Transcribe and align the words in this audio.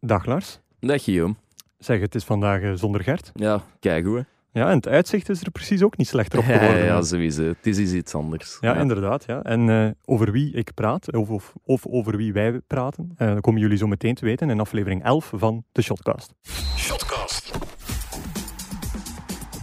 Dag 0.00 0.26
Lars. 0.26 0.60
Dag 0.80 1.04
Guillaume. 1.04 1.34
Zeg, 1.78 2.00
het 2.00 2.14
is 2.14 2.24
vandaag 2.24 2.60
eh, 2.60 2.72
zonder 2.74 3.02
Gert. 3.02 3.30
Ja, 3.34 3.62
kijk 3.80 4.04
hoe. 4.04 4.26
Ja, 4.52 4.68
en 4.70 4.76
het 4.76 4.88
uitzicht 4.88 5.28
is 5.28 5.40
er 5.42 5.50
precies 5.50 5.82
ook 5.82 5.96
niet 5.96 6.06
slechter 6.08 6.38
op 6.38 6.44
Ja, 6.48 6.58
geworden. 6.58 6.84
ja, 6.84 7.02
sowieso. 7.02 7.42
Het 7.42 7.66
is 7.66 7.92
iets 7.92 8.14
anders. 8.14 8.56
Ja, 8.60 8.74
inderdaad. 8.76 9.24
Ja. 9.26 9.42
En 9.42 9.68
eh, 9.70 9.90
over 10.04 10.32
wie 10.32 10.52
ik 10.54 10.74
praat, 10.74 11.12
of, 11.16 11.28
of, 11.30 11.52
of 11.64 11.86
over 11.86 12.16
wie 12.16 12.32
wij 12.32 12.60
praten, 12.66 13.12
eh, 13.16 13.28
dat 13.28 13.40
komen 13.40 13.60
jullie 13.60 13.76
zo 13.76 13.86
meteen 13.86 14.14
te 14.14 14.24
weten 14.24 14.50
in 14.50 14.60
aflevering 14.60 15.04
11 15.04 15.32
van 15.34 15.64
de 15.72 15.82
Shotcast. 15.82 16.34
Shotcast. 16.76 17.58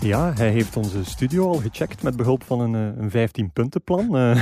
Ja, 0.02 0.34
hij 0.34 0.50
heeft 0.50 0.78
onze 0.78 1.06
studio 1.06 1.48
al 1.48 1.54
gecheckt 1.56 2.04
met 2.04 2.16
behulp 2.16 2.44
van 2.44 2.60
een, 2.60 2.74
een 2.74 3.10
15-puntenplan. 3.30 4.08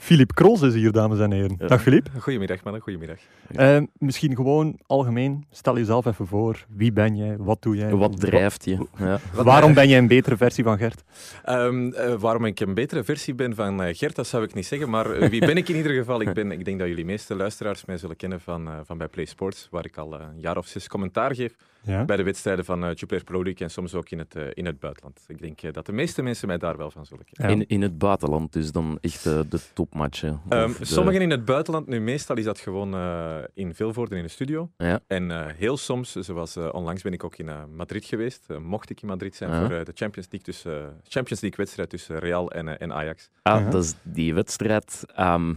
Filip 0.00 0.34
Krols 0.34 0.62
is 0.62 0.74
hier, 0.74 0.92
dames 0.92 1.18
en 1.18 1.32
heren. 1.32 1.56
Ja. 1.58 1.66
Dag 1.66 1.82
Filip. 1.82 2.08
Goedemiddag, 2.18 2.64
mannen. 2.64 2.82
Goedemiddag. 2.82 3.18
Eh, 3.48 3.80
misschien 3.98 4.36
gewoon 4.36 4.78
algemeen, 4.86 5.46
stel 5.50 5.76
jezelf 5.76 6.06
even 6.06 6.26
voor. 6.26 6.66
Wie 6.68 6.92
ben 6.92 7.16
jij? 7.16 7.36
Wat 7.36 7.62
doe 7.62 7.76
jij? 7.76 7.94
Wat 7.94 8.20
drijft 8.20 8.64
je? 8.64 8.86
Ja. 8.98 9.18
Waarom 9.32 9.74
ben 9.74 9.88
jij 9.88 9.98
een 9.98 10.06
betere 10.06 10.36
versie 10.36 10.64
van 10.64 10.78
Gert? 10.78 11.02
Ehm, 11.44 11.92
eh, 11.92 12.14
waarom 12.14 12.44
ik 12.44 12.60
een 12.60 12.74
betere 12.74 13.04
versie 13.04 13.34
ben 13.34 13.54
van 13.54 13.82
eh, 13.82 13.96
Gert, 13.96 14.16
dat 14.16 14.26
zou 14.26 14.44
ik 14.44 14.54
niet 14.54 14.66
zeggen. 14.66 14.90
Maar 14.90 15.30
wie 15.30 15.40
ben 15.40 15.56
ik 15.56 15.68
in 15.68 15.76
ieder 15.76 15.92
geval? 15.92 16.20
Ik, 16.20 16.32
ben, 16.32 16.52
ik 16.52 16.64
denk 16.64 16.78
dat 16.78 16.88
jullie 16.88 17.04
meeste 17.04 17.34
luisteraars 17.34 17.84
mij 17.84 17.98
zullen 17.98 18.16
kennen 18.16 18.40
van, 18.40 18.68
eh, 18.68 18.74
van 18.84 18.98
bij 18.98 19.08
Play 19.08 19.24
Sports, 19.24 19.68
waar 19.70 19.84
ik 19.84 19.96
al 19.96 20.20
een 20.20 20.40
jaar 20.40 20.56
of 20.56 20.66
zes 20.66 20.88
commentaar 20.88 21.34
geef 21.34 21.54
Ja? 21.82 22.04
bij 22.04 22.16
de 22.16 22.22
wedstrijden 22.22 22.64
van 22.64 22.84
uh, 22.84 22.94
Jupiler 22.94 23.24
Pro 23.24 23.42
League 23.42 23.66
en 23.66 23.70
soms 23.72 23.94
ook 23.94 24.08
in 24.10 24.18
het, 24.18 24.34
eh, 24.34 24.42
in 24.52 24.66
het 24.66 24.80
buitenland. 24.80 25.24
Ik 25.26 25.40
denk 25.40 25.62
eh, 25.62 25.72
dat 25.72 25.86
de 25.86 25.92
meeste 25.92 26.22
mensen 26.22 26.46
mij 26.48 26.58
daar 26.58 26.76
wel 26.76 26.90
van 26.90 27.06
zullen 27.06 27.24
kennen. 27.32 27.56
Ja. 27.56 27.62
In, 27.62 27.68
in 27.68 27.82
het 27.82 27.98
buitenland, 27.98 28.52
dus 28.52 28.72
dan 28.72 28.98
echt 29.00 29.24
de 29.24 29.60
topmatchen. 29.74 30.40
Ehm, 30.48 30.72
de- 30.78 30.84
Sommigen 30.84 31.20
in 31.20 31.30
het 31.30 31.44
buitenland, 31.44 31.86
nu 31.86 32.00
meestal 32.00 32.36
is 32.36 32.44
dat 32.44 32.58
gewoon 32.58 32.94
eh, 32.94 33.36
in 33.54 33.74
Vilvoorde 33.74 34.16
in 34.16 34.22
de 34.22 34.28
studio. 34.28 34.70
Ja. 34.76 35.00
En 35.06 35.30
eh, 35.30 35.46
heel 35.56 35.76
soms, 35.76 36.12
zoals 36.12 36.56
eh, 36.56 36.68
onlangs 36.72 37.02
ben 37.02 37.12
ik 37.12 37.24
ook 37.24 37.36
in 37.36 37.50
Madrid 37.76 38.04
geweest, 38.04 38.46
mocht 38.62 38.90
ik 38.90 39.02
in 39.02 39.08
Madrid 39.08 39.36
zijn 39.36 39.50
voor 39.54 39.68
de 39.68 39.92
Champions 39.94 40.28
League, 40.30 40.40
tussen, 40.52 41.00
Champions 41.08 41.40
League 41.40 41.58
wedstrijd 41.58 41.90
tussen 41.90 42.18
Real 42.18 42.50
en, 42.50 42.78
en 42.78 42.92
Ajax. 42.92 43.30
Ah, 43.42 43.60
Ja. 43.60 43.70
dat 43.70 43.84
is 43.84 43.94
die 44.02 44.34
wedstrijd. 44.34 45.04
ehm, 45.14 45.54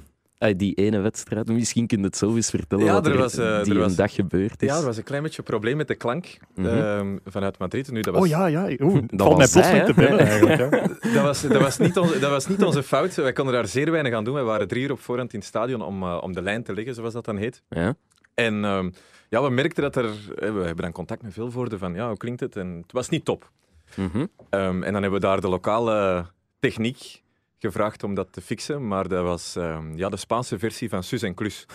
eh, 0.50 0.54
die 0.58 0.74
ene 0.74 1.00
wedstrijd. 1.00 1.48
Misschien 1.48 1.88
kun 1.88 1.98
je 2.00 2.04
het 2.04 2.18
zo 2.18 2.36
eens 2.36 2.50
vertellen 2.50 2.86
Ja, 2.86 2.94
wat 2.94 3.06
er 3.06 3.12
er, 3.12 3.18
was, 3.18 3.34
eh, 3.38 3.46
die 3.64 3.72
er 3.72 3.78
een 3.78 3.84
was- 3.84 3.96
dag 3.96 4.14
gebeurd 4.14 4.62
is. 4.62 4.70
Ja, 4.70 4.78
er 4.78 4.86
was 4.86 4.98
een 4.98 5.04
klein 5.04 5.24
beetje 5.24 5.38
een 5.38 5.44
probleem 5.44 5.78
met 5.78 5.88
de 5.88 5.96
klank 5.96 6.38
Mhm. 6.56 6.68
ehm, 6.68 7.18
vanuit 7.26 7.58
Madrid. 7.58 7.92
Nu, 7.92 8.02
dat 8.02 8.14
was, 8.14 8.24
Oh 8.24 8.28
ja, 8.30 8.46
ja. 8.46 8.68
Oeh, 8.80 8.94
Dat 9.08 9.28
valt 9.28 9.38
mij 9.38 9.48
plotseling 9.52 9.86
te 9.86 9.94
binnen 9.94 10.20
eigenlijk. 10.20 10.58
Dat, 11.14 11.24
was, 11.24 11.42
dat, 11.42 11.62
was 11.62 11.78
niet 11.78 11.98
onze, 11.98 12.20
dat 12.20 12.30
was 12.30 12.48
niet 12.48 12.64
onze 12.64 12.84
fout. 12.84 13.16
Wij 13.16 13.34
konden 13.34 13.54
daar 13.54 13.68
zeer 13.68 13.92
weinig 13.92 14.14
aan 14.14 14.24
doen. 14.24 14.34
Wij 14.34 14.44
waren 14.44 14.68
drie 14.68 14.84
uur 14.84 14.92
op 14.92 15.00
voorhand 15.00 15.34
in 15.34 15.40
het 15.40 15.48
stadion 15.48 15.82
om, 15.82 16.04
eh, 16.04 16.18
om 16.22 16.34
de 16.34 16.42
lijn 16.42 16.64
te 16.64 16.74
leggen, 16.74 16.94
zoals 16.96 17.14
dat 17.14 17.26
dan 17.26 17.38
heet. 17.38 17.62
Ja. 17.70 17.96
En 18.34 18.64
ehm, 18.66 18.90
ja, 19.30 19.44
we 19.44 19.50
merkten 19.50 19.84
dat 19.84 19.96
er... 19.96 20.06
eh, 20.06 20.12
We 20.54 20.60
hebben 20.64 20.76
dan 20.84 20.92
contact 20.92 21.22
met 21.22 21.34
veel 21.34 21.52
woorden 21.52 21.80
van, 21.80 21.94
ja, 21.94 22.08
hoe 22.08 22.18
klinkt 22.18 22.40
het? 22.40 22.56
En 22.56 22.78
het 22.82 22.92
was 22.92 23.10
niet 23.10 23.26
top. 23.26 23.52
Mhm. 23.96 24.26
Ehm, 24.50 24.84
en 24.84 24.94
dan 24.94 25.02
hebben 25.02 25.12
we 25.22 25.26
daar 25.28 25.42
de 25.42 25.48
lokale 25.50 26.26
techniek 26.60 27.23
gevraagd 27.64 28.04
om 28.04 28.14
dat 28.14 28.28
te 28.32 28.42
fixen, 28.42 28.88
maar 28.88 29.08
dat 29.08 29.24
was 29.24 29.56
ehm, 29.56 29.96
ja, 29.98 30.10
de 30.10 30.18
Spaanse 30.18 30.60
versie 30.60 30.90
van 30.90 31.04
Sus 31.04 31.22
en 31.22 31.34
Klus. 31.34 31.66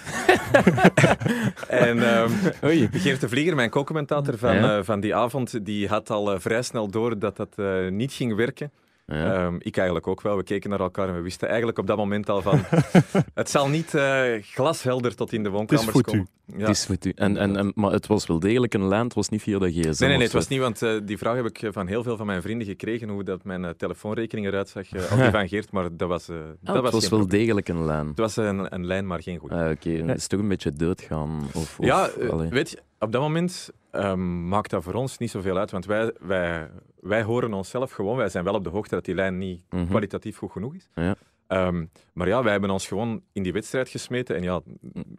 en 1.68 2.02
ehm, 2.02 2.30
Oei. 2.64 2.88
Geert 2.92 3.20
de 3.20 3.28
Vlieger, 3.28 3.54
mijn 3.54 3.70
co-commentator 3.70 4.38
van, 4.38 4.54
Ja. 4.54 4.78
eh, 4.78 4.84
van 4.84 5.00
die 5.00 5.14
avond, 5.14 5.64
die 5.64 5.88
had 5.88 6.10
al 6.10 6.32
eh, 6.32 6.40
vrij 6.40 6.62
snel 6.62 6.88
door 6.88 7.18
dat 7.18 7.36
dat 7.36 7.48
eh, 7.56 7.88
niet 7.88 8.12
ging 8.12 8.34
werken. 8.36 8.70
Ja. 9.12 9.34
Ehm, 9.34 9.56
ik 9.58 9.76
eigenlijk 9.76 10.06
ook 10.06 10.20
wel. 10.20 10.36
We 10.36 10.42
keken 10.42 10.70
naar 10.70 10.80
elkaar 10.80 11.08
en 11.08 11.14
we 11.14 11.20
wisten 11.20 11.48
eigenlijk 11.48 11.78
op 11.78 11.86
dat 11.86 11.96
moment 11.96 12.28
al 12.28 12.42
van... 12.42 12.60
het 13.34 13.50
zal 13.50 13.68
niet 13.68 13.94
eh, 13.94 14.24
glashelder 14.40 15.14
tot 15.14 15.32
in 15.32 15.42
de 15.42 15.48
woonkamers 15.48 16.00
komen. 16.00 16.28
Ja. 16.44 16.58
Het 16.58 16.68
is 16.68 16.86
met 16.86 17.04
u. 17.04 17.12
En, 17.14 17.36
en, 17.36 17.56
en, 17.56 17.72
maar 17.74 17.92
het 17.92 18.06
was 18.06 18.26
wel 18.26 18.40
degelijk 18.40 18.74
een 18.74 18.88
lijn, 18.88 19.04
het 19.04 19.14
was 19.14 19.28
niet 19.28 19.42
via 19.42 19.58
de 19.58 19.70
gsm. 19.70 19.80
Nee, 19.80 19.94
nee, 19.98 20.08
nee, 20.08 20.22
het 20.22 20.32
was 20.32 20.48
niet, 20.48 20.60
want 20.60 20.82
eh, 20.82 20.96
die 21.04 21.18
vraag 21.18 21.36
heb 21.36 21.46
ik 21.46 21.72
van 21.72 21.86
heel 21.86 22.02
veel 22.02 22.16
van 22.16 22.26
mijn 22.26 22.42
vrienden 22.42 22.66
gekregen, 22.66 23.08
hoe 23.08 23.24
dat 23.24 23.44
mijn 23.44 23.64
eh, 23.64 23.70
telefoonrekening 23.70 24.46
eruit 24.46 24.68
zag, 24.68 24.86
ook 25.12 25.18
die 25.18 25.30
van 25.40 25.48
Geert, 25.48 25.72
maar 25.72 25.96
dat 25.96 26.08
was, 26.08 26.26
dat 26.26 26.36
het 26.60 26.92
was, 26.92 27.08
wel 27.08 27.18
probleem. 27.18 27.28
degelijk 27.28 27.68
een 27.68 27.84
lijn. 27.84 28.06
Het 28.06 28.18
was 28.18 28.36
een, 28.36 28.74
een 28.74 28.86
lijn, 28.86 29.06
maar 29.06 29.22
geen 29.22 29.38
goed. 29.38 29.50
Ah, 29.50 29.70
Oké, 29.70 29.90
het 29.90 30.16
is 30.16 30.26
toch 30.26 30.40
een 30.40 30.48
beetje 30.48 30.72
doodgaan? 30.72 31.48
Of, 31.54 31.78
of, 31.78 31.86
ja, 31.86 32.10
weet 32.50 32.70
je, 32.70 32.78
op 32.98 33.12
dat 33.12 33.20
moment 33.20 33.70
ehm, 33.90 34.48
maakt 34.48 34.70
dat 34.70 34.82
voor 34.82 34.94
ons 34.94 35.18
niet 35.18 35.30
zoveel 35.30 35.56
uit, 35.58 35.70
want 35.70 35.86
wij, 35.86 36.12
wij, 36.20 36.70
wij 37.00 37.22
horen 37.22 37.52
onszelf 37.54 37.92
gewoon, 37.92 38.16
wij 38.16 38.28
zijn 38.28 38.44
wel 38.44 38.54
op 38.54 38.64
de 38.64 38.70
hoogte 38.70 38.94
dat 38.94 39.04
die 39.04 39.14
lijn 39.14 39.38
niet 39.38 39.62
Mhm. 39.70 39.86
kwalitatief 39.86 40.36
goed 40.36 40.50
genoeg 40.52 40.74
is. 40.74 40.88
Ja. 40.94 41.14
Ehm, 41.46 41.84
maar 42.12 42.28
ja, 42.28 42.42
wij 42.42 42.52
hebben 42.52 42.70
ons 42.70 42.86
gewoon 42.86 43.22
in 43.32 43.42
die 43.42 43.52
wedstrijd 43.52 43.88
gesmeten 43.88 44.36
en 44.36 44.42
ja, 44.42 44.60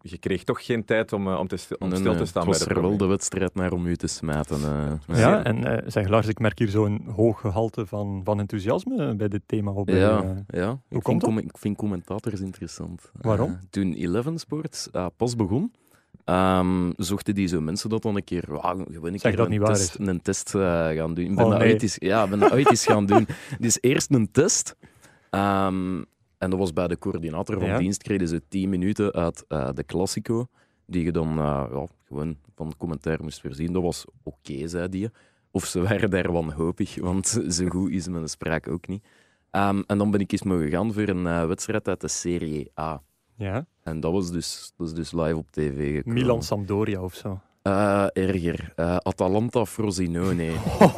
je 0.02 0.18
kreeg 0.18 0.44
toch 0.44 0.66
geen 0.66 0.86
tijd 0.86 1.14
om, 1.14 1.28
eh, 1.28 1.40
om, 1.40 1.48
te 1.48 1.58
stil, 1.58 1.78
om 1.80 1.88
Nee, 1.90 1.98
stil 1.98 2.12
nee, 2.12 2.20
te 2.22 2.26
staan 2.26 2.42
Het 2.42 2.50
bij 2.52 2.60
was 2.60 2.68
de 2.68 2.74
er 2.74 2.82
wel 2.82 2.90
probleem. 2.90 3.08
de 3.08 3.16
wedstrijd 3.16 3.56
naar 3.56 3.72
om 3.72 3.86
u 3.86 3.96
te 3.96 4.08
smijten. 4.08 4.58
eh. 5.08 5.18
Ja, 5.18 5.44
en 5.44 5.64
eh, 5.64 5.84
zeg 5.90 6.08
Lars, 6.08 6.28
ik 6.28 6.40
merk 6.40 6.60
hier 6.60 6.68
zo'n 6.70 7.06
hoog 7.16 7.40
gehalte 7.40 7.86
van, 7.86 8.22
van 8.24 8.40
enthousiasme 8.40 9.16
bij 9.16 9.28
dit 9.28 9.42
thema. 9.46 9.72
Op, 9.72 9.86
bij, 9.86 9.96
Ja, 10.00 10.44
ja. 10.48 10.80
Ik, 10.90 11.04
komt 11.04 11.24
vind 11.24 11.36
dat? 11.36 11.44
ik 11.44 11.58
vind 11.58 11.78
commentators 11.78 12.40
interessant. 12.40 13.12
Waarom? 13.22 13.60
Toen 13.70 13.94
Eleven 13.94 14.38
Sports 14.40 14.90
pas 15.18 15.36
begon, 15.36 15.72
ehm, 16.26 16.92
zochten 16.96 17.36
die 17.36 17.48
zo 17.48 17.62
mensen 17.62 17.90
dat 17.90 18.02
dan 18.02 18.16
een 18.16 18.24
keer, 18.24 18.44
ja, 18.54 18.60
gewoon 18.70 18.86
een, 18.88 19.20
Zeg 19.20 19.32
keer 19.32 19.36
dat 19.36 19.52
een, 19.52 19.64
test, 19.64 19.96
een 20.00 20.22
test 20.22 20.56
eh, 20.56 20.62
gaan 20.88 21.14
doen. 21.14 21.26
Ik 21.26 21.36
ben 21.36 21.46
Oh, 21.46 21.52
dat 21.52 21.60
nee. 21.60 21.72
ooit 21.72 21.82
eens, 21.82 21.96
ja, 22.00 22.28
ben 22.28 22.40
dat 22.40 22.52
ooit 22.52 22.70
eens 22.70 22.86
gaan 22.86 23.06
doen. 23.06 23.28
Dus 23.60 23.78
eerst 23.82 24.12
een 24.12 24.32
test. 24.32 24.76
ehm, 25.30 25.98
en 26.38 26.50
dat 26.50 26.60
was 26.60 26.74
bij 26.74 26.88
de 26.88 26.98
coördinator 26.98 27.60
van 27.60 27.68
Ja. 27.68 27.78
dienst, 27.78 28.04
kregen 28.04 28.28
ze 28.28 28.42
10 28.48 28.70
minuten 28.70 29.12
uit 29.14 29.46
eh, 29.48 29.70
de 29.74 29.84
Classico, 29.86 30.48
die 30.86 31.04
je 31.04 31.12
dan 31.12 31.30
eh, 31.30 31.66
ja, 31.72 31.86
gewoon 32.08 32.38
van 32.56 32.74
commentaar 32.78 33.18
moest 33.24 33.42
voorzien. 33.42 33.74
Dat 33.74 33.82
was 33.84 34.06
oké, 34.24 34.68
zei 34.68 34.90
die. 34.90 35.10
Of 35.52 35.66
ze 35.66 35.82
waren 35.82 36.10
daar 36.10 36.32
wanhopig, 36.32 36.96
want 37.00 37.28
zo 37.50 37.68
goed 37.68 37.92
is 37.92 38.08
mijn 38.08 38.28
spraak 38.30 38.68
ook 38.68 38.88
niet. 38.88 39.06
Ehm, 39.52 39.82
en 39.88 39.98
dan 39.98 40.12
ben 40.12 40.20
ik 40.20 40.32
eens 40.32 40.44
mogen 40.44 40.70
gaan 40.70 40.94
voor 40.94 41.08
een 41.08 41.48
wedstrijd 41.48 41.88
uit 41.88 42.02
de 42.02 42.08
Serie 42.08 42.72
A. 42.80 43.02
ja. 43.40 43.66
En 43.84 44.00
dat 44.00 44.12
was 44.12 44.32
dus, 44.32 44.74
dat 44.78 44.88
is 44.88 44.94
dus 44.94 45.12
live 45.12 45.38
op 45.38 45.52
tv 45.52 45.96
gekomen. 45.96 46.20
Milan 46.20 46.44
Sampdoria 46.44 47.02
of 47.02 47.14
zo. 47.14 47.40
Eh, 47.62 48.06
erger. 48.14 48.72
Eh, 48.76 48.96
Atalanta 48.96 49.66
Frosinone. 49.66 50.50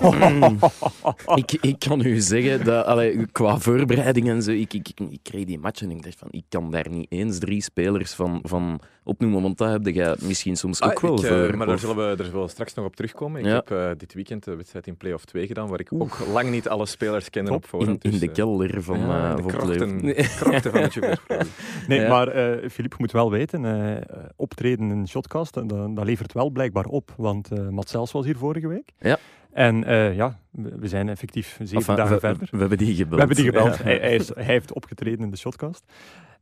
Mm. 0.02 0.58
ik, 1.42 1.52
ik 1.62 1.76
kan 1.80 2.06
u 2.06 2.20
zeggen, 2.20 2.66
dat, 2.66 2.86
allee, 2.86 3.26
qua 3.32 3.58
voorbereiding 3.60 4.30
en 4.30 4.42
zo, 4.44 4.52
ik, 4.52 4.74
ik, 4.74 4.88
ik, 4.90 5.00
ik 5.10 5.20
kreeg 5.24 5.46
die 5.46 5.60
match 5.60 5.82
en 5.82 5.92
ik 5.92 6.04
dacht 6.04 6.18
van, 6.18 6.28
ik 6.32 6.44
kan 6.50 6.72
daar 6.72 6.90
niet 6.90 7.06
eens 7.12 7.40
drie 7.40 7.62
spelers 7.64 8.14
van, 8.14 8.40
van 8.44 8.80
opnoemen, 9.04 9.42
want 9.42 9.58
dat 9.58 9.72
heb 9.72 9.86
jij 9.96 10.16
misschien 10.22 10.56
soms 10.58 10.82
ook 10.82 10.94
Ah, 10.96 11.02
wel 11.02 11.14
ik, 11.18 11.24
eh, 11.24 11.30
voor. 11.30 11.58
maar 11.58 11.66
daar 11.66 11.76
of- 11.76 11.82
zullen, 11.82 11.96
we, 12.10 12.16
daar 12.16 12.26
zullen 12.26 12.42
we 12.42 12.48
straks 12.50 12.74
nog 12.74 12.86
op 12.86 12.96
terugkomen. 12.96 13.40
Ik 13.42 13.46
Ja. 13.48 13.54
heb 13.54 13.72
eh, 13.72 13.90
dit 13.98 14.14
weekend 14.14 14.44
de 14.44 14.56
wedstrijd 14.56 14.88
in 14.88 14.98
Play-off 14.98 15.26
2 15.26 15.48
gedaan, 15.48 15.68
waar 15.68 15.80
ik 15.80 15.94
ook 15.94 16.18
lang 16.34 16.50
niet 16.50 16.68
alle 16.70 16.86
spelers 16.86 17.30
kende 17.30 17.50
Top. 17.50 17.58
op 17.64 17.70
voorhand. 17.70 18.04
in, 18.04 18.12
in 18.12 18.20
dus, 18.20 18.28
de 18.28 18.32
kelder 18.34 18.84
van, 18.84 19.00
ja, 19.00 19.30
eh 19.30 19.36
de 19.36 19.42
van 19.42 19.52
krochten 19.52 19.90
van 19.90 20.82
het. 20.82 21.20
Nee, 21.88 22.00
Ja. 22.00 22.10
maar 22.10 22.28
eh 22.28 22.70
Filip, 22.70 22.92
je 22.92 22.98
moet 22.98 23.12
wel 23.12 23.32
weten, 23.32 23.66
optreden 24.36 24.90
in 24.92 24.98
een 24.98 25.08
shotcast, 25.08 25.54
dat, 25.54 25.70
dat 25.70 26.06
levert 26.06 26.34
wel 26.34 26.51
blijkbaar 26.52 26.86
op. 26.86 27.14
Want 27.18 27.52
eh 27.52 27.68
Matt 27.70 27.90
Sels 27.90 28.12
was 28.12 28.26
hier 28.26 28.38
vorige 28.38 28.68
week. 28.68 28.92
Ja. 29.00 29.18
En 29.52 29.84
eh, 29.84 30.16
ja, 30.16 30.40
we 30.52 30.88
zijn 30.88 31.10
effectief 31.10 31.58
zeven 31.60 31.78
Enfin, 31.78 31.96
dagen 31.96 32.14
we, 32.14 32.20
verder. 32.20 32.48
we 32.52 32.58
hebben 32.58 32.78
die 32.78 32.96
gebeld. 32.96 33.10
We 33.12 33.18
hebben 33.18 33.36
die 33.36 33.46
gebeld. 33.46 33.78
Ja. 33.78 33.84
Hij, 33.84 33.98
hij, 33.98 34.16
is, 34.16 34.36
hij 34.36 34.44
heeft 34.44 34.74
opgetreden 34.74 35.20
in 35.20 35.30
de 35.32 35.38
shotcast. 35.38 35.84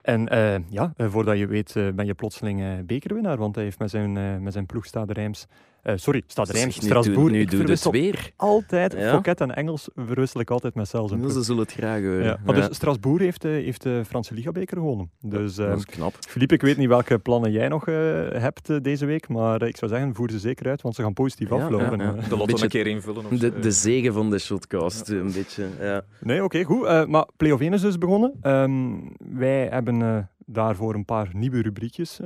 En 0.01 0.27
eh, 0.27 0.55
ja, 0.69 0.93
eh, 0.97 1.07
voordat 1.09 1.37
je 1.37 1.47
weet 1.47 1.75
eh, 1.75 1.89
ben 1.89 2.05
je 2.05 2.13
plotseling 2.13 2.61
eh, 2.61 2.67
bekerwinnaar, 2.85 3.37
want 3.37 3.55
hij 3.55 3.63
heeft 3.63 3.79
met 3.79 3.89
zijn, 3.89 4.17
eh, 4.17 4.37
met 4.37 4.53
zijn 4.53 4.65
ploeg 4.65 4.85
Stade 4.85 5.13
Reims... 5.13 5.47
eh, 5.83 5.93
sorry, 5.97 6.23
nu 6.35 6.71
Strasbourg. 6.71 7.31
Nu 7.31 7.39
ik 7.39 7.51
doe 7.51 7.63
het 7.63 7.89
weer. 7.89 8.31
altijd, 8.35 8.93
Ja. 8.93 9.09
Fouquet 9.09 9.41
en 9.41 9.55
Engels 9.55 9.89
verwissel 9.95 10.39
ik 10.39 10.49
altijd 10.49 10.73
met 10.75 10.91
ploeg. 10.91 11.31
Ze 11.31 11.43
zullen 11.43 11.61
het 11.61 11.71
graag 11.71 12.01
horen. 12.01 12.23
Ja. 12.23 12.37
Maar 12.45 12.57
Ja. 12.57 12.67
dus 12.67 12.75
Strasbourg 12.75 13.21
heeft, 13.21 13.45
eh, 13.45 13.51
heeft 13.51 13.81
de 13.83 14.01
Franse 14.07 14.33
Liga-beker 14.33 14.77
gewonnen. 14.77 15.11
Dus 15.21 15.57
eh, 15.57 15.67
dat 15.69 15.77
is 15.77 15.85
knap. 15.85 16.13
Filip, 16.19 16.51
ik 16.51 16.61
weet 16.61 16.77
niet 16.77 16.87
welke 16.87 17.17
plannen 17.19 17.51
jij 17.51 17.67
nog 17.67 17.87
eh, 17.87 17.95
hebt 18.31 18.83
deze 18.83 19.05
week, 19.05 19.27
maar 19.27 19.61
ik 19.61 19.77
zou 19.77 19.91
zeggen, 19.91 20.15
voer 20.15 20.31
ze 20.31 20.39
zeker 20.39 20.67
uit, 20.67 20.81
want 20.81 20.95
ze 20.95 21.01
gaan 21.01 21.13
positief 21.13 21.49
Ja, 21.49 21.55
aflopen. 21.55 21.97
ja, 21.99 22.03
ja. 22.21 22.27
De 22.29 22.37
lotto 22.37 22.63
een 22.63 22.69
keer 22.69 22.87
invullen. 22.87 23.25
Of 23.25 23.29
De, 23.39 23.51
zo. 23.53 23.59
de 23.59 23.71
zegen 23.71 24.13
van 24.13 24.29
de 24.29 24.39
shotcast, 24.39 25.09
een 25.09 25.31
beetje. 25.31 25.67
Ja. 25.79 26.01
Nee, 26.21 26.43
oké, 26.43 26.63
goed. 26.63 26.85
Eh, 26.85 27.05
maar 27.05 27.25
Play-off 27.37 27.61
1 27.61 27.73
is 27.73 27.81
dus 27.81 27.97
begonnen. 27.97 28.33
Ehm, 28.41 28.91
wij 29.17 29.67
hebben 29.67 30.01
eh, 30.01 30.17
daarvoor 30.45 30.93
een 30.95 31.05
paar 31.05 31.29
nieuwe 31.33 31.61
rubriekjes 31.61 32.19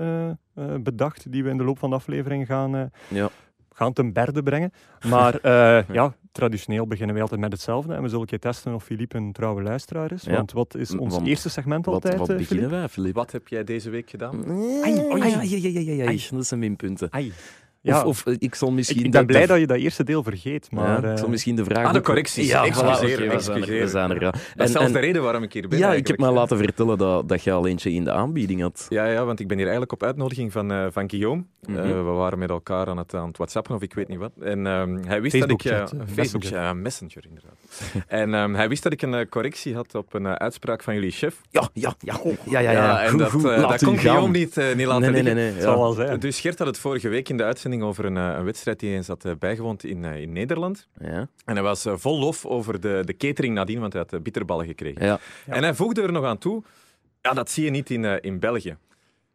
bedacht, 0.82 1.32
die 1.32 1.44
we 1.44 1.50
in 1.50 1.58
de 1.58 1.64
loop 1.64 1.80
van 1.80 1.90
de 1.90 1.96
aflevering 1.96 2.46
gaan, 2.46 2.76
eh, 2.76 2.84
Ja. 3.08 3.30
Gaan 3.74 3.94
ten 3.94 4.14
berde 4.14 4.44
brengen. 4.44 4.72
Maar 5.10 5.36
eh, 5.36 5.88
ja, 5.92 6.14
traditioneel 6.32 6.88
beginnen 6.88 7.14
wij 7.14 7.24
altijd 7.24 7.42
met 7.42 7.52
hetzelfde. 7.52 7.94
En 7.94 8.02
we 8.02 8.08
zullen 8.08 8.22
een 8.22 8.28
keer 8.28 8.40
testen 8.40 8.74
of 8.74 8.84
Filip 8.84 9.14
een 9.14 9.32
trouwe 9.32 9.62
luisteraar 9.62 10.12
is. 10.12 10.24
Ja. 10.24 10.36
Want 10.36 10.52
wat 10.52 10.76
is 10.76 10.96
ons 10.96 11.14
Want 11.16 11.28
eerste 11.28 11.50
segment 11.50 11.86
Wat, 11.86 11.94
altijd, 11.94 12.18
wat 12.18 12.30
eh, 12.30 12.36
beginnen 12.36 12.66
Filip? 12.66 12.80
wij, 12.80 12.90
Filip? 12.90 13.14
Wat 13.16 13.32
heb 13.32 13.48
jij 13.48 13.64
deze 13.64 13.90
week 13.90 14.10
gedaan? 14.10 14.46
Ai, 14.84 15.00
ai, 15.00 15.22
ai, 15.22 15.34
ai, 15.34 15.78
ai, 15.78 15.90
ai, 15.90 16.08
ai. 16.08 16.28
Dat 16.32 16.46
zijn 16.46 16.60
minpunten. 16.60 17.08
Ai. 17.12 17.32
Ja, 17.86 17.98
Of, 18.00 18.06
of 18.06 18.26
eh, 18.26 18.36
ik 18.40 18.56
zal 18.56 18.72
misschien... 18.72 19.04
ik 19.06 19.12
ben 19.12 19.20
de- 19.22 19.26
blij 19.28 19.42
de- 19.42 19.48
dat 19.48 19.60
je 19.60 19.68
dat 19.68 19.78
eerste 19.78 20.04
deel 20.04 20.24
vergeet, 20.24 20.72
maar... 20.72 20.88
ja, 20.88 20.98
ik 20.98 21.04
eh, 21.14 21.18
zal 21.18 21.30
misschien 21.30 21.56
de 21.56 21.64
vraag... 21.64 21.86
Ah, 21.86 21.94
de 21.94 22.02
correcties. 22.02 22.48
Ja, 22.48 22.66
Excuseer, 22.66 23.20
voilà, 23.20 23.22
er, 23.24 23.32
excuseer. 23.32 23.82
we 23.84 23.88
zijn 23.88 24.10
er, 24.12 24.22
ja. 24.22 24.32
Dat 24.32 24.40
is 24.42 24.52
En- 24.56 24.68
zelfs 24.68 24.92
de 24.92 25.00
reden 25.00 25.22
waarom 25.24 25.44
ik 25.44 25.54
hier 25.54 25.68
ben. 25.68 25.80
Ja, 25.80 25.94
ik 25.94 26.08
heb 26.08 26.18
me 26.18 26.32
laten 26.32 26.58
vertellen 26.58 26.98
dat, 26.98 27.30
dat 27.30 27.44
je 27.44 27.52
al 27.52 27.68
eentje 27.68 27.92
in 27.92 28.04
de 28.04 28.12
aanbieding 28.12 28.62
had. 28.62 28.86
Ja, 28.90 29.06
ja, 29.06 29.26
want 29.26 29.40
ik 29.40 29.48
ben 29.48 29.56
hier 29.58 29.66
eigenlijk 29.66 29.94
op 29.94 30.04
uitnodiging 30.04 30.52
van, 30.52 30.72
eh, 30.72 30.86
van 30.92 31.10
Guillaume. 31.10 31.44
Mhm. 31.68 31.78
Eh, 31.78 31.84
we 31.84 32.02
waren 32.02 32.40
met 32.40 32.50
elkaar 32.50 32.88
aan 32.88 32.98
het, 32.98 33.14
aan 33.14 33.28
het 33.28 33.38
whatsappen 33.38 33.76
of 33.76 33.82
ik 33.82 33.94
weet 33.94 34.08
niet 34.08 34.20
wat. 34.20 34.32
En 34.42 34.68
ehm, 34.68 34.98
hij 35.08 35.22
wist 35.22 35.40
dat 35.40 35.50
ik... 35.50 35.64
Eh, 35.64 35.80
eh, 35.80 35.86
Facebook, 35.88 36.42
Messenger. 36.42 36.52
ja, 36.62 36.74
Messenger 36.74 37.24
inderdaad. 37.28 37.56
en 38.08 38.34
ehm, 38.34 38.54
hij 38.54 38.70
wist 38.70 38.84
dat 38.84 38.92
ik 38.92 39.02
een 39.02 39.14
eh, 39.14 39.26
correctie 39.30 39.76
had 39.76 39.96
op 39.96 40.14
een 40.14 40.26
eh, 40.26 40.32
uitspraak 40.34 40.84
van 40.84 40.94
jullie 40.94 41.12
chef. 41.12 41.42
Ja, 41.50 41.70
ja, 41.74 41.94
ja. 42.00 42.20
Ja, 42.50 42.60
ja, 42.60 42.72
ja. 42.72 43.02
en 43.04 43.10
Goed, 43.10 43.20
dat, 43.20 43.30
goed, 43.30 43.46
eh, 43.46 43.70
dat 43.70 43.84
kon. 43.84 43.98
Guillaume 43.98 44.38
niet, 44.38 44.58
eh, 44.58 44.76
niet 44.76 44.86
laten 44.88 45.02
Nee, 45.02 45.12
nee, 45.12 45.34
nee. 45.34 45.44
nee, 45.44 45.54
het 45.54 45.62
zal 45.64 45.74
ja. 45.74 45.80
wel 45.80 45.92
zijn. 45.94 46.20
Dus 46.20 46.40
Gert 46.40 46.58
had 46.58 46.68
het 46.68 46.78
vorige 46.78 47.10
week 47.10 47.30
in 47.30 47.38
de 47.38 47.44
uitzending 47.44 47.73
over 47.82 48.06
een, 48.06 48.18
eh, 48.18 48.36
een 48.38 48.44
wedstrijd 48.46 48.80
die 48.80 48.90
hij 48.90 48.98
eens 48.98 49.08
had 49.08 49.26
eh, 49.26 49.32
bijgewoond 49.40 49.84
in, 49.84 50.06
eh, 50.06 50.22
in 50.22 50.32
Nederland. 50.32 50.88
Ja, 51.00 51.28
En 51.46 51.54
hij 51.54 51.62
was 51.64 51.86
vol 51.90 52.20
lof 52.20 52.46
over 52.46 52.80
de, 52.80 53.02
de 53.06 53.18
catering 53.18 53.54
nadien, 53.54 53.80
want 53.80 53.94
hij 53.94 54.06
had 54.10 54.24
bitterballen 54.24 54.66
gekregen. 54.66 55.06
ja. 55.06 55.20
Ja. 55.46 55.54
En 55.54 55.64
hij 55.64 55.74
voegde 55.74 56.02
er 56.02 56.12
nog 56.12 56.24
aan 56.26 56.38
toe, 56.38 56.64
ja, 57.22 57.34
dat 57.34 57.50
zie 57.52 57.64
je 57.64 57.70
niet 57.70 57.90
in, 57.90 58.22
in 58.22 58.40
België. 58.40 58.78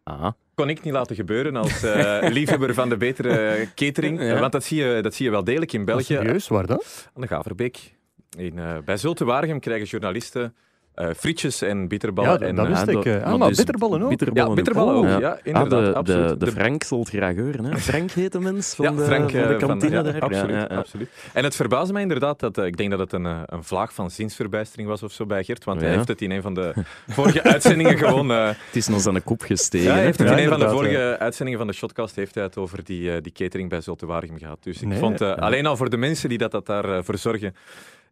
Aha. 0.03 0.37
kon 0.55 0.69
ik 0.69 0.83
niet 0.83 0.93
laten 0.93 1.17
gebeuren 1.17 1.57
als 1.57 1.83
eh, 1.83 2.29
liefhebber 2.31 2.75
van 2.75 2.89
de 2.89 2.97
betere 2.97 3.69
catering. 3.75 4.21
Ja. 4.23 4.41
Want 4.41 4.53
dat 4.53 4.65
zie, 4.65 4.85
je, 4.85 5.03
dat 5.03 5.15
zie 5.15 5.25
je 5.25 5.31
wel 5.31 5.45
degelijk 5.45 5.73
in 5.73 5.85
België. 5.85 6.05
serieus, 6.05 6.49
waar 6.49 6.67
dat? 6.67 7.11
Aan 7.15 7.21
de 7.23 7.29
Gaverbeek. 7.29 7.95
In, 8.37 8.59
eh, 8.59 8.79
bij 8.85 8.97
Zulte 8.97 9.25
Waregem 9.25 9.61
krijgen 9.61 9.87
journalisten 9.87 10.55
eh, 10.99 11.09
frietjes 11.17 11.63
en 11.63 11.89
bitterballen. 11.89 12.31
Ja, 12.33 12.39
dat- 12.39 12.49
en, 12.49 12.55
dat 12.55 12.65
eh, 12.67 12.71
wist 12.73 12.87
ik, 12.87 12.95
dat- 12.95 13.05
eh. 13.07 13.23
Ah, 13.23 13.39
maar 13.39 13.49
dus 13.49 13.57
bitterballen 13.57 14.03
ook? 14.03 14.09
Bitterballen 14.09 14.49
Ja, 14.49 14.55
bitterballen 14.55 14.95
ook. 14.95 15.05
Ja, 15.21 15.31
Ah, 15.31 15.39
inderdaad. 15.43 15.85
de, 15.85 15.95
absoluut. 15.95 16.29
de, 16.41 16.45
de 16.45 16.51
Frank 16.51 16.83
zal 16.83 16.99
het 16.99 17.09
graag 17.09 17.37
horen. 17.37 17.65
Hè? 17.65 17.79
Frank 17.79 18.11
heet 18.11 18.33
de 18.33 18.41
mens 18.41 18.75
van, 18.75 18.85
ja, 18.85 18.91
de, 18.91 19.05
Frank, 19.05 19.31
van 19.31 19.49
de 19.49 19.57
kantine 19.57 19.97
ja, 19.97 20.03
daar. 20.03 20.21
absoluut, 20.21 20.51
Ja, 20.55 20.59
ja, 20.61 20.67
ja. 20.71 20.77
absoluut. 20.77 21.09
En 21.33 21.45
het 21.45 21.57
verbaasde 21.57 21.93
mij 21.93 22.03
inderdaad 22.03 22.41
dat 22.41 22.59
ik 22.59 22.77
denk 22.77 22.91
dat 22.91 22.99
het 22.99 23.13
een, 23.13 23.25
een 23.25 23.65
vlaag 23.65 23.93
van 23.95 24.11
zinsverbijstering 24.11 24.89
was 24.89 25.03
of 25.03 25.13
zo 25.13 25.27
bij 25.27 25.45
Gert, 25.45 25.65
want 25.65 25.81
hij 25.81 25.91
heeft 25.91 26.09
het 26.09 26.21
in 26.23 26.31
een 26.31 26.43
van 26.43 26.55
de 26.55 26.73
vorige 27.09 27.43
uitzendingen 27.43 27.99
gewoon. 27.99 28.31
eh, 28.33 28.47
Het 28.69 28.77
is 28.77 28.89
nog 28.89 29.07
aan 29.07 29.15
de 29.15 29.21
kop 29.21 29.43
gestegen. 29.43 29.87
ja, 29.89 29.95
hij 29.95 30.05
heeft 30.05 30.19
het 30.19 30.29
Ja, 30.29 30.37
in 30.37 30.43
een 30.43 30.49
van 30.49 30.59
de 30.61 30.69
vorige 30.69 31.17
uitzendingen 31.19 31.59
van 31.61 31.69
de 31.69 31.75
Shotcast 31.75 32.17
heeft 32.17 32.35
hij 32.35 32.45
het 32.45 32.57
over 32.57 32.85
die, 32.85 33.21
die 33.21 33.33
catering 33.33 33.69
bij 33.69 33.81
Zulte 33.81 34.07
Waregem 34.07 34.39
gehad. 34.39 34.59
Dus 34.63 34.81
ik 34.83 34.89
Nee, 34.89 34.99
vond 34.99 35.19
ja. 35.19 35.33
alleen 35.33 35.67
al 35.67 35.77
voor 35.77 35.91
de 35.91 35.97
mensen 35.97 36.29
die 36.29 36.39
dat, 36.39 36.51
dat 36.51 36.67
daarvoor 36.67 37.19
zorgen, 37.19 37.55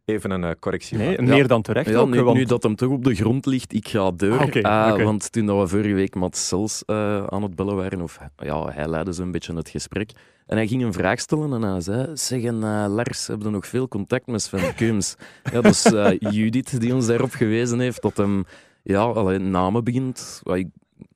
even 0.07 0.31
een 0.31 0.43
eh, 0.43 0.51
correctie. 0.59 0.97
Nee, 0.97 1.21
meer 1.21 1.47
dan 1.47 1.61
terecht 1.61 1.89
Ja, 1.89 1.97
ook. 1.97 2.09
nu, 2.09 2.23
want- 2.23 2.37
nu 2.37 2.45
dat 2.45 2.63
hem 2.63 2.75
toch 2.75 2.89
op 2.91 3.03
de 3.03 3.15
grond 3.15 3.45
ligt, 3.45 3.73
ik 3.73 3.87
ga 3.87 4.11
deur. 4.11 4.39
Ah, 4.61 4.91
oké. 4.93 5.03
Want 5.03 5.31
toen 5.31 5.45
dat 5.45 5.59
we 5.59 5.67
vorige 5.67 5.93
week 5.93 6.15
met 6.15 6.37
Sels 6.37 6.83
eh, 6.85 7.25
aan 7.27 7.43
het 7.43 7.55
bellen 7.55 7.75
waren, 7.75 8.01
of 8.01 8.19
ja, 8.37 8.67
hij 8.69 8.87
leidde 8.87 9.11
zo'n 9.11 9.31
beetje 9.31 9.55
het 9.55 9.69
gesprek. 9.69 10.11
En 10.45 10.57
hij 10.57 10.67
ging 10.67 10.83
een 10.83 10.93
vraag 10.93 11.19
stellen 11.19 11.53
en 11.53 11.61
hij 11.61 11.81
zei: 11.81 12.07
Zeg, 12.13 12.43
en, 12.43 12.63
eh, 12.63 12.85
Lars, 12.89 13.27
hebben 13.27 13.45
we 13.47 13.53
nog 13.53 13.67
veel 13.67 13.87
contact 13.87 14.27
met 14.27 14.41
Sven 14.41 14.73
Keums? 14.75 15.15
ja, 15.51 15.61
dat 15.61 15.65
is 15.73 15.85
eh, 15.85 16.11
Judith 16.19 16.79
die 16.81 16.93
ons 16.95 17.07
daarop 17.07 17.31
gewezen 17.33 17.79
heeft 17.79 18.01
dat 18.01 18.17
hem 18.17 18.43
ja, 18.83 19.01
alleen 19.01 19.51
namen 19.51 19.83
begint. 19.83 20.39
Wat 20.43 20.55
ik- 20.55 20.67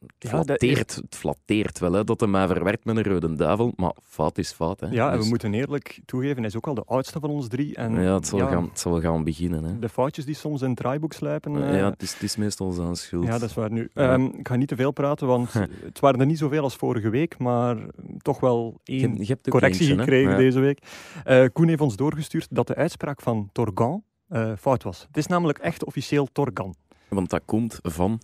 Het 0.01 0.30
Ja, 0.31 0.38
dat 0.38 0.45
flatteert, 0.45 0.95
het 0.95 1.16
flatteert 1.16 1.80
wel, 1.80 1.92
hè, 1.94 2.04
dat 2.04 2.19
hij 2.19 2.30
mij 2.30 2.48
verwerkt 2.48 2.86
met 2.86 2.98
een 2.98 3.04
rode 3.04 3.36
duivel, 3.36 3.74
maar 3.75 3.94
fout 4.04 4.38
is 4.38 4.51
fout. 4.51 4.80
Hè. 4.80 4.88
Ja, 4.88 5.06
en 5.06 5.12
we 5.12 5.18
Dus- 5.18 5.30
moeten 5.30 5.54
eerlijk 5.54 6.01
toegeven, 6.06 6.38
hij 6.38 6.45
is 6.45 6.56
ook 6.56 6.68
al 6.68 6.74
de 6.74 6.83
oudste 6.86 7.19
van 7.19 7.30
ons 7.30 7.48
drie. 7.48 7.75
En 7.75 7.92
ja, 8.01 8.13
het, 8.13 8.28
zal 8.28 8.39
ja, 8.39 8.48
Gaan, 8.48 8.63
het 8.63 8.80
zal 8.80 9.01
gaan 9.01 9.24
beginnen. 9.24 9.63
Hè. 9.63 9.80
de 9.80 9.89
foutjes 9.89 10.25
die 10.25 10.36
soms 10.36 10.62
in 10.62 10.68
het 10.68 10.78
draaiboek 10.78 11.13
sluipen... 11.13 11.63
eh, 11.69 11.78
ja, 11.78 11.89
het 11.89 12.01
is, 12.01 12.13
het 12.13 12.24
is 12.24 12.36
meestal 12.36 12.72
zijn 12.72 12.95
schuld. 12.95 13.24
Ja, 13.25 13.31
dat 13.38 13.50
is 13.50 13.54
waar. 13.56 13.72
Nu, 13.72 13.89
Ja. 13.94 14.13
Ehm, 14.13 14.25
ik 14.25 14.48
ga 14.48 14.56
niet 14.56 14.68
te 14.68 14.75
veel 14.75 14.92
praten, 14.92 15.28
want 15.28 15.54
het 15.89 16.00
waren 16.00 16.19
er 16.19 16.25
niet 16.25 16.38
zoveel 16.38 16.63
als 16.63 16.75
vorige 16.75 17.10
week, 17.10 17.38
maar 17.38 17.77
toch 18.18 18.39
wel 18.39 18.80
één 18.84 19.16
je 19.18 19.25
hebt 19.25 19.50
correctie 19.50 19.81
eentje, 19.89 19.98
gekregen 20.04 20.38
deze 20.38 20.60
week. 20.60 20.80
Eh, 21.24 21.45
Koen 21.54 21.68
heeft 21.68 21.81
ons 21.81 21.95
doorgestuurd 21.95 22.48
dat 22.50 22.68
de 22.68 22.75
uitspraak 22.75 23.22
van 23.22 23.50
Torgan 23.51 24.04
eh, 24.27 24.51
fout 24.60 24.84
was. 24.84 25.06
Het 25.07 25.18
is 25.18 25.27
namelijk 25.27 25.57
echt 25.57 25.86
officieel 25.86 26.27
Torgan. 26.31 26.75
Want 27.07 27.30
dat 27.30 27.42
komt 27.45 27.80
van 27.81 28.19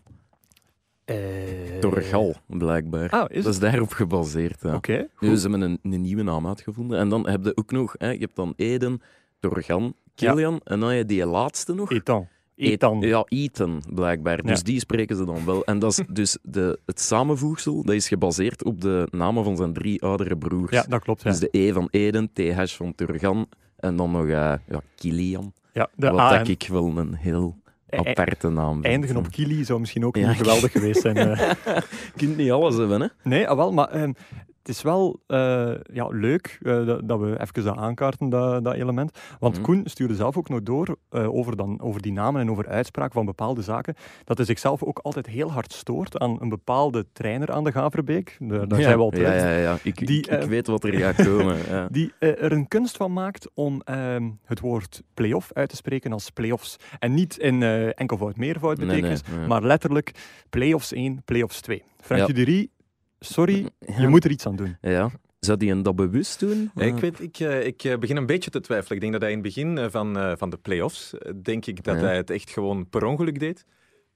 Eh, 1.08 1.16
Torgal, 1.80 2.36
blijkbaar. 2.48 3.10
Ah, 3.10 3.26
is 3.28 3.44
dat 3.44 3.54
is 3.54 3.60
daarop 3.60 3.92
gebaseerd. 3.92 4.62
Ja. 4.62 4.76
Oké. 4.76 5.08
Nu, 5.20 5.36
ze 5.36 5.42
hebben 5.50 5.62
een, 5.62 5.80
een 5.94 6.02
nieuwe 6.02 6.24
naam 6.24 6.48
uitgevonden. 6.48 7.00
En 7.00 7.10
dan 7.10 7.28
heb 7.30 7.44
je 7.46 7.52
ook 7.58 7.72
nog, 7.72 7.96
hè, 7.98 8.10
je 8.10 8.20
hebt 8.20 8.36
dan 8.36 8.54
Eden, 8.56 9.02
Torgan, 9.40 9.94
Kilian. 10.16 10.62
En 10.64 10.80
dan 10.80 10.90
heb 10.90 10.98
je 10.98 11.06
die 11.06 11.26
laatste 11.26 11.74
nog. 11.74 11.92
Ethan. 11.92 12.28
Et- 12.56 12.68
Ethan. 12.72 13.00
Ja, 13.02 13.26
Ethan, 13.28 13.84
blijkbaar. 13.94 14.42
Dus 14.42 14.58
Ja. 14.58 14.64
die 14.64 14.80
spreken 14.80 15.16
ze 15.16 15.26
dan 15.26 15.46
wel. 15.46 15.66
En 15.66 15.80
dat 15.80 15.92
is 15.92 16.06
dus 16.22 16.38
de, 16.44 16.80
het 16.86 17.00
samenvoegsel, 17.00 17.84
dat 17.84 17.96
is 17.96 18.08
gebaseerd 18.08 18.64
op 18.64 18.82
de 18.82 19.08
namen 19.12 19.44
van 19.44 19.58
zijn 19.58 19.74
drie 19.74 20.02
oudere 20.02 20.38
broers. 20.38 20.72
Ja, 20.72 20.86
dat 20.90 21.02
klopt. 21.02 21.24
Ja. 21.24 21.30
Dus 21.30 21.40
de 21.40 21.48
E 21.52 21.72
van 21.74 21.88
Eden, 21.92 22.30
TH 22.34 22.64
van 22.66 22.96
Turgan 22.96 23.48
en 23.78 23.96
dan 23.96 24.12
nog 24.12 24.24
uh, 24.24 24.30
ja, 24.68 24.82
Kilian. 24.96 25.54
ja, 25.74 25.90
de 25.96 26.10
wat 26.10 26.20
A 26.20 26.30
dat 26.30 26.40
en- 26.48 26.52
ik 26.54 26.68
wel 26.72 26.98
een 26.98 27.14
heel 27.16 27.56
aparte 27.90 28.50
naam. 28.50 28.84
Eindigen 28.84 29.18
op 29.18 29.32
Kili 29.32 29.66
zou 29.66 29.80
misschien 29.80 30.06
ook 30.06 30.16
Ja, 30.18 30.28
niet 30.28 30.38
geweldig 30.38 30.72
geweest 30.72 31.02
zijn. 31.02 31.18
eh. 31.18 31.52
Je 31.66 31.84
kunt 32.16 32.38
niet 32.38 32.52
alles 32.52 32.76
hebben, 32.76 33.02
hè? 33.02 33.08
Nee, 33.24 33.48
ah, 33.48 33.58
wel, 33.58 33.72
maar 33.74 33.90
ehm, 33.90 34.12
het 34.68 34.76
is 34.76 34.82
wel 34.82 35.20
eh, 35.28 35.72
ja, 35.94 36.08
leuk 36.08 36.58
eh, 36.62 36.86
dat, 36.86 37.08
dat 37.08 37.20
we 37.20 37.40
even 37.40 37.64
dat 37.64 37.78
aankaarten, 37.78 38.30
dat, 38.30 38.64
dat 38.64 38.74
element. 38.74 39.18
Want 39.40 39.54
Mhm. 39.54 39.64
Koen 39.64 39.82
stuurde 39.86 40.16
zelf 40.16 40.38
ook 40.38 40.50
nog 40.50 40.64
door 40.64 40.98
eh, 41.10 41.34
over, 41.36 41.58
dan, 41.58 41.82
over 41.82 42.02
die 42.02 42.12
namen 42.12 42.42
en 42.42 42.52
over 42.52 42.68
uitspraak 42.68 43.12
van 43.12 43.26
bepaalde 43.26 43.62
zaken, 43.62 43.96
dat 44.24 44.38
hij 44.38 44.46
zichzelf 44.46 44.84
ook 44.84 45.00
altijd 45.00 45.26
heel 45.26 45.52
hard 45.52 45.74
stoort 45.74 46.20
aan 46.20 46.42
een 46.42 46.50
bepaalde 46.50 47.06
trainer 47.14 47.52
aan 47.52 47.64
de 47.64 47.72
Gaverbeek. 47.72 48.38
Daar, 48.40 48.68
daar 48.68 48.80
ja, 48.80 48.86
zijn 48.86 48.98
we 48.98 49.04
al 49.04 49.12
ja, 49.16 49.18
terecht. 49.18 49.44
ja, 49.44 49.52
ja. 49.52 49.78
Ik, 49.84 50.08
Die, 50.08 50.18
ik, 50.18 50.42
ik 50.42 50.50
weet 50.50 50.68
wat 50.68 50.84
er 50.84 50.94
gaat 50.94 51.26
komen. 51.26 51.58
Ja. 51.70 51.88
Die 51.98 52.14
er 52.20 52.52
een 52.52 52.68
kunst 52.68 52.98
van 52.98 53.14
maakt 53.14 53.50
om 53.54 53.82
ehm, 53.82 54.30
het 54.46 54.60
woord 54.60 55.04
play-off 55.14 55.54
uit 55.54 55.70
te 55.70 55.76
spreken 55.76 56.14
als 56.14 56.30
play-offs. 56.30 56.76
En 57.00 57.14
niet 57.14 57.38
in 57.38 57.64
enkelvoud, 57.94 58.38
meervoud 58.38 58.78
Nee, 58.78 58.88
nee, 58.88 59.02
betekenis, 59.02 59.48
maar 59.48 59.64
letterlijk 59.64 60.12
play-offs 60.50 60.94
1, 60.94 61.22
play-offs 61.26 61.62
2. 61.62 61.84
Frankie 62.02 62.36
Ja. 62.36 62.68
Sorry, 63.20 63.70
Ja. 63.80 64.00
je 64.02 64.08
moet 64.08 64.26
er 64.26 64.32
iets 64.32 64.46
aan 64.46 64.56
doen. 64.56 64.78
Ja. 64.82 65.10
Zou 65.40 65.58
die 65.58 65.72
een 65.72 65.84
dat 65.84 65.96
bewust 65.96 66.40
doen? 66.40 66.72
Ja, 66.76 66.84
ik, 66.84 66.98
weet, 66.98 67.20
ik, 67.22 67.40
eh, 67.40 67.66
ik 67.66 67.84
eh, 67.84 67.98
begin 67.98 68.16
een 68.18 68.26
beetje 68.26 68.50
te 68.50 68.60
twijfelen. 68.60 68.94
Ik 68.96 69.00
denk 69.02 69.12
dat 69.14 69.22
hij 69.22 69.32
in 69.32 69.38
het 69.38 69.46
begin 69.48 69.78
eh, 69.78 69.86
van, 69.90 70.38
van 70.38 70.50
de 70.50 70.58
play-offs, 70.58 71.14
denk 71.42 71.66
ik 71.66 71.84
dat 71.84 71.96
Ja. 72.00 72.06
hij 72.06 72.16
het 72.16 72.30
echt 72.30 72.50
gewoon 72.50 72.90
per 72.90 73.06
ongeluk 73.06 73.40
deed. 73.40 73.66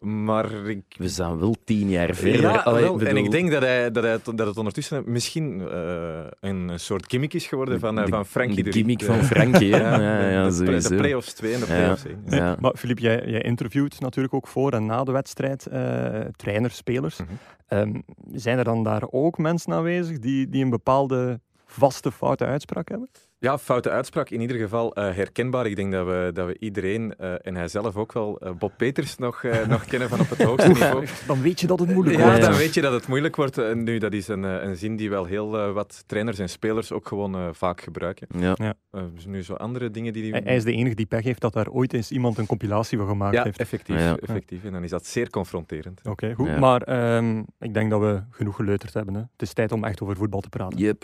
Maar 0.02 0.52
ik... 0.54 0.84
We 0.98 1.10
zijn 1.10 1.40
wel 1.40 1.56
tien 1.64 1.90
jaar 1.90 2.16
verder. 2.16 2.42
Ja, 2.42 2.56
Allee, 2.56 2.82
wel, 2.84 3.00
en 3.00 3.18
ik 3.18 3.32
denk 3.32 3.52
dat, 3.52 3.62
hij, 3.62 3.92
dat, 3.92 4.04
hij, 4.04 4.18
dat 4.36 4.48
het 4.48 4.58
ondertussen 4.58 5.04
misschien 5.06 5.68
eh, 5.70 6.20
een 6.40 6.72
soort 6.80 7.06
gimmick 7.08 7.34
is 7.34 7.46
geworden 7.48 7.80
van, 7.80 7.98
eh, 8.00 8.06
de- 8.06 8.12
van 8.12 8.26
Frankie 8.26 8.64
De 8.64 8.72
gimmick 8.72 9.00
de- 9.00 9.06
van 9.06 9.24
Frankie, 9.24 9.68
ja, 9.78 10.02
ja, 10.02 10.30
ja, 10.30 10.50
de, 10.50 10.64
de, 10.88 10.96
play-offs 10.96 11.34
2 11.34 11.54
en 11.54 11.60
de 11.60 11.66
play-offs 11.66 12.06
1. 12.06 12.24
Ja. 12.26 12.56
Maar 12.60 12.76
Filip, 12.76 13.00
jij, 13.00 13.26
jij 13.26 13.42
interviewt 13.42 14.00
natuurlijk 14.00 14.34
ook 14.34 14.48
voor 14.48 14.72
en 14.74 14.86
na 14.86 15.04
de 15.04 15.12
wedstrijd 15.12 15.66
eh 15.68 16.20
trainers, 16.36 16.76
spelers. 16.76 17.18
Mhm. 17.18 17.30
Ehm, 17.68 18.00
zijn 18.34 18.58
er 18.58 18.64
dan 18.64 18.84
daar 18.84 19.04
ook 19.10 19.38
mensen 19.38 19.74
aanwezig 19.74 20.20
die, 20.20 20.50
die 20.50 20.64
een 20.64 20.70
bepaalde 20.70 21.40
vaste 21.66 22.12
foute 22.12 22.46
uitspraak 22.46 22.90
hebben? 22.90 23.10
Ja, 23.42 23.58
foute 23.58 23.90
uitspraak. 23.90 24.30
In 24.30 24.42
ieder 24.42 24.58
geval 24.58 24.94
eh, 24.96 25.04
herkenbaar. 25.16 25.66
Ik 25.66 25.76
denk 25.76 25.92
dat 25.92 26.06
we, 26.06 26.30
dat 26.34 26.48
we 26.48 26.56
iedereen, 26.60 27.16
eh, 27.18 27.34
en 27.42 27.56
hij 27.56 27.68
zelf 27.68 27.96
ook 27.96 28.14
wel, 28.14 28.40
eh, 28.40 28.52
Bob 28.52 28.74
Peters 28.78 29.18
nog, 29.18 29.44
eh, 29.44 29.68
nog 29.76 29.86
kennen 29.86 30.10
van 30.10 30.20
op 30.20 30.30
het 30.30 30.42
hoogste 30.44 30.68
niveau. 30.70 31.06
Dan 31.28 31.42
weet 31.42 31.60
je 31.60 31.68
dat 31.68 31.80
het 31.80 31.94
moeilijk 31.94 32.18
Ja, 32.20 32.26
wordt. 32.26 32.42
dan 32.42 32.54
weet 32.54 32.74
je 32.74 32.82
dat 32.82 32.94
het 32.94 33.08
moeilijk 33.08 33.36
wordt. 33.36 33.58
En 33.58 33.84
nu, 33.84 33.98
dat 33.98 34.14
is 34.14 34.28
een, 34.28 34.44
een 34.44 34.76
zin 34.76 34.96
die 34.96 35.10
wel 35.10 35.26
heel 35.26 35.72
wat 35.74 36.04
trainers 36.08 36.40
en 36.40 36.50
spelers 36.50 36.92
ook 36.92 37.08
gewoon 37.08 37.56
vaak 37.56 37.82
gebruiken. 37.82 38.28
Ja. 38.38 38.56
Eh, 38.92 39.02
dus 39.14 39.26
nu 39.26 39.44
zo 39.44 39.54
andere 39.54 39.92
dingen 39.92 40.14
die... 40.14 40.22
die 40.24 40.32
Hij, 40.32 40.42
hij 40.46 40.56
is 40.56 40.64
de 40.64 40.72
enige 40.74 40.96
die 40.96 41.06
pech 41.06 41.24
heeft 41.24 41.42
dat 41.42 41.54
daar 41.54 41.70
ooit 41.70 41.94
eens 41.94 42.12
iemand 42.12 42.38
een 42.38 42.46
compilatie 42.46 42.98
van 42.98 43.08
gemaakt 43.08 43.34
ja, 43.36 43.44
heeft. 43.44 43.60
effectief, 43.60 43.96
Ja. 44.00 44.16
effectief. 44.18 44.64
En 44.64 44.72
dan 44.72 44.84
is 44.84 44.90
dat 44.90 45.06
zeer 45.06 45.30
confronterend. 45.30 46.02
Oké, 46.04 46.34
goed. 46.34 46.48
Ja. 46.48 46.60
Maar 46.60 46.82
ehm, 46.82 47.44
ik 47.60 47.74
denk 47.74 47.90
dat 47.90 48.00
we 48.00 48.22
genoeg 48.30 48.56
geleuterd 48.56 48.94
hebben. 48.94 49.14
Hè. 49.14 49.20
Het 49.22 49.42
is 49.42 49.54
tijd 49.54 49.72
om 49.72 49.84
echt 49.84 50.02
over 50.02 50.16
voetbal 50.16 50.42
te 50.42 50.50
praten. 50.50 50.78
Yep. 50.80 51.04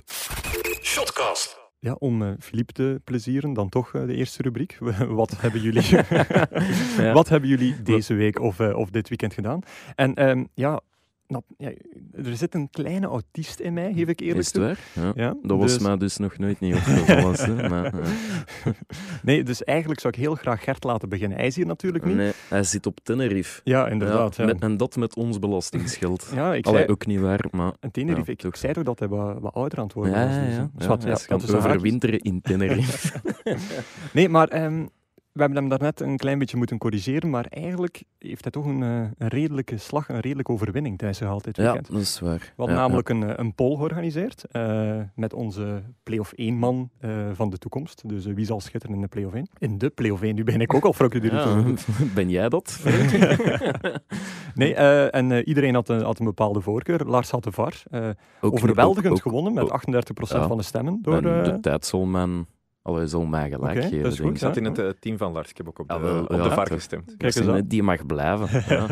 Ja, 1.80 1.94
om 1.94 2.22
eh 2.22 2.32
Philippe 2.40 2.74
te 2.74 3.02
plezieren, 3.04 3.54
dan 3.54 3.70
toch 3.70 3.94
eh, 3.94 4.06
de 4.06 4.14
eerste 4.16 4.42
rubriek. 4.42 4.78
Wat 5.22 5.42
hebben 5.42 5.62
jullie, 5.62 5.84
Ja. 7.04 7.14
wat 7.14 7.30
hebben 7.30 7.50
jullie 7.50 7.82
deze 7.84 8.14
week 8.14 8.40
of, 8.40 8.60
eh, 8.60 8.76
of 8.78 8.90
dit 8.90 9.10
weekend 9.10 9.34
gedaan? 9.34 9.62
En 9.96 10.14
ehm, 10.14 10.44
ja, 10.54 10.82
nou, 11.28 11.44
ja, 11.58 11.70
er 12.24 12.36
zit 12.38 12.54
een 12.56 12.70
kleine 12.70 13.08
autist 13.08 13.60
in 13.60 13.74
mij, 13.74 13.94
geef 13.94 14.08
ik 14.08 14.20
eerlijk 14.20 14.40
Is 14.40 14.54
het 14.54 14.78
toe. 14.94 15.04
Ja. 15.04 15.12
Ja, 15.16 15.36
Dat 15.42 15.58
was 15.58 15.74
dus- 15.74 15.82
mij 15.82 15.98
dus 15.98 16.18
nog 16.18 16.38
nooit 16.38 16.60
niet 16.60 16.76
opgevallen. 16.76 17.58
hè, 17.58 17.70
maar, 17.70 17.94
ja. 17.96 18.02
Nee, 19.24 19.44
dus 19.44 19.64
eigenlijk 19.64 20.00
zou 20.00 20.14
ik 20.18 20.20
heel 20.20 20.36
graag 20.36 20.64
Gert 20.64 20.84
laten 20.84 21.10
beginnen. 21.10 21.38
Hij 21.38 21.48
is 21.48 21.56
hier 21.56 21.66
natuurlijk 21.66 22.06
niet. 22.06 22.16
Nee, 22.16 22.32
hij 22.48 22.64
zit 22.64 22.86
op 22.86 23.00
Tenerife. 23.04 23.62
Ja, 23.64 23.88
inderdaad. 23.88 24.36
Ja, 24.36 24.46
met- 24.46 24.60
en 24.62 24.78
dat 24.78 24.96
met 24.96 25.16
ons 25.16 25.40
belastingsgeld. 25.40 26.32
ja 26.34 26.54
ik 26.54 26.66
Allee, 26.66 26.80
zei, 26.80 26.92
ook 26.92 27.06
niet 27.06 27.20
waar, 27.20 27.46
maar... 27.52 27.74
en 27.80 27.92
Tenerife, 27.92 28.32
ik, 28.32 28.56
zei 28.56 28.74
toch 28.74 28.84
dat 28.84 29.00
hij 29.00 29.08
wat, 29.08 29.40
wat 29.40 29.54
ouder 29.54 29.78
aan 29.78 29.84
het 29.84 29.94
worden 29.94 30.14
Ja, 30.14 30.26
was. 30.26 30.36
ja, 30.36 30.42
dus, 30.42 30.56
ja. 30.56 30.70
ja, 31.08 31.12
is 31.14 31.26
gaan 31.26 31.40
dat 31.40 31.50
is 31.50 31.56
overwinteren 31.56 32.20
in 32.20 32.42
Tenerife. 32.42 33.20
Nee, 34.14 34.30
maar 34.30 34.48
ehm, 34.48 34.86
we 35.38 35.44
hebben 35.44 35.60
hem 35.62 35.70
daarnet 35.70 36.00
een 36.02 36.18
klein 36.18 36.40
beetje 36.40 36.58
moeten 36.58 36.78
corrigeren, 36.78 37.30
maar 37.30 37.46
eigenlijk 37.50 38.04
heeft 38.20 38.42
hij 38.44 38.52
toch 38.52 38.66
een, 38.66 38.84
eh, 38.84 38.90
een 39.18 39.28
redelijke 39.28 39.78
slag, 39.78 40.10
een 40.10 40.20
redelijke 40.20 40.52
overwinning 40.52 40.98
thuis 40.98 41.18
gehaald 41.18 41.44
dit 41.44 41.56
Ja, 41.56 41.64
weekend. 41.64 41.92
dat 41.92 42.02
is 42.02 42.20
waar. 42.20 42.40
We 42.40 42.52
hadden 42.56 42.76
Ja, 42.76 42.82
namelijk 42.82 43.10
Een, 43.10 43.24
eh, 43.24 43.34
een 43.36 43.54
poll 43.56 43.76
georganiseerd 43.76 44.46
eh, 44.52 44.96
met 45.16 45.34
onze 45.34 45.84
play-off 46.04 46.32
1 46.36 46.56
man 46.58 46.90
van 47.34 47.50
de 47.50 47.58
toekomst. 47.58 48.10
Dus 48.10 48.26
wie 48.26 48.46
zal 48.46 48.60
schitteren 48.62 48.96
in 48.96 49.02
de 49.02 49.08
play-off 49.08 49.36
1? 49.36 49.48
In 49.58 49.78
de 49.78 49.90
play-off 49.90 50.22
1, 50.22 50.36
nu 50.36 50.44
ben 50.44 50.62
ik 50.62 50.74
ook 50.74 50.86
al 50.86 50.94
Frokje 50.94 51.22
ja. 51.24 51.36
Ja, 51.50 51.64
Ben 52.16 52.30
jij 52.30 52.50
dat? 52.50 52.80
Nee, 54.56 54.74
en 54.76 55.32
iedereen 55.48 55.74
had 55.74 55.90
een, 55.90 56.02
had 56.02 56.20
een 56.20 56.26
bepaalde 56.26 56.62
voorkeur. 56.62 57.06
Lars 57.06 57.30
had 57.32 57.44
de 57.44 57.52
VAR. 57.52 57.84
overweldigend 58.42 59.08
ook- 59.12 59.18
ook- 59.18 59.22
gewonnen 59.22 59.54
met 59.54 59.64
ook- 59.64 59.72
38% 59.72 60.42
ja. 60.42 60.48
van 60.48 60.58
de 60.58 60.64
stemmen. 60.64 61.00
Door, 61.02 61.22
de 61.22 61.58
tijd 61.62 61.86
zal 61.86 62.06
men 62.06 62.48
allee, 62.88 63.08
zal 63.08 63.26
mij 63.26 63.50
gelijk 63.50 63.78
Oké, 63.78 63.88
geven. 63.88 64.04
dat 64.04 64.12
is 64.12 64.18
denk 64.18 64.30
goed, 64.30 64.38
Ik 64.38 64.44
zat 64.48 64.58
in 64.58 64.66
het 64.66 64.80
eh, 64.80 64.90
team 65.00 65.18
van 65.18 65.32
Lars. 65.32 65.50
Ik 65.50 65.58
heb 65.58 65.68
ook 65.68 65.80
op 65.80 65.88
de, 65.88 65.94
Ah, 65.94 66.02
wel, 66.02 66.24
op 66.24 66.32
ja, 66.32 66.44
de 66.44 66.50
VAR 66.52 66.68
gestemd. 66.72 67.06
Kijk 67.06 67.22
eens 67.24 67.36
Dus, 67.36 67.48
aan. 67.48 67.62
Die 67.68 67.84
mag 67.84 68.06
blijven. 68.06 68.48
Ja. 68.78 68.88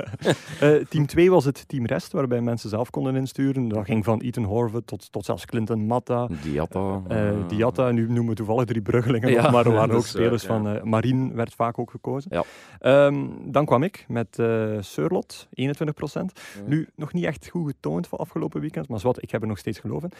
Eh, 0.59 0.85
team 0.89 1.05
2 1.05 1.31
was 1.31 1.45
het 1.45 1.67
team 1.67 1.85
rest, 1.85 2.11
waarbij 2.11 2.41
mensen 2.41 2.69
zelf 2.69 2.89
konden 2.89 3.15
insturen. 3.15 3.67
Dat 3.67 3.85
ging 3.85 4.03
van 4.05 4.19
Ethan 4.21 4.43
Horvath 4.43 4.87
tot, 4.87 5.11
tot 5.11 5.25
zelfs 5.25 5.45
Clinton 5.45 5.85
Matta. 5.85 6.27
Diatta. 6.43 7.01
eh 7.07 7.29
Diatta, 7.47 7.91
nu 7.91 8.05
noemen 8.05 8.27
we 8.27 8.33
toevallig 8.35 8.65
drie 8.65 8.81
bruggelingen 8.81 9.31
Ja, 9.31 9.51
maar 9.51 9.65
er 9.65 9.71
waren 9.71 9.95
ook 9.95 10.03
is 10.03 10.09
spelers 10.09 10.43
van... 10.45 10.67
eh 10.67 10.83
Marien 10.83 11.35
werd 11.35 11.53
vaak 11.53 11.79
ook 11.79 11.91
gekozen. 11.91 12.31
Ja. 12.33 12.43
Ehm, 12.79 13.25
dan 13.45 13.65
kwam 13.65 13.83
ik 13.83 14.05
met 14.07 14.39
eh 14.39 14.67
Surlot, 14.79 15.47
21%. 15.49 15.53
Ja. 15.53 16.21
Nu, 16.65 16.87
nog 16.95 17.13
niet 17.13 17.23
echt 17.25 17.47
goed 17.49 17.67
getoond 17.71 18.07
van 18.07 18.19
afgelopen 18.19 18.61
weekend, 18.61 18.87
maar 18.87 18.99
wat, 19.03 19.23
ik 19.23 19.31
heb 19.31 19.41
er 19.41 19.47
nog 19.47 19.57
steeds 19.57 19.79
geloof 19.79 20.03
in. 20.03 20.11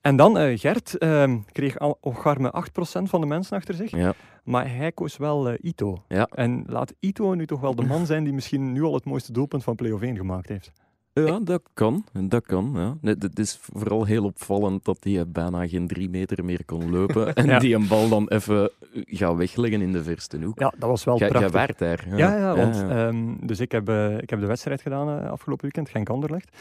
En 0.00 0.16
dan 0.16 0.38
eh, 0.38 0.58
Gert 0.58 0.98
ehm, 0.98 1.38
kreeg 1.52 1.78
al 1.78 1.98
ongarme 2.00 2.52
8% 2.70 3.02
van 3.02 3.21
de 3.22 3.28
mensen 3.28 3.56
achter 3.56 3.74
zich, 3.74 3.90
Ja. 3.90 4.14
maar 4.44 4.74
hij 4.76 4.92
koos 4.92 5.16
wel 5.16 5.48
eh, 5.48 5.54
Ito. 5.60 6.04
Ja. 6.08 6.26
En 6.34 6.64
laat 6.66 6.92
Ito 7.00 7.34
nu 7.34 7.46
toch 7.46 7.60
wel 7.60 7.74
de 7.74 7.82
man 7.86 8.06
zijn 8.06 8.24
die 8.24 8.32
misschien 8.32 8.72
nu 8.72 8.82
al 8.82 8.94
het 8.94 9.04
mooiste 9.04 9.32
doelpunt 9.32 9.64
van 9.64 9.74
play-off 9.74 10.02
1 10.02 10.16
gemaakt 10.16 10.48
heeft. 10.48 10.72
Ja, 11.14 11.40
dat 11.40 11.62
kan. 11.74 12.04
Dat 12.12 12.46
kan 12.46 12.70
ja. 12.74 12.96
Nee, 13.00 13.14
Het 13.18 13.38
is 13.38 13.58
vooral 13.72 14.04
heel 14.04 14.24
opvallend 14.24 14.84
dat 14.84 14.96
hij 15.04 15.28
bijna 15.28 15.66
geen 15.68 15.86
drie 15.86 16.08
meter 16.10 16.44
meer 16.44 16.64
kon 16.64 16.90
lopen. 16.90 17.34
En 17.34 17.46
Ja. 17.46 17.58
die 17.58 17.74
een 17.74 17.88
bal 17.88 18.08
dan 18.08 18.28
even 18.28 18.70
gaat 18.94 19.36
wegleggen 19.36 19.80
in 19.82 19.92
de 19.92 20.02
verste 20.02 20.38
hoek. 20.44 20.58
Ja, 20.58 20.72
dat 20.78 20.88
was 20.88 21.04
wel 21.04 21.18
Jij 21.18 21.28
jij 21.30 21.38
prachtig. 21.48 21.60
waart 21.60 21.78
daar. 21.78 22.08
Ja, 22.08 22.16
Ja, 22.16 22.36
ja, 22.38 22.56
want 22.56 22.76
ja. 22.76 23.06
ehm, 23.08 23.46
dus 23.46 23.60
ik 23.60 23.72
heb, 23.72 23.88
eh, 23.88 24.18
ik 24.18 24.30
heb 24.30 24.40
de 24.40 24.46
wedstrijd 24.46 24.80
gedaan 24.82 25.20
eh, 25.22 25.30
afgelopen 25.30 25.62
weekend, 25.64 25.88
Genk 25.88 26.08
Anderlecht. 26.08 26.56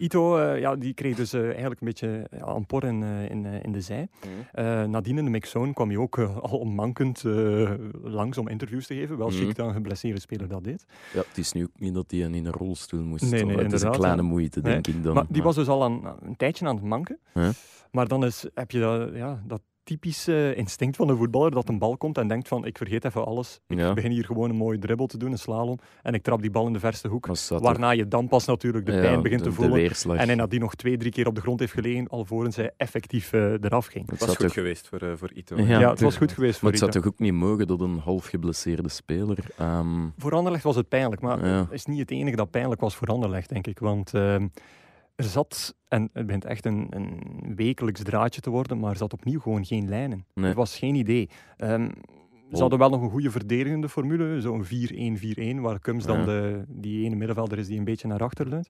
Ito, 0.00 0.38
eh, 0.38 0.60
ja, 0.60 0.76
die 0.76 0.94
kreeg 0.94 1.16
dus 1.16 1.32
eh, 1.32 1.40
eigenlijk 1.48 1.80
een 1.80 1.86
beetje 1.86 2.26
ja, 2.38 2.46
een 2.46 2.66
por 2.66 2.84
in, 2.84 3.02
eh, 3.02 3.30
in, 3.30 3.46
eh, 3.46 3.62
in 3.62 3.72
de 3.72 3.80
zij. 3.80 4.08
Eh, 4.52 4.84
nadien 4.84 5.18
in 5.18 5.24
de 5.24 5.30
mixzone 5.30 5.72
kwam 5.72 5.88
hij 5.88 5.96
ook 5.98 6.18
eh, 6.18 6.36
al 6.38 6.58
onmankend 6.58 7.24
eh, 7.24 7.70
langs 8.02 8.38
om 8.38 8.48
interviews 8.48 8.86
te 8.86 8.94
geven. 8.94 9.18
Wel 9.18 9.28
Mhm. 9.28 9.36
chic 9.36 9.54
dat 9.54 9.66
een 9.68 9.72
geblesseerde 9.74 10.20
speler 10.20 10.48
dat 10.48 10.64
deed. 10.64 10.84
Ja, 11.12 11.18
het 11.28 11.38
is 11.38 11.52
nu 11.52 11.62
ook 11.62 11.70
niet 11.80 11.94
dat 11.94 12.10
hij 12.10 12.20
in 12.20 12.34
een 12.34 12.50
rolstoel 12.52 13.02
moest. 13.04 13.30
Nee, 13.30 13.44
nee, 13.44 13.56
het 13.56 13.72
is 13.72 13.82
een 13.82 13.90
kleine 13.90 14.22
moeite, 14.22 14.60
Nee, 14.60 14.72
denk 14.72 14.86
ik 14.86 15.02
dan. 15.02 15.14
maar 15.14 15.26
die 15.28 15.42
was 15.42 15.54
dus 15.54 15.68
al 15.68 15.82
aan, 15.84 16.16
een 16.22 16.36
tijdje 16.36 16.66
aan 16.66 16.74
het 16.76 16.84
manken. 16.84 17.18
Maar 17.90 18.08
dan 18.08 18.24
is, 18.24 18.46
heb 18.54 18.70
je 18.70 18.80
dat, 18.80 19.14
ja, 19.14 19.42
dat 19.46 19.60
typische 19.84 20.54
instinct 20.56 20.96
van 20.96 21.08
een 21.08 21.16
voetballer 21.16 21.50
dat 21.50 21.68
een 21.68 21.78
bal 21.78 21.96
komt 21.96 22.18
en 22.18 22.28
denkt 22.28 22.48
van 22.48 22.64
ik 22.66 22.76
vergeet 22.78 23.04
even 23.04 23.24
alles. 23.26 23.60
Ik 23.68 23.78
Ja. 23.78 23.92
begin 23.94 24.10
hier 24.10 24.24
gewoon 24.24 24.50
een 24.50 24.56
mooie 24.56 24.78
dribbel 24.78 25.06
te 25.06 25.18
doen, 25.18 25.30
een 25.32 25.38
slalom. 25.38 25.78
En 26.02 26.14
ik 26.14 26.22
trap 26.22 26.40
die 26.40 26.50
bal 26.50 26.66
in 26.66 26.72
de 26.72 26.78
verste 26.78 27.08
hoek. 27.08 27.28
Waarna 27.48 27.90
je 27.90 28.08
dan 28.08 28.28
pas 28.28 28.44
natuurlijk 28.46 28.86
de 28.86 28.92
pijn 28.92 29.22
begint 29.22 29.44
de, 29.44 29.48
te 29.48 29.54
voelen. 29.54 29.74
De 29.74 29.80
weerslag. 29.80 30.16
En 30.16 30.26
hij 30.26 30.34
nadien 30.34 30.60
nog 30.60 30.74
twee, 30.74 30.96
drie 30.96 31.10
keer 31.12 31.26
op 31.26 31.34
de 31.34 31.40
grond 31.40 31.60
heeft 31.60 31.72
gelegen, 31.72 32.08
alvorens 32.08 32.56
hij 32.56 32.72
effectief 32.76 33.32
eh, 33.32 33.52
eraf 33.52 33.86
ging. 33.86 34.10
het 34.10 34.20
was 34.20 34.28
goed 34.28 34.38
toch, 34.38 34.52
geweest 34.52 34.88
voor, 34.88 34.98
eh, 34.98 35.12
voor 35.16 35.32
Ito. 35.32 35.56
Ja, 35.56 35.78
Ja, 35.80 35.90
het 35.90 36.00
was 36.00 36.16
goed 36.16 36.32
geweest 36.32 36.58
voor 36.58 36.62
maar 36.70 36.80
het 36.80 36.80
zou 36.92 37.02
toch 37.02 37.12
ook 37.12 37.18
niet 37.18 37.32
mogen 37.32 37.66
dat 37.66 37.80
een 37.80 37.98
half 37.98 38.26
geblesseerde 38.26 38.88
speler... 38.88 39.38
ehm, 39.56 40.08
Voor 40.18 40.32
Anderlecht 40.34 40.64
was 40.64 40.76
het 40.76 40.88
pijnlijk, 40.88 41.20
maar 41.20 41.46
Ja. 41.46 41.58
het 41.58 41.72
is 41.72 41.84
niet 41.84 41.98
het 41.98 42.10
enige 42.10 42.36
dat 42.36 42.50
pijnlijk 42.50 42.80
was 42.80 42.96
voor 42.96 43.08
Anderlecht, 43.08 43.48
denk 43.48 43.66
ik. 43.66 43.78
Want 43.78 44.14
ehm, 44.14 44.46
er 45.16 45.24
zat, 45.24 45.76
en 45.88 46.10
het 46.12 46.26
begint 46.26 46.44
echt 46.44 46.64
een, 46.64 46.86
een 46.90 47.52
wekelijks 47.56 48.02
draadje 48.02 48.40
te 48.40 48.50
worden, 48.50 48.78
maar 48.78 48.90
er 48.90 48.96
zat 48.96 49.12
opnieuw 49.12 49.40
gewoon 49.40 49.64
geen 49.64 49.88
lijnen. 49.88 50.26
Nee. 50.34 50.50
Er 50.50 50.56
was 50.56 50.78
geen 50.78 50.94
idee. 50.94 51.28
Ehm, 51.56 51.88
ze 52.52 52.60
hadden 52.60 52.78
wel 52.78 52.90
nog 52.90 53.02
een 53.02 53.10
goede 53.10 53.30
verdedigende 53.30 53.88
formule, 53.88 54.40
zo'n 54.40 54.64
4-1-4-1, 54.64 55.60
waar 55.60 55.78
Kums 55.78 56.04
dan 56.04 56.24
de, 56.24 56.64
die 56.68 57.04
ene 57.04 57.16
middenvelder 57.16 57.58
is 57.58 57.66
die 57.66 57.78
een 57.78 57.84
beetje 57.84 58.08
naar 58.08 58.22
achter 58.22 58.48
leunt. 58.48 58.68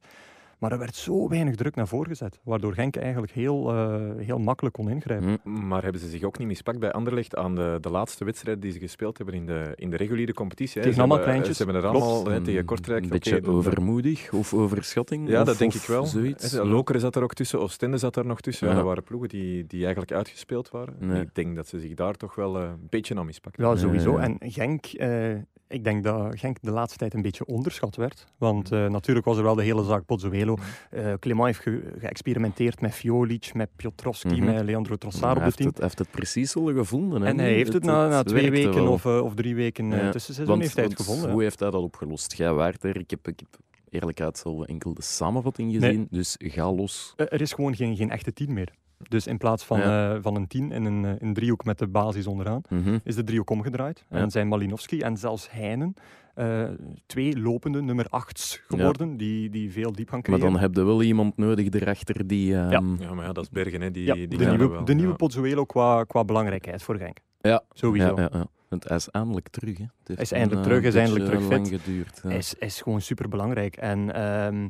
Maar 0.59 0.73
er 0.73 0.79
werd 0.79 0.95
zo 0.95 1.29
weinig 1.29 1.55
druk 1.57 1.75
naar 1.75 1.89
voren 1.89 2.09
gezet, 2.09 2.41
waardoor 2.43 2.73
Genk 2.73 2.97
eigenlijk 2.97 3.33
heel, 3.33 3.71
eh, 3.73 4.01
heel 4.17 4.39
makkelijk 4.39 4.75
kon 4.75 4.89
ingrijpen. 4.91 5.39
hm, 5.43 5.67
Maar 5.69 5.83
hebben 5.83 6.01
ze 6.01 6.09
zich 6.09 6.23
ook 6.23 6.39
niet 6.39 6.49
mispakt 6.49 6.79
bij 6.79 6.93
Anderlecht 6.93 7.37
aan 7.37 7.55
de, 7.55 7.79
de 7.81 7.91
laatste 7.91 8.25
wedstrijd 8.25 8.63
die 8.63 8.73
ze 8.73 8.79
gespeeld 8.79 9.17
hebben 9.17 9.35
in 9.37 9.47
de, 9.47 9.73
in 9.75 9.91
de 9.91 9.97
reguliere 9.97 10.33
competitie? 10.35 10.75
hè? 10.75 10.81
Tegen 10.81 10.95
Ze 10.95 10.99
allemaal 11.01 11.17
hebben- 11.17 11.35
kleintjes. 11.35 11.57
Ze 11.57 11.65
hebben 11.65 11.83
er 11.83 11.91
Klopt. 11.91 12.05
allemaal 12.07 12.33
hè, 12.33 12.41
tegen 12.41 12.61
een- 12.61 12.65
Kortrijk. 12.67 13.03
Een 13.03 13.09
beetje 13.09 13.47
overmoedig 13.47 14.33
of 14.33 14.55
overschatting. 14.55 15.29
Ja, 15.29 15.41
of- 15.41 15.47
dat 15.47 15.59
denk 15.59 15.75
ik 15.75 15.83
wel. 15.83 16.07
Zoiets. 16.07 16.53
Lokeren 16.53 17.01
zat 17.01 17.17
er 17.17 17.23
ook 17.23 17.35
tussen, 17.35 17.61
Oostende 17.61 17.99
zat 17.99 18.17
er 18.17 18.27
nog 18.27 18.41
tussen. 18.41 18.69
Ja. 18.69 18.75
Dat 18.75 18.85
waren 18.85 19.03
ploegen 19.03 19.29
die, 19.29 19.67
die 19.67 19.81
eigenlijk 19.83 20.13
uitgespeeld 20.13 20.71
waren. 20.71 20.95
Nee. 20.99 21.21
Ik 21.23 21.35
denk 21.35 21.57
dat 21.57 21.69
ze 21.69 21.81
zich 21.81 21.95
daar 21.95 22.15
toch 22.15 22.35
wel 22.35 22.57
eh, 22.59 22.63
een 22.63 22.87
beetje 22.91 23.17
aan 23.17 23.27
mispakten. 23.27 23.65
Ja, 23.65 23.77
sowieso. 23.77 24.17
En 24.17 24.37
Genk, 24.41 24.85
eh, 24.87 25.09
ik 25.69 25.85
denk 25.85 26.05
dat 26.05 26.39
Genk 26.39 26.57
de 26.61 26.71
laatste 26.71 26.99
tijd 26.99 27.15
een 27.15 27.23
beetje 27.23 27.47
onderschat 27.47 27.97
werd. 27.97 28.25
Want 28.39 28.73
eh, 28.73 28.87
natuurlijk 28.89 29.27
was 29.27 29.37
er 29.37 29.43
wel 29.43 29.55
de 29.55 29.63
hele 29.63 29.85
zaak 29.85 30.05
Pozzuelo. 30.05 30.57
Eh 30.91 31.13
Clément 31.21 31.47
heeft 31.47 31.59
ge- 31.61 31.93
geëxperimenteerd 31.99 32.81
met 32.81 32.93
Fiolic, 32.95 33.55
met 33.55 33.69
Piotrowski, 33.77 34.29
Mhm. 34.41 34.45
met 34.45 34.65
Leandro 34.65 34.97
Trossard 34.97 35.37
op 35.37 35.43
het 35.45 35.57
team. 35.57 35.71
hij 35.75 35.83
heeft 35.85 35.99
het 35.99 36.11
precies 36.11 36.57
al 36.57 36.73
gevonden. 36.73 37.21
hè, 37.23 37.29
En 37.29 37.39
hij 37.39 37.53
heeft 37.53 37.73
het 37.73 37.85
na, 37.85 38.09
na 38.09 38.23
twee 38.23 38.51
weken 38.51 38.89
of, 38.89 39.05
eh, 39.05 39.21
of 39.25 39.35
drie 39.35 39.55
weken 39.55 39.91
Ja, 39.91 40.11
tussenseizoen 40.11 40.61
heeft 40.61 40.75
hij 40.77 40.85
het 40.85 40.95
want 40.95 41.09
gevonden. 41.09 41.31
Hoe 41.33 41.43
heeft 41.43 41.61
hij 41.61 41.71
dat 41.71 41.83
opgelost? 41.83 42.37
Jij 42.37 42.53
waart 42.53 42.85
er. 42.85 42.99
Ik 42.99 43.11
heb, 43.11 43.29
ik 43.29 43.39
heb 43.41 43.49
eerlijkheidshalve 43.91 44.67
enkel 44.67 44.95
de 44.95 45.03
samenvatting 45.03 45.73
gezien. 45.73 46.07
Dus 46.11 46.35
ga 46.39 46.73
los. 46.73 47.13
Er 47.17 47.41
is 47.41 47.53
gewoon 47.53 47.75
geen, 47.77 47.97
geen 47.97 48.11
echte 48.11 48.33
tien 48.33 48.53
meer. 48.53 48.73
Dus 49.11 49.27
in 49.27 49.39
plaats 49.39 49.65
van, 49.65 49.79
Ja. 49.79 50.15
eh, 50.15 50.19
van 50.23 50.37
een 50.37 50.47
tien 50.47 50.73
in 50.73 50.85
een, 50.85 51.05
eh, 51.05 51.13
een 51.19 51.35
driehoek 51.35 51.65
met 51.65 51.79
de 51.79 51.87
basis 51.87 52.27
onderaan, 52.27 52.61
Mhm. 52.69 52.99
is 53.05 53.15
de 53.15 53.25
driehoek 53.25 53.51
omgedraaid. 53.51 54.05
Ja. 54.11 54.17
En 54.19 54.31
zijn 54.31 54.49
Malinowski 54.49 55.01
en 55.01 55.17
zelfs 55.17 55.51
Heinen 55.51 55.95
eh, 56.35 56.65
twee 57.07 57.39
lopende 57.41 57.83
nummer 57.83 58.07
achts 58.09 58.63
geworden, 58.69 59.17
die, 59.17 59.51
die 59.51 59.73
veel 59.73 59.93
diepgang 59.93 60.27
Maar 60.29 60.39
creëren. 60.39 60.53
dan 60.53 60.63
heb 60.63 60.75
je 60.75 60.85
wel 60.85 61.03
iemand 61.03 61.37
nodig 61.37 61.69
erachter 61.71 62.27
die... 62.27 62.55
ehm, 62.57 62.71
Ja, 63.03 63.15
maar 63.15 63.25
ja, 63.27 63.33
dat 63.33 63.45
is 63.45 63.51
Bergen. 63.51 63.81
Hè. 63.81 63.91
Die, 63.91 64.05
Ja, 64.05 64.15
die 64.15 64.29
de 64.29 64.37
nieuwe, 64.47 64.69
wel. 64.69 64.85
de 64.85 64.95
nieuwe 64.95 65.11
Ja. 65.11 65.17
Pozzuelo 65.17 65.65
qua, 65.65 66.05
qua 66.05 66.25
belangrijkheid 66.25 66.83
voor 66.83 66.97
Genk. 66.97 67.17
Ja. 67.41 67.63
Sowieso. 67.73 68.15
Ja, 68.17 68.21
ja, 68.23 68.29
ja. 68.33 68.47
Want 68.69 68.89
hij 68.89 68.97
is 68.97 69.09
eindelijk 69.11 69.49
terug. 69.49 69.79
Hè. 69.79 69.83
Het 69.85 70.09
heeft 70.09 70.21
is 70.21 70.33
eindelijk 70.33 70.61
een, 70.61 70.67
terug, 70.67 70.83
eh, 70.83 70.89
is 70.89 70.95
eindelijk 70.95 71.25
terug 71.25 71.49
lang 71.49 71.67
fit. 71.69 71.81
geduurd. 71.81 72.21
Ja. 72.23 72.29
Hij 72.29 72.39
is, 72.39 72.55
hij 72.59 72.69
is 72.69 72.81
gewoon 72.83 73.01
super 73.01 73.29
belangrijk. 73.29 73.77
En 73.77 74.15
ehm, 74.15 74.69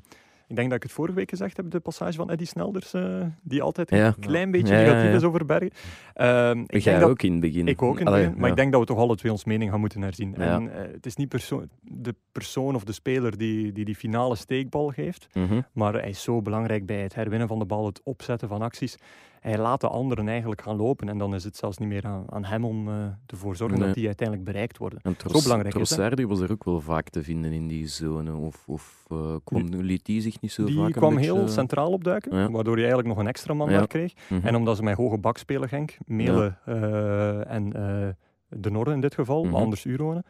ik 0.49 0.57
denk 0.57 0.69
dat 0.69 0.77
ik 0.77 0.83
het 0.83 0.93
vorige 0.93 1.15
week 1.15 1.31
gezegd 1.31 1.57
heb, 1.57 1.71
de 1.71 1.81
passage 1.81 2.13
van 2.13 2.31
Eddie 2.31 2.47
Snelders, 2.47 2.93
eh, 2.95 3.21
die 3.43 3.63
altijd 3.63 3.91
een 3.91 3.99
Ja. 3.99 4.15
klein 4.21 4.51
beetje 4.51 4.75
Ja, 4.75 4.81
negatief 4.81 5.09
ja. 5.11 5.15
is 5.17 5.23
over 5.23 5.47
Bergen. 5.47 5.71
Ehm, 6.15 6.59
ik 6.67 6.71
Jij 6.71 6.81
denk 6.83 7.01
dat, 7.01 7.11
ook 7.11 7.23
in 7.23 7.33
het 7.33 7.41
begin. 7.41 7.69
ik 7.69 7.83
ook 7.83 8.01
in 8.01 8.07
het 8.07 8.15
begin, 8.15 8.35
maar 8.39 8.51
ik 8.51 8.57
denk 8.57 8.71
dat 8.73 8.81
we 8.81 8.87
toch 8.87 8.99
alle 8.99 9.17
twee 9.17 9.33
ons 9.33 9.45
mening 9.45 9.71
gaan 9.71 9.81
moeten 9.81 10.03
herzien. 10.03 10.35
En 10.37 10.73
eh, 10.75 10.93
het 10.93 11.07
is 11.07 11.17
niet 11.17 11.29
perso 11.29 11.65
de 11.81 12.15
persoon 12.33 12.75
of 12.75 12.85
de 12.85 12.93
speler 12.93 13.37
die, 13.39 13.73
die 13.73 13.85
die 13.85 13.95
finale 13.97 14.37
steekbal 14.37 14.89
geeft, 14.91 15.27
Mhm. 15.33 15.61
maar 15.73 15.93
hij 15.93 16.09
is 16.09 16.23
zo 16.23 16.43
belangrijk 16.43 16.87
bij 16.87 17.01
het 17.03 17.15
herwinnen 17.15 17.49
van 17.49 17.59
de 17.59 17.65
bal, 17.65 17.87
het 17.87 18.01
opzetten 18.05 18.49
van 18.49 18.63
acties. 18.63 18.97
Hij 19.45 19.59
laat 19.59 19.81
de 19.81 19.89
anderen 19.89 20.29
eigenlijk 20.29 20.63
gaan 20.63 20.77
lopen 20.77 21.09
en 21.09 21.19
dan 21.19 21.35
is 21.35 21.45
het 21.45 21.57
zelfs 21.57 21.79
niet 21.79 21.89
meer 21.89 22.05
aan, 22.05 22.25
aan 22.29 22.45
hem 22.45 22.65
om 22.65 22.89
eh, 22.89 22.95
ervoor 23.27 23.57
zorgen 23.57 23.79
Nee. 23.79 23.87
dat 23.87 23.97
die 23.97 24.07
uiteindelijk 24.07 24.47
bereikt 24.49 24.79
worden. 24.79 24.99
En 25.03 25.17
Tros, 25.17 25.43
belangrijk? 25.43 25.75
Trossard 25.75 26.17
die 26.17 26.29
was 26.29 26.41
er 26.41 26.53
ook 26.53 26.65
wel 26.65 26.81
vaak 26.81 27.09
te 27.09 27.23
vinden 27.23 27.53
in 27.53 27.67
die 27.69 27.87
zone. 27.87 28.35
Of, 28.37 28.65
of 28.69 29.05
kwam, 29.45 29.69
liet 29.75 30.05
die 30.05 30.21
zich 30.21 30.41
niet 30.41 30.53
zo 30.53 30.65
Die 30.65 30.77
vaak 30.77 30.87
een 30.87 30.93
kwam 30.93 31.15
beetje- 31.15 31.33
heel 31.33 31.49
centraal 31.49 31.91
opduiken, 31.93 32.37
Ja. 32.37 32.51
waardoor 32.51 32.73
hij 32.75 32.83
eigenlijk 32.85 33.09
nog 33.15 33.19
een 33.19 33.27
extra 33.31 33.55
man 33.55 33.71
Ja. 33.71 33.79
daar 33.79 33.87
kreeg. 33.87 34.13
Mhm. 34.29 34.47
En 34.47 34.55
omdat 34.57 34.77
ze 34.77 34.83
met 34.83 34.97
hoge 34.97 35.19
bak 35.19 35.39
spelen, 35.39 35.69
Genk, 35.69 35.97
Melen 36.07 36.59
eh, 36.65 37.51
en 37.51 37.71
De 38.49 38.71
Norde 38.71 38.93
in 38.93 39.01
dit 39.01 39.15
geval, 39.15 39.43
Mhm. 39.43 39.53
maar 39.53 39.61
anders 39.63 39.85
Uronen, 39.85 40.25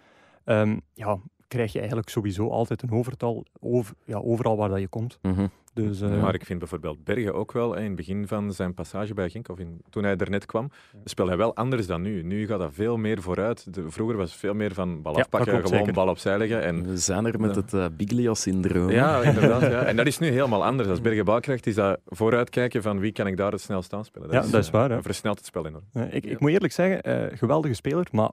ehm, 0.45 0.79
ja, 0.95 1.19
krijg 1.49 1.73
je 1.73 1.79
eigenlijk 1.79 2.09
sowieso 2.09 2.49
altijd 2.49 2.83
een 2.83 2.91
overtal 2.93 3.45
over, 3.61 3.95
ja, 4.05 4.17
overal 4.19 4.57
waar 4.57 4.69
dat 4.69 4.81
je 4.81 4.89
komt. 4.89 5.19
Mhm. 5.23 5.47
Dus, 5.75 6.01
eh, 6.01 6.21
Maar 6.23 6.35
ik 6.35 6.45
vind 6.45 6.59
bijvoorbeeld 6.59 7.05
Bergen 7.05 7.35
ook 7.35 7.53
wel, 7.53 7.75
in 7.75 7.85
het 7.85 7.97
begin 7.97 8.27
van 8.27 8.53
zijn 8.53 8.75
passage 8.75 9.15
bij 9.15 9.31
Genk, 9.31 9.49
of 9.49 9.59
in, 9.59 9.81
toen 9.91 10.05
hij 10.05 10.17
er 10.17 10.31
net 10.31 10.47
kwam, 10.47 10.71
speelde 11.05 11.31
hij 11.31 11.41
wel 11.41 11.57
anders 11.57 11.87
dan 11.87 12.03
nu. 12.03 12.23
Nu 12.23 12.47
gaat 12.47 12.59
dat 12.59 12.71
veel 12.75 12.97
meer 12.97 13.23
vooruit. 13.23 13.75
De, 13.75 13.91
vroeger 13.91 14.17
was 14.17 14.31
het 14.31 14.41
veel 14.41 14.55
meer 14.55 14.75
van 14.75 15.03
bal 15.03 15.17
afpakken, 15.19 15.53
gewoon 15.53 15.67
zeker. 15.79 15.93
bal 15.93 16.09
opzij 16.09 16.39
leggen. 16.39 16.63
En, 16.63 16.87
We 16.87 16.97
zijn 16.97 17.27
er 17.27 17.41
met 17.41 17.55
Ja. 17.55 17.61
het 17.61 17.73
eh, 17.75 17.87
Biglia-syndroom. 17.97 18.91
ja, 18.91 19.23
inderdaad. 19.23 19.61
Ja. 19.63 19.83
En 19.95 19.97
dat 19.97 20.07
is 20.07 20.19
nu 20.19 20.29
helemaal 20.29 20.65
anders. 20.65 20.89
Als 20.89 21.01
Bergen 21.01 21.25
bal 21.25 21.41
krijgt, 21.41 21.67
is 21.67 21.75
dat 21.75 22.01
vooruitkijken 22.07 22.83
van 22.83 22.99
wie 22.99 23.13
kan 23.13 23.27
ik 23.27 23.37
daar 23.37 23.53
het 23.53 23.61
snelst 23.61 23.93
aan 23.93 24.05
spelen. 24.05 24.31
Ja, 24.31 24.41
dat 24.41 24.55
is 24.61 24.67
eh, 24.67 24.73
waar, 24.73 24.91
hè. 24.91 25.03
Versnelt 25.03 25.37
het 25.39 25.47
spel 25.47 25.67
enorm. 25.67 25.85
ik, 26.11 26.27
ik 26.27 26.41
moet 26.41 26.51
eerlijk 26.51 26.73
zeggen, 26.73 27.03
eh, 27.03 27.39
geweldige 27.39 27.75
speler, 27.75 28.07
maar 28.13 28.31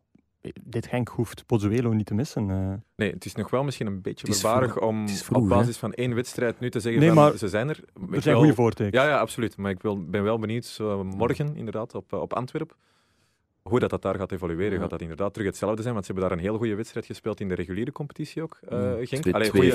dit 0.62 0.88
Genk 0.88 1.08
hoeft 1.08 1.46
Pozzuelo 1.46 1.94
niet 1.94 2.06
te 2.06 2.14
missen. 2.14 2.50
eh. 2.50 2.74
Nee, 2.96 3.12
het 3.12 3.26
is 3.26 3.36
nog 3.36 3.50
wel 3.50 3.64
misschien 3.64 3.88
een 3.88 4.02
beetje 4.02 4.34
vroeg. 4.34 4.80
om 4.80 5.10
vroeg, 5.10 5.38
op 5.38 5.44
hè. 5.44 5.50
basis 5.56 5.78
van 5.78 5.94
één 5.94 6.16
wedstrijd 6.16 6.60
nu 6.60 6.70
te 6.70 6.80
zeggen 6.80 7.02
Nee, 7.02 7.12
van 7.12 7.24
maar 7.24 7.38
ze 7.38 7.48
zijn 7.50 7.70
er. 7.70 7.80
Ik 8.10 8.16
er 8.16 8.22
zijn 8.22 8.36
goede 8.36 8.54
voortekens. 8.54 9.04
Ja, 9.04 9.10
ja, 9.10 9.20
absoluut. 9.20 9.58
Maar 9.58 9.72
ik 9.72 9.82
wil, 9.82 10.06
ben 10.06 10.24
wel 10.24 10.40
benieuwd, 10.40 10.66
zo 10.66 11.04
morgen 11.04 11.56
inderdaad, 11.56 11.96
op, 11.96 12.14
eh, 12.14 12.20
op 12.22 12.34
Antwerpen. 12.34 12.76
hoe 13.62 13.80
dat, 13.80 13.90
dat 13.90 14.02
daar 14.02 14.16
gaat 14.16 14.32
evolueren, 14.32 14.74
Ja. 14.74 14.80
gaat 14.80 14.90
dat 14.90 15.02
inderdaad 15.02 15.34
terug 15.34 15.48
hetzelfde 15.48 15.82
zijn. 15.82 15.94
Want 15.94 16.06
ze 16.06 16.12
hebben 16.12 16.30
daar 16.30 16.40
een 16.40 16.44
heel 16.46 16.58
goede 16.58 16.76
wedstrijd 16.76 17.06
gespeeld 17.06 17.40
in 17.40 17.48
de 17.48 17.56
reguliere 17.56 17.92
competitie 17.92 18.42
ook, 18.42 18.60
eh 18.70 18.78
Mm. 18.80 19.06
Genk. 19.06 19.22
Twee- 19.22 19.34
Allee, 19.34 19.50
twee, 19.50 19.62
goeie- 19.72 19.74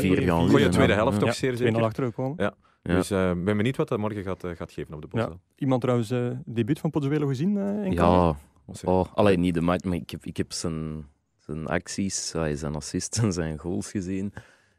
vier 0.57 0.71
tweede 0.71 0.93
helft 0.93 1.13
Ja. 1.13 1.19
toch 1.19 1.29
Ja, 1.29 1.35
zeer 1.35 1.55
2-0 1.57 1.57
zeker. 1.73 1.83
achtergekomen. 1.83 2.35
Ja. 2.37 2.55
Ja. 2.83 2.95
Dus 2.95 3.11
eh, 3.11 3.31
ik 3.31 3.45
ben 3.45 3.57
benieuwd 3.57 3.77
wat 3.77 3.89
dat 3.89 3.99
morgen 3.99 4.23
gaat, 4.23 4.45
gaat 4.55 4.73
geven 4.73 4.95
op 4.95 5.01
de 5.03 5.09
Ja. 5.13 5.25
Bosel. 5.25 5.41
Iemand 5.57 5.81
trouwens 5.81 6.11
eh 6.11 6.31
debuut 6.45 6.79
van 6.79 6.91
Pozzuelo 6.91 7.27
gezien 7.27 7.57
eh, 7.59 7.85
in? 7.85 7.93
Ja. 7.93 8.37
Oh, 8.85 9.07
alleen 9.15 9.41
niet 9.41 9.55
de 9.55 9.61
match, 9.61 9.85
maar 9.85 9.97
ik 9.97 10.11
heb, 10.11 10.25
ik 10.25 10.37
heb 10.37 10.53
zijn, 10.53 11.07
zijn 11.39 11.67
acties, 11.67 12.35
eh, 12.35 12.45
zijn 12.55 12.75
assists 12.75 13.19
en 13.19 13.33
zijn 13.33 13.59
goals 13.59 13.91
gezien. 13.91 14.33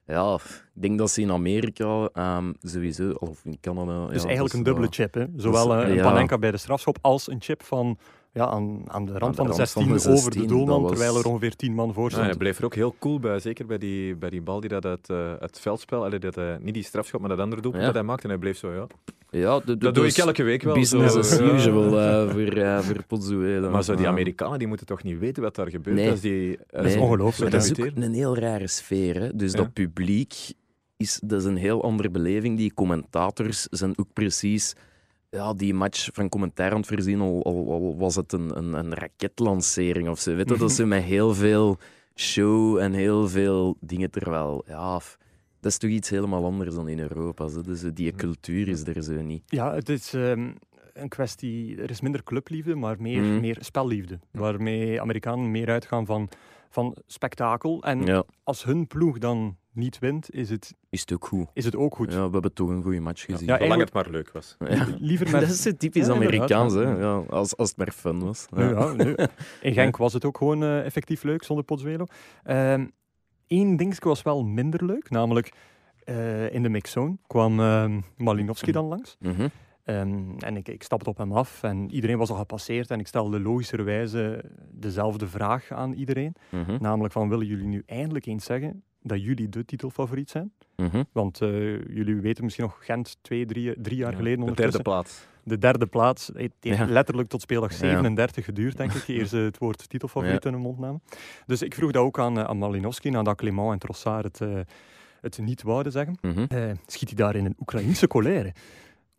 Ja, 0.05 0.33
ik 0.33 0.81
denk 0.81 0.97
dat 0.97 1.11
ze 1.11 1.21
in 1.21 1.31
Amerika 1.31 2.09
ehm, 2.13 2.53
sowieso, 2.61 3.09
of 3.09 3.45
in 3.45 3.57
Canada... 3.61 4.07
Dus 4.07 4.21
ja, 4.21 4.25
eigenlijk 4.25 4.53
een 4.55 4.63
dubbele 4.63 4.87
chip. 4.89 5.13
Hè? 5.13 5.25
Zowel 5.35 5.75
eh, 5.75 5.89
een 5.89 5.95
ja. 5.95 6.03
Panenka 6.03 6.37
bij 6.37 6.51
de 6.51 6.57
strafschop 6.57 6.97
als 7.01 7.29
een 7.29 7.41
chip 7.41 7.63
van, 7.63 7.97
ja, 8.33 8.45
aan, 8.45 8.81
aan 8.87 9.05
de 9.05 9.11
rand 9.11 9.23
Aan 9.23 9.29
de 9.31 9.35
van 9.35 9.45
de 9.47 9.51
rand 9.55 9.55
van 9.55 9.55
16 9.55 9.87
de 9.87 9.93
over 9.93 10.31
de 10.31 10.37
16, 10.37 10.47
doelman, 10.47 10.81
was- 10.81 10.91
terwijl 10.91 11.17
er 11.17 11.25
ongeveer 11.25 11.55
10 11.55 11.73
man 11.73 11.93
voor 11.93 12.03
Ja, 12.03 12.09
stond. 12.09 12.25
hij 12.25 12.35
bleef 12.37 12.57
er 12.57 12.65
ook 12.65 12.75
heel 12.75 12.95
cool 12.99 13.19
bij, 13.19 13.39
zeker 13.39 13.65
bij 13.65 13.77
die, 13.77 14.15
bij 14.15 14.29
die 14.29 14.41
bal 14.41 14.59
die 14.59 14.69
dat 14.69 14.85
uit 14.85 15.09
eh, 15.09 15.33
het 15.39 15.59
veldspel, 15.59 16.03
allee, 16.05 16.19
dat, 16.19 16.37
eh, 16.37 16.55
niet 16.61 16.73
die 16.73 16.83
strafschop, 16.83 17.19
maar 17.19 17.29
dat 17.29 17.39
andere 17.39 17.61
doelpunt 17.61 17.83
Ja. 17.83 17.89
dat 17.89 17.97
hij 17.99 18.07
maakte. 18.07 18.23
En 18.23 18.29
hij 18.29 18.39
bleef 18.39 18.57
zo, 18.57 18.73
ja. 18.73 18.87
Ja, 19.29 19.59
de- 19.59 19.65
de- 19.65 19.77
Dat 19.77 19.95
doe 19.95 20.03
dus 20.03 20.17
ik 20.17 20.23
elke 20.25 20.43
week 20.43 20.61
wel. 20.63 20.73
Business 20.73 21.13
zo, 21.13 21.19
as 21.19 21.37
ja. 21.37 21.53
usual 21.53 21.99
eh, 21.99 22.29
voor, 22.31 22.41
eh 22.57 22.79
voor 22.79 23.03
Pozzuelo. 23.07 23.69
Maar 23.69 23.83
zo 23.83 23.93
die 23.95 24.03
Ja. 24.03 24.09
Amerikanen 24.09 24.59
die 24.59 24.67
moeten 24.67 24.85
toch 24.85 25.03
niet 25.03 25.19
weten 25.19 25.43
wat 25.43 25.55
daar 25.55 25.69
gebeurt 25.69 25.95
Nee. 25.95 26.09
als 26.11 26.19
die 26.21 26.57
Dat 26.57 26.65
eh, 26.81 26.85
is 26.85 26.93
Nee. 26.93 27.03
ongelooflijk. 27.03 27.51
Maar 27.51 27.59
dat 27.61 27.77
is 27.77 27.85
ook 27.85 27.91
een 27.95 28.13
heel 28.13 28.37
rare 28.37 28.67
sfeer. 28.67 29.15
Hè? 29.21 29.35
Dus 29.35 29.51
Ja. 29.51 29.57
dat 29.57 29.73
publiek 29.73 30.33
is, 30.97 31.19
dat 31.23 31.39
is 31.39 31.45
een 31.45 31.55
heel 31.57 31.83
andere 31.83 32.09
beleving. 32.09 32.57
Die 32.57 32.73
commentators 32.73 33.67
zijn 33.69 33.93
ook 33.97 34.07
precies 34.13 34.73
ja, 35.37 35.53
die 35.53 35.73
match 35.73 36.09
van 36.13 36.29
commentaar 36.29 36.71
aan 36.71 36.77
het 36.77 36.87
voorzien. 36.87 37.21
Al, 37.21 37.43
al, 37.43 37.71
al 37.71 37.95
was 37.97 38.15
het 38.15 38.33
een, 38.33 38.57
een, 38.57 38.73
een 38.73 38.93
raketlancering 38.93 40.09
of 40.09 40.19
zo. 40.19 40.35
Weet 40.35 40.49
je? 40.49 40.57
Dat 40.57 40.71
ze 40.71 40.85
met 40.85 41.03
heel 41.03 41.33
veel 41.33 41.77
show 42.15 42.77
en 42.77 42.93
heel 42.93 43.27
veel 43.27 43.77
dingen. 43.79 44.11
Terwijl, 44.11 44.63
ja, 44.67 44.93
dat 45.59 45.71
is 45.71 45.77
toch 45.77 45.89
iets 45.89 46.09
helemaal 46.09 46.45
anders 46.45 46.75
dan 46.75 46.87
in 46.87 46.99
Europa. 46.99 47.47
Zo. 47.47 47.61
Dus 47.61 47.81
die 47.93 48.11
cultuur 48.15 48.67
is 48.67 48.83
er 48.87 49.03
zo 49.03 49.21
niet. 49.21 49.43
Ja, 49.45 49.73
het 49.73 49.89
is 49.89 50.13
ehm, 50.13 50.49
een 50.93 51.09
kwestie, 51.09 51.81
er 51.81 51.89
is 51.89 52.01
minder 52.01 52.23
clubliefde, 52.23 52.75
maar 52.75 52.95
meer, 52.99 53.21
Mhm. 53.21 53.39
meer 53.39 53.57
spelliefde. 53.59 54.19
Waarmee 54.31 55.01
Amerikanen 55.01 55.51
meer 55.51 55.69
uitgaan 55.69 56.05
van, 56.05 56.29
van 56.69 56.95
spektakel. 57.07 57.83
En 57.83 58.05
Ja, 58.05 58.23
als 58.43 58.63
hun 58.63 58.87
ploeg 58.87 59.17
dan 59.17 59.57
niet 59.77 59.99
wint, 59.99 60.31
is 60.31 60.49
het, 60.49 60.73
is 60.89 61.01
het 61.01 61.13
ook 61.13 61.25
goed. 61.25 61.47
is 61.53 61.65
het 61.65 61.75
ook 61.75 61.95
goed. 61.95 62.11
Ja, 62.11 62.25
we 62.25 62.31
hebben 62.31 62.53
toch 62.53 62.69
een 62.69 62.83
goede 62.83 62.99
match 62.99 63.25
gezien. 63.25 63.47
Ja, 63.47 63.57
Zolang 63.57 63.81
het 63.81 63.93
maar 63.93 64.09
leuk 64.09 64.31
was. 64.31 64.55
Ja. 64.69 64.87
Liever 64.99 65.29
met... 65.31 65.41
Dat 65.41 65.49
is 65.49 65.73
typisch 65.77 66.09
Amerikaans, 66.09 66.73
hè? 66.73 66.81
Ja, 66.81 67.15
als, 67.29 67.57
als 67.57 67.69
het 67.69 67.77
maar 67.77 67.91
fun 67.91 68.19
was. 68.19 68.45
Nu, 68.49 68.63
ja, 68.63 68.93
nu. 68.93 69.15
In 69.61 69.73
Genk 69.73 69.97
was 69.97 70.13
het 70.13 70.25
ook 70.25 70.37
gewoon 70.37 70.63
eh, 70.63 70.85
effectief 70.85 71.23
leuk 71.23 71.43
zonder 71.43 71.65
Pozzuelo. 71.65 72.05
Eén 73.47 73.77
dingetje 73.77 74.09
was 74.09 74.21
wel 74.21 74.43
minder 74.43 74.85
leuk, 74.85 75.09
namelijk 75.09 75.53
eh, 76.03 76.53
in 76.53 76.63
de 76.63 76.69
mixzone 76.69 77.17
kwam 77.27 77.59
ehm 77.59 78.01
Malinowski 78.17 78.71
dan 78.71 78.85
langs. 78.85 79.17
Mhm. 79.19 79.47
Ehm, 79.83 80.37
en 80.37 80.57
ik, 80.57 80.67
ik 80.67 80.83
stapte 80.83 81.09
op 81.09 81.17
hem 81.17 81.31
af 81.31 81.63
en 81.63 81.91
iedereen 81.91 82.17
was 82.17 82.29
al 82.29 82.35
gepasseerd 82.35 82.91
en 82.91 82.99
ik 82.99 83.07
stelde 83.07 83.39
logischerwijze 83.39 84.43
dezelfde 84.71 85.27
vraag 85.27 85.71
aan 85.71 85.93
iedereen. 85.93 86.35
Mhm. 86.49 86.77
Namelijk 86.81 87.13
van, 87.13 87.29
willen 87.29 87.45
jullie 87.45 87.67
nu 87.67 87.83
eindelijk 87.85 88.25
eens 88.25 88.45
zeggen 88.45 88.83
dat 89.07 89.23
jullie 89.23 89.49
de 89.49 89.65
titelfavoriet 89.65 90.29
zijn? 90.29 90.51
Mhm. 90.75 91.03
Want 91.11 91.41
eh, 91.41 91.49
jullie 91.87 92.15
weten 92.15 92.43
misschien 92.43 92.63
nog 92.65 92.77
Gent 92.85 93.17
twee, 93.21 93.45
drie, 93.45 93.81
drie 93.81 93.97
jaar 93.97 94.11
Ja, 94.11 94.17
geleden 94.17 94.45
de 94.45 94.51
derde 94.51 94.81
plaats. 94.81 95.25
De 95.43 95.57
derde 95.57 95.85
plaats. 95.85 96.27
Het 96.27 96.35
heeft 96.37 96.53
Ja. 96.59 96.85
letterlijk 96.85 97.29
tot 97.29 97.41
speeldag 97.41 97.71
Ja. 97.71 97.77
37 97.77 98.45
geduurd, 98.45 98.77
denk 98.77 98.93
ik, 98.93 99.07
eer 99.07 99.25
ze 99.25 99.37
het 99.37 99.57
woord 99.57 99.89
titelfavoriet 99.89 100.45
in 100.45 100.51
hun 100.53 100.61
mond 100.61 100.79
namen. 100.79 101.01
Dus 101.45 101.61
ik 101.61 101.73
vroeg 101.73 101.91
dat 101.91 102.03
ook 102.03 102.19
aan, 102.19 102.37
eh, 102.37 102.43
aan 102.43 102.57
Malinowski, 102.57 103.09
nadat 103.09 103.35
Clément 103.37 103.71
en 103.71 103.79
Trossard 103.79 104.23
het, 104.23 104.41
eh, 104.41 104.59
het 105.21 105.37
niet 105.37 105.61
wouden 105.61 105.91
zeggen. 105.91 106.17
Mhm. 106.21 106.45
Eh, 106.47 106.71
schiet 106.85 107.07
hij 107.07 107.17
daar 107.17 107.35
in 107.35 107.45
een 107.45 107.55
Oekraïense 107.59 108.07
colère? 108.07 108.53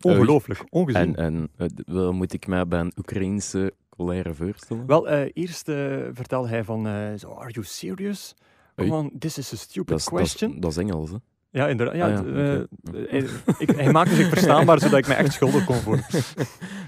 Ongelooflijk, 0.01 0.63
ongezien. 0.69 1.15
En, 1.15 1.15
en 1.15 1.49
eh, 1.57 1.67
wel 1.85 2.13
moet 2.13 2.33
ik 2.33 2.47
mij 2.47 2.67
bij 2.67 2.79
een 2.79 2.91
Oekraïense 2.97 3.73
colère 3.89 4.33
voorstellen? 4.33 4.85
Wel, 4.85 5.09
eh, 5.09 5.29
eerst 5.33 5.69
eh, 5.69 5.75
vertelde 6.11 6.47
hij 6.47 6.63
van, 6.63 6.87
eh, 6.87 7.13
zo, 7.17 7.33
are 7.33 7.51
you 7.51 7.65
serious? 7.65 8.35
Come 8.79 8.91
Oei. 8.91 9.01
on, 9.01 9.11
this 9.19 9.37
is 9.37 9.53
a 9.53 9.55
stupid 9.55 9.97
dat, 9.97 10.03
question. 10.03 10.59
dat 10.59 10.71
is 10.71 10.77
Engels, 10.77 11.09
hè? 11.09 11.17
Ja, 11.51 11.67
inderdaad. 11.67 11.95
Ja, 11.95 12.05
Ah, 12.05 12.25
ja, 12.25 12.65
eh, 12.93 13.17
eh, 13.17 13.29
ik, 13.57 13.69
hij 13.69 13.91
maakte 13.91 14.15
zich 14.15 14.29
verstaanbaar, 14.29 14.79
zodat 14.79 14.99
ik 14.99 15.07
me 15.07 15.13
echt 15.13 15.33
schuldig 15.33 15.65
kon 15.65 15.75
voelen. 15.75 16.05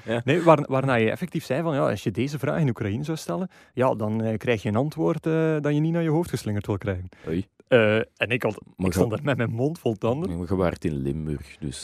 Ja. 0.05 0.21
Nee, 0.23 0.41
waar, 0.41 0.65
waarna 0.67 0.95
je 0.95 1.11
effectief 1.11 1.45
zei 1.45 1.61
van, 1.61 1.73
ja, 1.73 1.89
als 1.89 2.03
je 2.03 2.11
deze 2.11 2.39
vraag 2.39 2.59
in 2.59 2.69
Oekraïne 2.69 3.03
zou 3.03 3.17
stellen, 3.17 3.49
ja, 3.73 3.95
dan 3.95 4.23
eh, 4.23 4.37
krijg 4.37 4.61
je 4.61 4.69
een 4.69 4.75
antwoord 4.75 5.25
eh, 5.25 5.55
dat 5.59 5.73
je 5.73 5.79
niet 5.79 5.93
naar 5.93 6.03
je 6.03 6.09
hoofd 6.09 6.29
geslingerd 6.29 6.65
wil 6.67 6.77
krijgen. 6.77 7.09
Oei. 7.27 7.47
Eh, 7.67 7.95
en 7.95 8.29
ik, 8.29 8.43
had, 8.43 8.61
Maar 8.75 8.87
ik 8.87 8.93
stond 8.93 9.09
daar 9.11 9.19
met 9.23 9.37
mijn 9.37 9.51
mond 9.51 9.79
vol 9.79 9.93
tanden. 9.95 10.39
Je 10.39 10.55
waart 10.55 10.85
in 10.85 10.93
Limburg, 10.93 11.57
dus... 11.59 11.83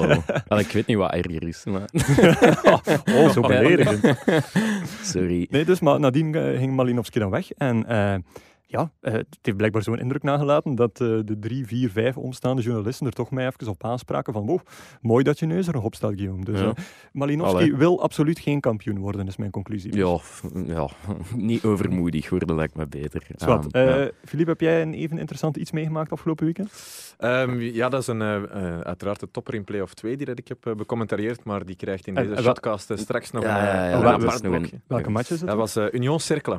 ik 0.48 0.72
weet 0.72 0.86
niet 0.86 0.96
wat 0.96 1.12
erger 1.12 1.48
is, 1.48 1.64
maar... 1.64 1.88
oh, 3.16 3.30
zo 3.30 3.40
beledigend. 3.40 4.16
Sorry. 5.02 5.46
Nee, 5.50 5.64
dus 5.64 5.80
maar 5.80 6.00
nadien 6.00 6.34
ging 6.34 6.74
Malinowski 6.74 7.18
dan 7.18 7.30
weg. 7.30 7.52
En 7.52 7.86
eh, 7.86 8.14
ja, 8.72 8.90
eh, 9.00 9.12
het 9.12 9.38
heeft 9.42 9.56
blijkbaar 9.56 9.82
zo'n 9.82 9.98
indruk 9.98 10.22
nagelaten 10.22 10.74
dat 10.74 11.00
eh, 11.00 11.08
de 11.24 11.36
drie, 11.40 11.66
vier, 11.66 11.90
vijf 11.90 12.16
omstaande 12.16 12.62
journalisten 12.62 13.06
er 13.06 13.12
toch 13.12 13.30
mij 13.30 13.46
even 13.46 13.68
op 13.68 13.84
aanspraken 13.84 14.32
van 14.32 14.46
wow, 14.46 14.58
mooi 15.00 15.24
dat 15.24 15.38
je 15.38 15.46
neus 15.46 15.66
er 15.66 15.72
nog 15.72 15.84
op 15.84 15.94
staat, 15.94 16.12
Guillaume. 16.14 16.44
Dus 16.44 16.60
Ja. 16.60 16.66
eh, 16.66 16.72
Malinowski 17.12 17.56
Allee. 17.56 17.76
wil 17.76 18.02
absoluut 18.02 18.38
geen 18.38 18.60
kampioen 18.60 18.98
worden, 18.98 19.26
is 19.26 19.36
mijn 19.36 19.50
conclusie. 19.50 19.90
Dus. 19.90 20.00
Ja, 20.00 20.18
ja, 20.66 20.88
niet 21.36 21.64
overmoedig 21.64 22.30
worden 22.30 22.54
lijkt 22.54 22.74
me 22.76 22.86
beter. 22.86 23.26
Zwat, 23.36 23.66
Ehm, 23.72 23.86
ja. 23.86 23.98
eh, 24.00 24.08
Philippe, 24.24 24.50
heb 24.50 24.60
jij 24.60 24.82
een 24.82 24.94
even 24.94 25.18
interessant 25.18 25.56
iets 25.56 25.70
meegemaakt 25.70 26.12
afgelopen 26.12 26.44
weekend? 26.44 26.72
Ehm, 27.18 27.58
ja, 27.60 27.88
dat 27.88 28.00
is 28.00 28.06
een, 28.06 28.22
uiteraard 28.22 29.20
de 29.20 29.30
topper 29.30 29.54
in 29.54 29.64
play-off 29.64 29.94
2 29.94 30.16
die 30.16 30.26
dat 30.26 30.38
ik 30.38 30.48
heb 30.48 30.74
becommentarieerd, 30.76 31.44
maar 31.44 31.64
die 31.64 31.76
krijgt 31.76 32.06
in 32.06 32.14
deze 32.14 32.34
eh, 32.34 32.96
straks 32.96 33.30
nog 33.30 33.44
een, 33.44 33.50
apart 33.50 34.42
blokje. 34.42 34.80
Welke 34.86 35.10
match 35.10 35.30
is 35.30 35.38
het? 35.40 35.48
Dat 35.48 35.56
was 35.56 35.76
eh, 35.76 35.86
Union 35.92 36.20
Cercle. 36.20 36.58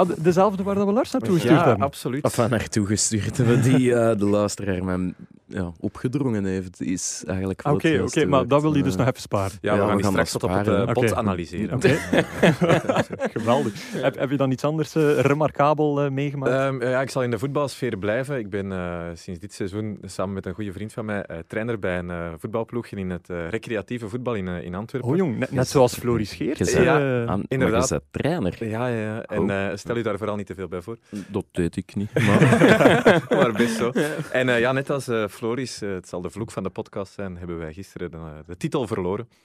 Ah, 0.00 0.08
de- 0.08 0.22
dezelfde 0.22 0.62
waar 0.62 0.74
dat 0.74 0.86
we 0.86 0.92
Lars 0.92 1.10
naartoe 1.10 1.34
gestuurd 1.34 1.58
Ja, 1.58 1.64
hebben. 1.66 1.84
absoluut. 1.86 2.24
Enfin, 2.24 2.50
naartoe 2.50 2.86
gestuurd 2.86 3.36
hebben 3.36 3.62
die 3.62 3.94
eh, 3.94 4.16
de 4.18 4.24
luisteraar 4.24 4.84
mij 4.84 5.12
ja, 5.46 5.72
opgedrongen 5.80 6.44
heeft, 6.44 6.80
is 6.82 7.22
eigenlijk 7.26 7.62
Ah, 7.62 7.72
Oké, 7.72 8.00
oké, 8.02 8.26
maar 8.26 8.48
dat 8.48 8.62
wil 8.62 8.76
je 8.76 8.82
dus 8.82 8.92
Eh, 8.92 8.98
nog 8.98 9.08
even 9.08 9.20
sparen. 9.20 9.58
Ja, 9.60 9.72
we 9.74 9.80
Ja, 9.80 9.86
gaan 9.86 9.96
we 9.96 10.02
gaan 10.02 10.10
straks 10.12 10.32
dat 10.32 10.40
tot 10.40 10.50
op 10.50 10.56
het 10.56 10.68
eh, 10.68 10.92
pot 10.92 11.14
analyseren. 11.14 11.76
Oké. 11.76 11.88
Geweldig. 13.38 13.72
Heb, 13.92 14.18
heb 14.18 14.30
je 14.30 14.36
dan 14.36 14.50
iets 14.50 14.64
anders 14.64 14.94
eh, 14.94 15.20
remarkabel 15.20 16.10
meegemaakt? 16.10 16.52
Ehm, 16.52 16.82
ja, 16.90 17.00
ik 17.00 17.10
zal 17.10 17.22
in 17.22 17.30
de 17.30 17.38
voetbalsfeer 17.38 17.96
blijven. 17.98 18.38
Ik 18.38 18.50
ben 18.50 18.72
eh, 18.72 19.00
sinds 19.14 19.40
dit 19.40 19.52
seizoen 19.52 19.98
samen 20.02 20.34
met 20.34 20.46
een 20.46 20.54
goede 20.54 20.72
vriend 20.72 20.92
van 20.92 21.04
mij 21.04 21.22
eh, 21.22 21.36
trainer 21.46 21.78
bij 21.78 21.98
een 21.98 22.10
eh, 22.10 22.28
voetbalploeg 22.38 22.86
in 22.86 23.10
het 23.10 23.28
recreatieve 23.50 24.08
voetbal 24.08 24.34
in, 24.34 24.48
in 24.48 24.74
Antwerpen. 24.74 25.10
oh 25.10 25.16
jong, 25.16 25.38
net, 25.38 25.50
net 25.52 25.68
zoals 25.68 25.94
Floris 25.94 26.32
Geert. 26.32 26.70
Ja, 26.72 27.26
aan- 27.26 27.42
inderdaad. 27.48 28.00
Trainer. 28.10 28.56
Ja, 28.68 28.86
ja, 28.86 29.00
ja. 29.02 29.22
En 29.22 29.38
Oh. 29.38 29.50
eh, 29.66 29.76
stel 29.88 30.00
u 30.00 30.02
daar 30.02 30.18
vooral 30.18 30.36
niet 30.36 30.46
te 30.46 30.54
veel 30.54 30.68
bij 30.68 30.82
voor. 30.82 30.96
Dat 31.28 31.44
deed 31.52 31.76
ik 31.76 31.94
niet. 31.94 32.10
Maar... 32.26 33.26
maar 33.30 33.52
best 33.52 33.76
zo. 33.76 33.90
En 34.32 34.48
eh, 34.48 34.60
ja, 34.60 34.72
net 34.72 34.90
als 34.90 35.08
eh, 35.08 35.28
Floris, 35.28 35.82
eh, 35.82 35.90
het 35.90 36.08
zal 36.08 36.20
de 36.20 36.30
vloek 36.30 36.50
van 36.50 36.62
de 36.62 36.70
podcast 36.70 37.12
zijn, 37.12 37.36
hebben 37.36 37.58
wij 37.58 37.72
gisteren 37.72 38.10
de, 38.10 38.18
de 38.46 38.56
titel 38.56 38.86
verloren. 38.86 39.28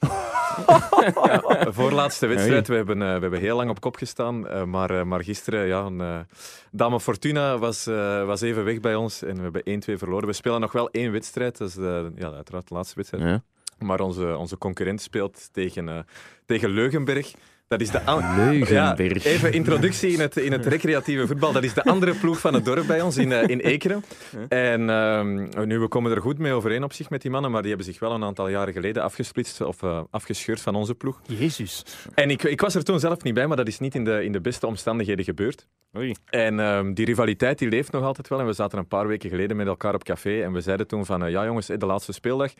ja, 1.26 1.42
voorlaatste 1.72 2.26
wedstrijd. 2.26 2.68
We 2.68 2.74
hebben, 2.74 2.98
we 2.98 3.04
hebben 3.04 3.40
heel 3.40 3.56
lang 3.56 3.70
op 3.70 3.80
kop 3.80 3.96
gestaan. 3.96 4.70
maar, 4.70 5.06
maar 5.06 5.24
gisteren, 5.24 5.66
ja, 5.66 5.80
een, 5.80 6.26
Dame 6.70 7.00
Fortuna 7.00 7.58
was, 7.58 7.84
was 8.26 8.40
even 8.40 8.64
weg 8.64 8.80
bij 8.80 8.94
ons. 8.94 9.22
En 9.22 9.36
we 9.36 9.42
hebben 9.42 9.82
1-2 9.94 9.98
verloren. 9.98 10.26
We 10.26 10.32
spelen 10.32 10.60
nog 10.60 10.72
wel 10.72 10.90
één 10.90 11.12
wedstrijd. 11.12 11.58
Dat 11.58 11.68
is 11.68 11.74
de, 11.74 12.12
ja, 12.16 12.30
uiteraard 12.32 12.68
de 12.68 12.74
laatste 12.74 12.94
wedstrijd. 12.96 13.22
Ja. 13.22 13.42
Maar 13.78 14.00
onze, 14.00 14.36
onze 14.36 14.58
concurrent 14.58 15.00
speelt 15.00 15.48
tegen, 15.52 16.06
tegen 16.46 16.70
Leugenberg. 16.70 17.34
Dat 17.68 17.80
is 17.80 17.90
de 17.90 18.02
an- 18.02 18.36
Leugenberg. 18.36 19.22
Ja, 19.24 19.30
even 19.30 19.52
introductie 19.52 20.10
in 20.12 20.20
het, 20.20 20.36
in 20.36 20.52
het 20.52 20.66
recreatieve 20.66 21.26
voetbal. 21.26 21.52
Dat 21.52 21.64
is 21.64 21.74
de 21.74 21.84
andere 21.84 22.14
ploeg 22.14 22.40
van 22.40 22.54
het 22.54 22.64
dorp 22.64 22.86
bij 22.86 23.00
ons 23.00 23.16
in, 23.16 23.32
eh, 23.32 23.48
in 23.48 23.60
Ekeren. 23.60 24.04
En 24.48 24.90
ehm, 24.90 25.66
nu, 25.66 25.78
we 25.78 25.88
komen 25.88 26.10
er 26.12 26.20
goed 26.20 26.38
mee 26.38 26.52
overeen 26.52 26.84
op 26.84 26.92
zich 26.92 27.10
met 27.10 27.22
die 27.22 27.30
mannen, 27.30 27.50
maar 27.50 27.60
die 27.60 27.68
hebben 27.70 27.86
zich 27.92 27.98
wel 28.00 28.12
een 28.12 28.24
aantal 28.24 28.48
jaren 28.48 28.72
geleden 28.72 29.02
afgesplitst 29.02 29.60
of 29.60 29.82
eh, 29.82 30.00
afgescheurd 30.10 30.60
van 30.60 30.74
onze 30.74 30.94
ploeg. 30.94 31.20
Jezus. 31.26 31.84
En 32.14 32.30
ik, 32.30 32.42
ik 32.42 32.60
was 32.60 32.74
er 32.74 32.84
toen 32.84 33.00
zelf 33.00 33.22
niet 33.22 33.34
bij, 33.34 33.46
maar 33.46 33.56
dat 33.56 33.68
is 33.68 33.78
niet 33.78 33.94
in 33.94 34.04
de, 34.04 34.24
in 34.24 34.32
de 34.32 34.40
beste 34.40 34.66
omstandigheden 34.66 35.24
gebeurd. 35.24 35.66
Oei. 35.96 36.14
En 36.24 36.60
ehm, 36.60 36.92
die 36.92 37.04
rivaliteit 37.04 37.58
die 37.58 37.68
leeft 37.68 37.92
nog 37.92 38.02
altijd 38.02 38.28
wel. 38.28 38.40
En 38.40 38.46
we 38.46 38.52
zaten 38.52 38.78
een 38.78 38.88
paar 38.88 39.06
weken 39.06 39.30
geleden 39.30 39.56
met 39.56 39.66
elkaar 39.66 39.94
op 39.94 40.04
café 40.04 40.42
en 40.42 40.52
we 40.52 40.60
zeiden 40.60 40.86
toen 40.86 41.04
van, 41.06 41.24
eh, 41.24 41.30
ja 41.30 41.44
jongens, 41.44 41.66
de 41.66 41.86
laatste 41.86 42.12
speeldag. 42.12 42.52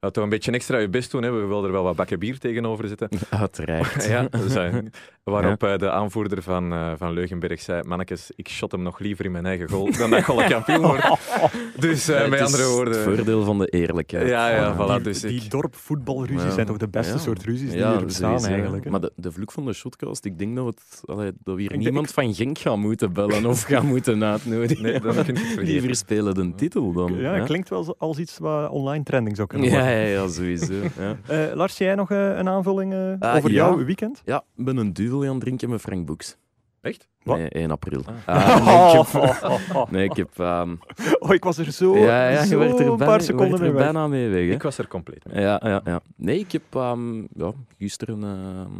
Ja, 0.00 0.10
toch 0.10 0.24
een 0.24 0.30
beetje 0.30 0.52
extra 0.52 0.78
je 0.78 0.88
best 0.88 1.10
doen. 1.10 1.22
Hè. 1.22 1.30
We 1.30 1.46
wilden 1.46 1.66
er 1.66 1.72
wel 1.72 1.82
wat 1.82 1.96
bakken 1.96 2.18
bier 2.18 2.38
tegenover 2.38 2.88
zetten. 2.88 3.08
Uiteraard. 3.30 4.04
ja, 4.14 4.28
zijn, 4.46 4.92
waarop 5.30 5.62
eh, 5.62 5.76
de 5.78 5.90
aanvoerder 5.90 6.42
van, 6.42 6.72
uh, 6.72 6.92
van 6.96 7.12
Leugenberg 7.12 7.60
zei: 7.60 7.82
Mannekes, 7.86 8.30
ik 8.36 8.48
shot 8.48 8.72
hem 8.72 8.82
nog 8.82 8.98
liever 8.98 9.24
in 9.24 9.32
mijn 9.32 9.46
eigen 9.46 9.68
goal 9.70 9.92
dan 9.98 10.10
dat 10.10 10.24
Golle 10.24 10.44
kampioen 10.48 10.80
wordt. 10.86 11.06
Dus 11.78 12.08
uh, 12.08 12.28
met 12.28 12.40
andere 12.40 12.66
woorden. 12.68 12.94
Het 12.94 13.02
voordeel 13.02 13.44
van 13.44 13.58
de 13.58 13.66
eerlijkheid. 13.66 14.28
Ja, 14.28 14.48
ja, 14.48 14.74
voilà. 14.74 14.92
Die, 14.94 15.00
dus 15.00 15.20
die 15.20 15.42
ik, 15.42 15.50
dorpvoetbalruzies 15.50 16.42
Ja. 16.42 16.50
zijn 16.50 16.66
toch 16.66 16.76
de 16.76 16.88
beste 16.88 17.12
Ja. 17.12 17.18
soort 17.18 17.42
ruzies 17.44 17.70
die 17.70 17.82
er 17.82 18.04
bestaan 18.04 18.44
eigenlijk. 18.44 18.90
Maar 18.90 19.00
de, 19.00 19.12
de 19.16 19.32
vloek 19.32 19.52
van 19.52 19.64
de 19.64 19.72
shotcast, 19.72 20.24
ik 20.24 20.38
denk 20.38 20.56
dat, 20.56 20.64
we 20.64 20.70
het, 20.70 21.02
allee, 21.08 21.32
dat 21.44 21.54
we 21.54 21.60
hier 21.60 21.76
niemand 21.76 22.10
van 22.10 22.34
Genk 22.34 22.58
gaan 22.58 22.80
moeten 22.80 23.12
bellen 23.12 23.46
of 23.46 23.62
gaan 23.62 23.86
moeten 23.94 24.24
uitnodigen. 24.24 24.82
nee, 24.82 25.00
dan 25.00 25.14
kun 25.24 25.34
je 25.34 25.40
het 25.56 25.66
Die 25.66 25.80
verspelen 25.82 26.34
de 26.34 26.54
titel 26.54 26.92
dan. 26.92 27.14
ja, 27.18 27.40
klinkt 27.44 27.68
wel 27.68 27.94
als 27.98 28.18
iets 28.18 28.38
wat 28.38 28.70
online 28.70 29.04
trending 29.04 29.36
zou 29.36 29.48
kunnen 29.48 29.68
ja, 29.70 29.74
worden. 29.74 29.94
ja, 29.96 30.06
ja, 30.22 30.28
sowieso. 30.28 30.72
Ja. 30.98 31.16
Eh, 31.26 31.54
Lars, 31.56 31.78
jij 31.78 31.94
nog 31.94 32.10
eh, 32.10 32.36
een 32.36 32.48
aanvulling 32.48 32.92
eh, 32.92 33.12
Ah, 33.18 33.36
over 33.36 33.50
ja. 33.50 33.56
jouw 33.56 33.84
weekend? 33.84 34.22
ja, 34.24 34.42
ik 34.56 34.64
ben 34.64 34.76
een 34.76 34.92
duvel 34.92 35.17
aan 35.26 35.32
het 35.34 35.40
drinken 35.40 35.70
met 35.70 35.80
Frank 35.80 36.06
Boeks. 36.06 36.36
Echt? 36.80 37.08
Wat? 37.22 37.36
Nee, 37.36 37.48
1 37.48 37.70
april. 37.70 38.02
Ah. 38.26 38.26
Ah, 38.26 38.64
nee, 38.66 38.84
ik 38.88 38.96
heb, 38.96 39.90
nee, 39.90 40.04
ik 40.04 40.16
heb... 40.16 40.38
ehm, 40.38 40.74
Oh, 41.18 41.34
ik 41.34 41.44
was 41.44 41.58
er 41.58 41.72
zo, 41.72 41.96
ja, 41.96 42.30
ja, 42.30 42.40
je 42.40 42.46
zo 42.46 42.58
werd 42.58 42.78
er, 42.78 42.86
een 42.86 42.96
bijna, 42.96 43.04
paar 43.12 43.20
seconden 43.20 43.48
werd 43.50 43.60
mee 43.60 43.68
er 43.70 43.74
weg. 43.76 43.84
bijna 43.84 44.06
mee 44.06 44.28
weg. 44.28 44.46
hè. 44.46 44.52
Ik 44.52 44.62
was 44.62 44.78
er 44.78 44.88
compleet 44.88 45.24
mee. 45.26 45.40
Ja, 45.42 45.60
ja, 45.64 45.80
ja. 45.84 46.00
Nee, 46.16 46.38
ik 46.38 46.52
heb 46.52 46.62
ehm, 46.70 47.16
ja, 47.18 47.52
gisteren 47.78 48.22
ehm, 48.24 48.72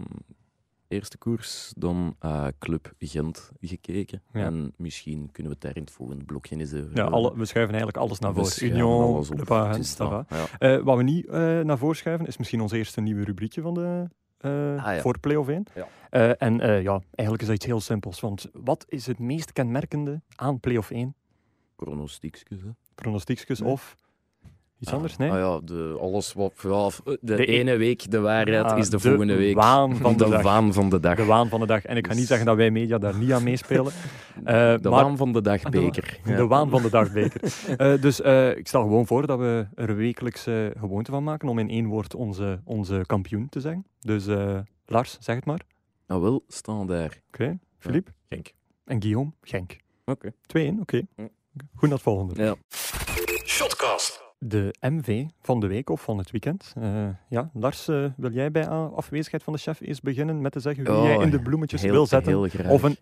eerste 0.88 1.18
koers, 1.18 1.72
dan 1.77 2.14
eh, 2.18 2.46
Club 2.59 2.92
Gent 2.98 3.51
gekeken. 3.61 4.22
Ja. 4.33 4.40
En 4.44 4.72
misschien 4.77 5.29
kunnen 5.33 5.53
we 5.53 5.59
het 5.59 5.61
daar 5.61 5.77
in 5.77 5.83
het 5.83 5.90
volgende 5.90 6.24
blokje 6.24 6.57
eens 6.57 6.72
Ja, 6.94 7.05
alle, 7.05 7.33
we 7.37 7.44
schuiven 7.44 7.74
eigenlijk 7.74 7.96
alles 8.05 8.18
naar 8.18 8.35
voren. 8.35 8.64
Union, 8.64 9.24
va. 9.24 9.72
dat, 9.96 10.24
ja. 10.29 10.46
Eh, 10.59 10.83
wat 10.83 10.96
we 10.96 11.03
niet 11.03 11.27
eh, 11.27 11.61
naar 11.61 11.79
voren 11.79 11.96
schuiven, 11.96 12.27
is 12.27 12.37
misschien 12.37 12.61
ons 12.61 12.72
eerste 12.72 13.01
nieuwe 13.01 13.24
rubriekje 13.24 13.61
van 13.61 13.74
de, 13.74 14.09
Ah, 14.40 14.51
ja. 14.94 15.01
voor 15.01 15.18
Play-off 15.18 15.48
1. 15.48 15.66
Ja. 15.74 15.87
Eh, 16.11 16.42
en 16.42 16.61
eh, 16.61 16.83
ja, 16.83 17.01
eigenlijk 17.14 17.40
is 17.40 17.46
dat 17.46 17.57
iets 17.57 17.66
heel 17.66 17.81
simpels. 17.81 18.20
Want 18.20 18.48
wat 18.53 18.85
is 18.88 19.07
het 19.07 19.18
meest 19.18 19.53
kenmerkende 19.53 20.20
aan 20.37 20.61
Play-off 20.61 20.90
1? 20.90 21.14
Pronostiekjes. 21.77 22.59
Pronostiekjes 22.94 23.61
Nee. 23.61 23.70
of 23.70 23.96
iets 24.79 24.93
anders? 24.93 25.17
Nee? 25.17 25.31
Ah 25.31 25.37
ja, 25.38 25.61
de, 25.64 25.97
alles 26.01 26.33
wat... 26.33 26.53
Ja, 26.62 26.88
de, 27.05 27.19
De 27.21 27.53
e- 27.53 27.59
ene 27.59 27.77
week 27.77 28.11
de 28.11 28.21
waarheid 28.21 28.71
Ja, 28.71 28.77
is 28.77 28.91
de, 28.91 28.97
de 28.97 29.03
volgende 29.09 29.37
week 29.37 29.55
waan 29.55 29.97
van 29.97 30.17
de 30.17 30.29
dag. 30.29 30.43
waan 30.43 30.73
van 30.73 30.88
de 30.91 31.01
dag. 31.01 31.17
De 31.17 31.25
waan 31.25 31.49
van 31.49 31.61
de 31.61 31.67
dag. 31.67 31.85
En 31.85 31.97
ik 31.97 32.05
ga 32.07 32.11
niet 32.11 32.19
Dus- 32.21 32.29
zeggen 32.29 32.47
dat 32.47 32.57
wij 32.57 32.71
media 32.71 32.99
daar 32.99 33.17
niet 33.19 33.33
aan 33.33 33.43
meespelen. 33.43 33.93
Eh, 34.45 34.55
de 34.55 34.79
maar- 34.83 34.91
waan 34.91 35.17
van 35.17 35.33
de 35.33 35.41
dag 35.41 35.61
De- 35.62 35.71
beker. 35.71 36.19
De 36.37 36.47
waan 36.47 36.71
van 36.71 36.83
de 36.83 36.91
dagbeker. 36.91 37.41
Eh, 37.77 38.01
dus 38.01 38.21
eh, 38.21 38.57
ik 38.57 38.67
stel 38.69 38.83
gewoon 38.83 39.07
voor 39.07 39.27
dat 39.27 39.38
we 39.38 39.67
er 39.75 39.97
wekelijks 39.97 40.47
eh, 40.47 40.67
gewoonte 40.79 41.11
van 41.11 41.25
maken 41.25 41.49
om 41.49 41.59
in 41.59 41.69
één 41.69 41.87
woord 41.87 42.14
onze, 42.14 42.61
onze 42.64 43.03
kampioen 43.07 43.49
te 43.49 43.61
zeggen. 43.61 43.87
Dus 44.01 44.27
eh, 44.27 44.59
Lars, 44.87 45.17
zeg 45.21 45.37
het 45.37 45.45
maar. 45.45 45.61
Nou 46.07 46.23
wel, 46.23 46.45
staan 46.49 46.87
daar. 46.87 47.21
Oké. 47.29 47.59
Philippe 47.79 48.11
Genk. 48.29 48.53
en 48.85 49.03
Guillaume, 49.03 49.31
Genk. 49.43 49.77
Oké. 50.05 50.33
2-1, 50.59 50.81
oké. 50.81 51.03
Hm. 51.17 51.23
Goed 51.75 51.88
naar 51.88 51.91
het 51.91 52.03
volgende. 52.03 52.43
Ja. 52.43 52.55
De 54.38 54.74
MV 54.81 55.24
van 55.40 55.61
de 55.61 55.66
week 55.66 55.90
of 55.90 56.03
van 56.03 56.18
het 56.18 56.31
weekend. 56.31 56.74
Eh, 56.81 57.09
ja, 57.29 57.51
Lars, 57.53 57.88
eh, 57.88 58.05
wil 58.16 58.33
jij 58.33 58.51
bij 58.51 58.68
afwezigheid 58.68 59.42
van 59.42 59.53
de 59.53 59.59
chef 59.59 59.81
eerst 59.81 60.03
beginnen 60.03 60.40
met 60.40 60.53
te 60.53 60.61
zeggen 60.61 60.85
wie 60.85 60.92
Oh, 60.92 61.05
jij 61.05 61.18
in 61.18 61.31
de 61.31 61.40
bloemetjes 61.40 61.83
Heel, 61.83 61.92
wil 61.92 62.07
zetten? 62.07 62.33
heel 62.33 62.48
graag. 62.48 62.70
Of 62.70 62.83
een, 62.83 62.96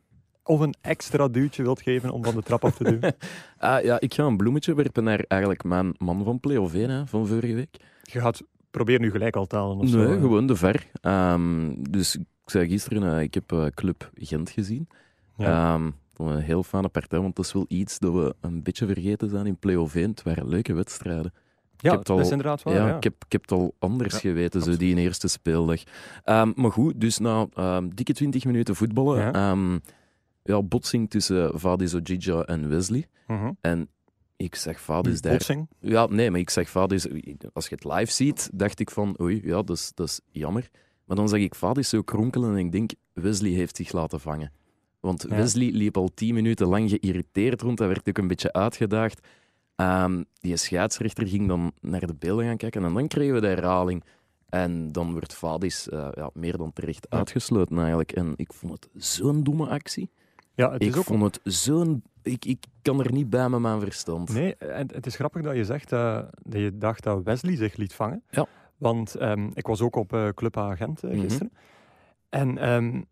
of 0.45 0.61
een 0.61 0.75
extra 0.81 1.29
duwtje 1.29 1.63
wilt 1.63 1.83
geven 1.83 2.11
om 2.11 2.25
van 2.25 2.35
de 2.35 2.43
trap 2.43 2.65
af 2.65 2.77
te 2.77 2.85
duwen? 2.85 3.15
Ah, 3.59 3.85
ja, 3.85 4.01
ik 4.01 4.15
ga 4.15 4.25
een 4.25 4.37
bloemetje 4.37 4.75
werpen 4.75 5.05
naar 5.05 5.25
eigenlijk 5.29 5.65
mijn 5.65 5.95
man 5.99 6.25
van 6.25 6.41
Play-off 6.41 6.75
1 6.75 6.91
hè, 6.91 7.07
van 7.07 7.27
vorige 7.27 7.55
week. 7.55 7.77
Je 8.03 8.21
gaat 8.21 8.43
proberen 8.71 9.01
nu 9.01 9.11
gelijk 9.11 9.37
al 9.37 9.47
te 9.47 9.57
halen 9.57 9.77
of 9.79 9.89
zo. 9.89 9.99
Nee, 9.99 10.15
eh. 10.15 10.21
gewoon 10.21 10.47
de 10.47 10.57
ver. 10.57 10.87
Ehm, 11.01 11.75
dus 11.91 12.17
ik 12.17 12.25
zei 12.45 12.69
gisteren, 12.69 13.17
eh, 13.17 13.23
ik 13.23 13.35
heb 13.35 13.53
eh, 13.53 13.67
Club 13.67 14.11
Gent 14.15 14.51
gezien. 14.51 14.89
Ja. 15.37 15.75
Ehm, 15.75 15.91
vond 16.17 16.31
een 16.31 16.41
heel 16.43 16.63
fijne 16.63 16.89
partij, 16.89 17.21
want 17.21 17.37
dat 17.37 17.45
is 17.45 17.53
wel 17.53 17.65
iets 17.69 17.99
dat 17.99 18.13
we 18.13 18.35
een 18.41 18.63
beetje 18.63 18.87
vergeten 18.87 19.29
zijn 19.31 19.47
in 19.47 19.57
Play-off 19.59 19.95
1. 19.95 20.11
Het 20.11 20.23
waren 20.23 20.49
leuke 20.49 20.73
wedstrijden. 20.75 21.33
ja, 21.77 21.89
heb 21.91 21.99
het 21.99 22.07
dat 22.07 22.19
is 22.19 22.25
al- 22.25 22.31
inderdaad 22.31 22.63
waar. 22.63 22.75
ja, 22.75 22.89
ja. 22.89 22.97
Ik, 22.97 23.03
heb, 23.05 23.15
ik 23.27 23.33
heb 23.33 23.41
het 23.43 23.53
al 23.53 23.75
anders 23.79 24.13
Ja, 24.15 24.19
geweten, 24.21 24.51
zo 24.53 24.59
absoluut. 24.59 24.79
die 24.79 24.91
in 24.91 24.99
eerste 24.99 25.29
speeldag. 25.29 25.83
Ehm, 26.25 26.53
maar 26.55 26.73
goed, 26.73 27.01
dus 27.01 27.19
na 27.19 27.47
ehm, 27.55 27.89
dikke 27.95 28.13
20 28.13 28.45
minuten 28.45 28.77
voetballen, 28.77 29.19
Ja. 29.19 29.31
ja. 29.55 29.79
ja, 30.43 30.63
botsing 30.63 31.11
tussen 31.11 31.59
Vadis 31.61 31.95
Ojija 31.95 32.43
en 32.43 32.69
Wesley. 32.69 33.07
Mhm. 33.27 33.51
En 33.61 33.89
ik 34.37 34.55
zeg 34.55 34.81
Vadis 34.81 35.21
daar... 35.21 35.33
Botsing. 35.33 35.69
Ja, 35.81 36.07
nee, 36.07 36.31
maar 36.31 36.41
ik 36.41 36.51
zeg 36.51 36.69
Vadis... 36.69 37.07
Als 37.53 37.69
je 37.69 37.75
het 37.75 37.85
live 37.85 38.13
ziet, 38.13 38.51
dacht 38.53 38.81
ik 38.81 38.91
van, 38.91 39.17
oei, 39.21 39.41
ja, 39.45 39.63
dat 39.63 39.77
is, 39.77 39.91
dat 39.95 40.07
is 40.09 40.21
jammer. 40.31 40.69
Maar 41.05 41.17
dan 41.17 41.29
zag 41.29 41.39
ik 41.41 41.55
Vadis 41.55 41.89
zo 41.89 42.03
kronkelen 42.03 42.51
en 42.51 42.57
ik 42.59 42.73
denk, 42.73 42.91
Wesley 43.13 43.51
heeft 43.51 43.77
zich 43.77 43.93
laten 43.93 44.21
vangen. 44.21 44.53
Want 45.07 45.27
Ja. 45.29 45.37
Wesley 45.37 45.71
liep 45.71 45.97
al 45.97 46.11
tien 46.15 46.35
minuten 46.35 46.67
lang 46.67 46.91
geïrriteerd 46.91 47.63
rond. 47.63 47.79
Hij 47.79 47.89
werd 47.89 48.09
ook 48.09 48.19
een 48.19 48.27
beetje 48.29 48.53
uitgedaagd. 48.53 49.27
Ehm, 49.77 50.23
die 50.41 50.57
scheidsrechter 50.57 51.27
ging 51.27 51.49
dan 51.49 51.73
naar 51.81 52.07
de 52.07 52.15
beelden 52.15 52.45
gaan 52.47 52.57
kijken 52.57 52.85
en 52.85 52.95
dan 52.95 53.09
kregen 53.09 53.35
we 53.35 53.41
de 53.41 53.47
herhaling. 53.47 54.05
En 54.49 54.93
dan 54.93 55.13
wordt 55.13 55.35
Vadis 55.35 55.89
eh, 55.89 56.09
ja, 56.15 56.31
meer 56.35 56.57
dan 56.57 56.73
terecht 56.73 57.07
Ja. 57.11 57.17
uitgesloten 57.19 57.79
eigenlijk. 57.79 58.13
En 58.13 58.33
ik 58.37 58.53
vond 58.53 58.73
het 58.73 58.89
zo'n 59.05 59.43
domme 59.43 59.67
actie. 59.69 60.11
Ja, 60.55 60.73
het 60.73 60.83
Ik 60.83 60.97
ook... 60.97 61.05
vond 61.05 61.23
het 61.23 61.41
zo'n... 61.55 62.03
Ik, 62.23 62.45
ik 62.45 62.65
kan 62.83 63.01
er 63.01 63.13
niet 63.13 63.31
bij 63.31 63.49
met 63.49 63.61
mijn 63.61 63.81
verstand. 63.81 64.33
Nee, 64.33 64.57
en 64.57 64.89
het 64.95 65.07
is 65.07 65.15
grappig 65.15 65.43
dat 65.43 65.57
je 65.57 65.65
zegt 65.65 65.93
eh, 65.93 66.19
dat 66.43 66.61
je 66.61 66.79
dacht 66.79 67.03
dat 67.03 67.23
Wesley 67.23 67.57
zich 67.57 67.77
liet 67.77 67.95
vangen. 67.95 68.23
Ja. 68.31 68.47
Want 68.77 69.15
ehm, 69.15 69.51
ik 69.55 69.67
was 69.67 69.81
ook 69.81 69.97
op 69.97 70.13
eh, 70.13 70.29
Club 70.29 70.57
Agent 70.57 71.03
Mhm. 71.03 71.21
gisteren. 71.21 71.53
En 72.29 72.59
ehm 72.59 73.03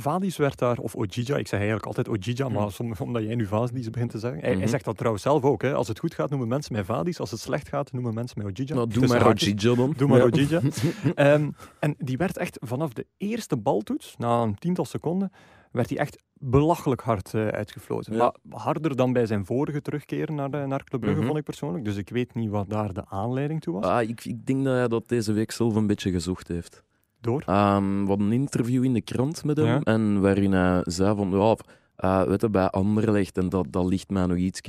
Vadis 0.00 0.36
werd 0.36 0.58
daar, 0.58 0.78
of 0.78 0.94
Ojija, 0.94 1.36
ik 1.36 1.46
zeg 1.48 1.58
eigenlijk 1.58 1.86
altijd 1.86 2.08
Ojija, 2.08 2.48
maar 2.48 2.62
Mhm. 2.62 2.70
som- 2.70 2.92
omdat 2.98 3.22
jij 3.22 3.34
nu 3.34 3.46
Vadis 3.46 3.90
begint 3.90 4.10
te 4.10 4.18
zeggen. 4.18 4.40
Hij, 4.40 4.48
hij 4.48 4.58
Mhm. 4.58 4.68
zegt 4.68 4.84
dat 4.84 4.96
trouwens 4.96 5.22
zelf 5.24 5.42
ook. 5.42 5.62
Hè. 5.62 5.74
Als 5.74 5.88
het 5.88 5.98
goed 5.98 6.14
gaat, 6.14 6.30
noemen 6.30 6.48
mensen 6.48 6.72
mij 6.72 6.84
Vadis. 6.84 7.20
Als 7.20 7.30
het 7.30 7.40
slecht 7.40 7.68
gaat, 7.68 7.92
noemen 7.92 8.14
mensen 8.14 8.42
mij 8.42 8.50
Ojija. 8.52 8.74
Nou, 8.74 8.88
doe 8.88 9.06
maar. 9.06 9.26
Ojija 9.26 9.74
dan. 9.74 9.94
Doe 9.96 10.08
maar 10.08 10.18
Ja. 10.18 10.24
Ojija. 10.24 10.60
Ehm, 11.14 11.50
en 11.78 11.94
die 11.98 12.16
werd 12.16 12.36
echt 12.36 12.58
vanaf 12.60 12.92
de 12.92 13.06
eerste 13.16 13.56
baltoets, 13.56 14.14
na 14.18 14.42
een 14.42 14.58
tiental 14.58 14.84
seconden, 14.84 15.32
werd 15.72 15.88
hij 15.88 15.98
echt 15.98 16.22
belachelijk 16.40 17.00
hard 17.00 17.34
eh, 17.34 17.48
uitgefloten. 17.48 18.12
Ja. 18.14 18.34
Maar 18.42 18.60
harder 18.60 18.96
dan 18.96 19.12
bij 19.12 19.26
zijn 19.26 19.44
vorige 19.46 19.82
terugkeren 19.82 20.34
naar, 20.34 20.50
de, 20.50 20.64
naar 20.66 20.84
Club 20.84 21.00
Brugge, 21.00 21.18
Mhm. 21.18 21.26
vond 21.26 21.38
ik 21.38 21.44
persoonlijk. 21.44 21.84
Dus 21.84 21.96
ik 21.96 22.08
weet 22.08 22.34
niet 22.34 22.50
wat 22.50 22.70
daar 22.70 22.92
de 22.92 23.04
aanleiding 23.08 23.60
toe 23.60 23.74
was. 23.74 23.84
Ah, 23.84 24.02
ik, 24.02 24.24
ik 24.24 24.46
denk 24.46 24.64
dat 24.64 24.74
hij 24.74 24.88
dat 24.88 25.08
deze 25.08 25.32
week 25.32 25.50
zelf 25.50 25.74
een 25.74 25.86
beetje 25.86 26.10
gezocht 26.10 26.48
heeft. 26.48 26.82
Door. 27.20 27.42
Ehm 27.46 28.02
we 28.02 28.08
hadden 28.08 28.26
een 28.26 28.32
interview 28.32 28.84
in 28.84 28.92
de 28.92 29.00
krant 29.00 29.44
met 29.44 29.56
hem. 29.56 29.66
Ja. 29.66 29.80
En 29.80 30.20
waarin 30.20 30.52
hij 30.52 30.80
zei 30.84 31.16
van, 31.16 31.30
ja, 31.30 31.56
eh, 31.96 32.22
weet 32.28 32.40
je, 32.40 32.50
bij 32.50 32.68
Anderlecht, 32.68 33.38
en 33.38 33.48
dat, 33.48 33.66
dat 33.70 33.86
ligt 33.86 34.10
mij 34.10 34.26
nog 34.26 34.36
iets 34.36 34.60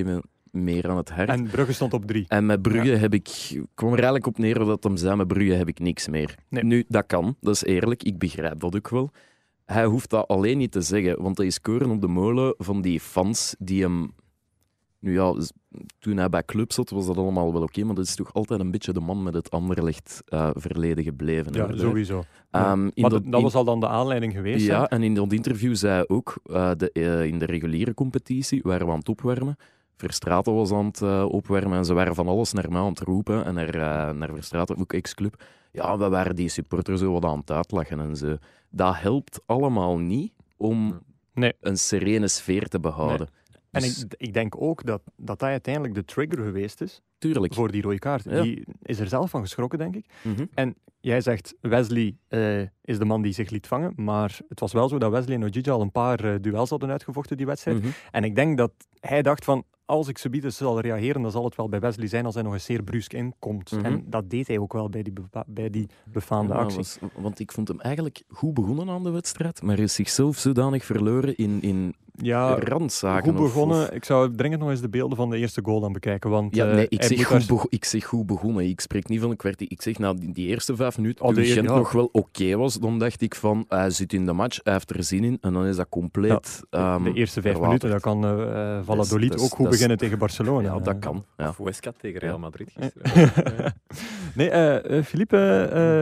meer 0.52 0.90
aan 0.90 0.98
het 0.98 1.10
hart. 1.10 1.30
En, 1.30 1.36
En 1.40 1.50
Brugge 1.50 1.74
stond 1.74 1.94
op 1.94 2.06
drie. 2.06 2.36
met 2.42 2.62
Brugge 2.62 2.90
heb 2.90 3.14
ik... 3.14 3.28
Ik 3.50 3.66
kwam 3.74 3.90
er 3.90 3.96
eigenlijk 3.96 4.28
op 4.28 4.38
neer 4.38 4.60
dat 4.60 4.84
hem 4.84 4.98
zei, 4.98 5.16
met 5.16 5.28
Brugge 5.28 5.54
heb 5.54 5.68
ik 5.68 5.80
niks 5.80 6.08
meer. 6.08 6.36
Nee. 6.50 6.64
Nu, 6.64 6.86
dat 6.88 7.06
kan. 7.06 7.36
Dat 7.40 7.56
is 7.56 7.64
eerlijk. 7.64 8.04
Ik 8.04 8.18
begrijp 8.18 8.60
dat 8.60 8.76
ook 8.76 8.90
wel. 8.90 9.12
Hij 9.66 9.86
hoeft 9.86 10.10
dat 10.10 10.28
alleen 10.28 10.58
niet 10.58 10.72
te 10.72 10.82
zeggen, 10.82 11.22
want 11.22 11.38
hij 11.38 11.48
is 11.48 11.62
koren 11.62 11.90
op 11.90 12.02
de 12.02 12.08
molen 12.08 12.54
van 12.58 12.82
die 12.82 13.00
fans 13.00 13.56
die 13.60 13.82
hem... 13.84 14.14
Nu 15.00 15.14
ja, 15.14 15.42
z- 15.42 15.50
toen 16.00 16.18
hij 16.18 16.30
bij 16.30 16.44
club 16.46 16.72
zat, 16.72 16.90
was 16.90 17.06
dat 17.06 17.18
allemaal 17.18 17.54
wel 17.54 17.62
oké, 17.62 17.84
maar 17.84 17.96
dat 17.96 18.06
is 18.06 18.16
toch 18.16 18.34
altijd 18.34 18.60
een 18.60 18.72
beetje 18.72 18.94
de 18.94 19.00
man 19.00 19.24
met 19.24 19.34
het 19.34 19.50
Anderlecht 19.52 20.22
eh 20.26 20.50
verleden 20.54 21.04
gebleven. 21.04 21.54
Ja, 21.54 21.68
hè. 21.68 21.78
sowieso. 21.78 22.24
Ja. 22.52 22.72
Ehm, 22.72 22.82
Maar 22.84 22.92
dat- 22.96 23.12
dat, 23.12 23.24
dat 23.26 23.34
in- 23.36 23.42
was 23.42 23.56
al 23.56 23.64
dan 23.64 23.80
de 23.80 23.88
aanleiding 23.88 24.34
geweest. 24.34 24.68
hè? 24.68 24.74
ja, 24.74 24.88
en 24.90 25.04
in 25.04 25.14
dat 25.14 25.34
interview 25.34 25.76
zei 25.76 25.94
hij 25.94 26.08
ook, 26.08 26.40
eh, 26.46 26.72
de, 26.78 26.92
eh, 26.92 27.26
in 27.26 27.40
de 27.40 27.46
reguliere 27.46 27.94
competitie 27.94 28.62
waren 28.64 28.86
we 28.86 28.92
aan 28.92 29.00
het 29.00 29.10
opwarmen. 29.10 29.56
Verstraten 29.98 30.54
was 30.54 30.72
aan 30.72 30.86
het 30.86 31.02
opwarmen 31.24 31.78
en 31.78 31.86
ze 31.86 31.94
waren 31.94 32.16
van 32.16 32.28
alles 32.28 32.54
naar 32.54 32.72
mij 32.72 32.82
aan 32.82 32.88
het 32.90 33.00
roepen. 33.00 33.46
En 33.46 33.54
naar, 33.54 34.16
naar 34.16 34.30
Verstraten, 34.34 34.78
ook 34.78 34.94
ex-club. 34.94 35.44
Ja, 35.72 35.98
we 35.98 36.10
waren 36.10 36.36
die 36.36 36.50
supporters 36.50 37.00
zo 37.00 37.12
wat 37.12 37.26
aan 37.26 37.38
het 37.40 37.52
uitlachen 37.52 38.00
en 38.00 38.16
zo. 38.16 38.36
Dat 38.70 38.96
helpt 39.00 39.42
allemaal 39.46 39.98
niet 39.98 40.32
om 40.58 41.00
Nee. 41.34 41.54
een 41.62 41.78
serene 41.78 42.28
sfeer 42.28 42.68
te 42.68 42.80
behouden. 42.80 43.28
En 43.72 43.82
Dus, 43.82 44.04
ik, 44.04 44.14
ik 44.18 44.34
denk 44.34 44.62
ook 44.62 44.86
dat, 44.86 45.02
dat 45.16 45.40
dat 45.40 45.42
uiteindelijk 45.50 45.94
de 45.94 46.06
trigger 46.06 46.44
geweest 46.44 46.82
is 46.82 47.02
tuurlijk. 47.18 47.54
voor 47.54 47.72
die 47.72 47.82
rode 47.82 48.00
kaart. 48.00 48.24
Ja. 48.24 48.42
Die 48.42 48.64
is 48.82 49.00
er 49.00 49.08
zelf 49.08 49.30
van 49.30 49.42
geschrokken, 49.42 49.80
denk 49.80 49.96
ik. 49.96 50.06
Mhm. 50.22 50.72
Jij 51.02 51.22
zegt 51.22 51.56
Wesley 51.62 52.16
eh, 52.28 52.62
is 52.82 52.98
de 52.98 53.06
man 53.06 53.22
die 53.22 53.34
zich 53.34 53.50
liet 53.50 53.68
vangen, 53.68 53.94
maar 53.96 54.40
het 54.50 54.60
was 54.60 54.74
wel 54.74 54.88
zo 54.90 54.98
dat 54.98 55.12
Wesley 55.12 55.36
en 55.36 55.44
Ojija 55.44 55.72
al 55.72 55.82
een 55.82 55.92
paar 55.92 56.24
eh, 56.24 56.36
duels 56.42 56.70
hadden 56.70 56.90
uitgevochten 56.90 57.38
die 57.38 57.46
wedstrijd. 57.46 57.78
Mhm. 57.82 57.88
En 58.12 58.24
ik 58.24 58.36
denk 58.36 58.58
dat 58.58 58.72
hij 59.00 59.22
dacht 59.22 59.44
van, 59.46 59.64
als 59.86 60.08
ik 60.08 60.18
subiet 60.18 60.54
zal 60.54 60.80
reageren, 60.80 61.22
dan 61.22 61.32
zal 61.32 61.44
het 61.46 61.56
wel 61.56 61.70
bij 61.70 61.80
Wesley 61.80 62.08
zijn 62.08 62.26
als 62.26 62.34
hij 62.34 62.44
nog 62.44 62.54
eens 62.54 62.64
zeer 62.66 62.84
brusk 62.84 63.14
inkomt. 63.14 63.72
Mhm. 63.72 63.86
En 63.86 64.04
dat 64.08 64.30
deed 64.30 64.48
hij 64.48 64.58
ook 64.58 64.74
wel 64.74 64.90
bij 64.90 65.04
die, 65.04 65.14
bij 65.48 65.70
die 65.70 65.88
befaamde 66.12 66.54
Ja, 66.54 66.60
actie. 66.60 66.78
was- 66.78 67.00
want 67.16 67.40
ik 67.40 67.52
vond 67.52 67.68
hem 67.68 67.80
eigenlijk 67.80 68.24
goed 68.28 68.54
begonnen 68.54 68.90
aan 68.90 69.04
de 69.04 69.10
wedstrijd, 69.12 69.62
maar 69.62 69.80
is 69.80 69.94
zichzelf 69.94 70.38
zodanig 70.38 70.86
verloren 70.86 71.36
in, 71.36 71.62
in 71.62 71.96
ja, 72.22 72.56
randzaken. 72.60 73.32
goed 73.32 73.42
begonnen. 73.42 73.82
of- 73.82 73.90
Ik 73.90 74.04
zou 74.06 74.36
dringend 74.36 74.62
nog 74.62 74.70
eens 74.70 74.82
de 74.82 74.90
beelden 74.90 75.18
van 75.18 75.30
de 75.30 75.38
eerste 75.38 75.62
goal 75.64 75.80
dan 75.80 75.94
bekijken. 75.94 76.30
Want, 76.30 76.56
Ja, 76.56 76.68
eh, 76.68 76.74
nee, 76.76 76.86
ik 76.90 77.00
hij 77.00 77.08
zeg, 77.18 77.28
goed 77.28 77.48
daar- 77.48 77.66
ik 77.70 77.86
zeg 77.86 78.06
goed 78.06 78.26
begonnen. 78.26 78.66
Ik 78.70 78.80
spreek 78.80 79.08
niet 79.08 79.22
van 79.22 79.30
een 79.30 79.36
kwartier. 79.38 79.68
Ik 79.72 79.82
zeg, 79.82 79.98
nou, 79.98 80.18
die, 80.20 80.32
die 80.34 80.48
eerste 80.48 80.76
vijf 80.76 80.98
minuten, 80.98 81.26
Oh, 81.26 81.34
toen 81.34 81.44
de- 81.44 81.50
Gent 81.50 81.68
ja. 81.70 81.76
nog 81.76 81.92
wel 81.92 82.10
oké 82.12 82.56
was, 82.58 82.80
dan 82.80 83.00
dacht 83.00 83.22
ik 83.22 83.36
van, 83.36 83.66
hij 83.68 83.90
zit 83.90 84.14
in 84.14 84.26
de 84.26 84.34
match, 84.34 84.60
hij 84.64 84.74
heeft 84.74 84.90
er 84.96 85.04
zin 85.04 85.24
in, 85.24 85.38
en 85.42 85.54
dan 85.54 85.66
is 85.66 85.76
dat 85.76 85.90
compleet 85.90 86.62
ehm, 86.70 87.04
de 87.04 87.14
eerste 87.14 87.42
vijf 87.42 87.56
verwaterd. 87.56 87.82
minuten, 87.84 87.90
dat 87.90 88.02
kan 88.02 88.24
eh 88.26 88.78
eh, 88.78 88.84
Valladolid 88.86 89.40
ook 89.40 89.50
goed 89.54 89.70
beginnen 89.70 89.98
tegen 89.98 90.18
Barcelona. 90.18 90.74
Ja, 90.74 90.80
dat 90.80 91.00
kan. 91.00 91.26
Ja. 91.38 91.48
Of 91.50 91.58
Huesca 91.58 91.92
tegen 91.98 92.20
Real 92.20 92.34
Ja. 92.34 92.40
Madrid 92.40 92.72
gisteren. 92.76 93.74
nee, 94.36 94.50
eh 94.50 94.98
eh, 94.98 95.04
Philippe, 95.04 95.38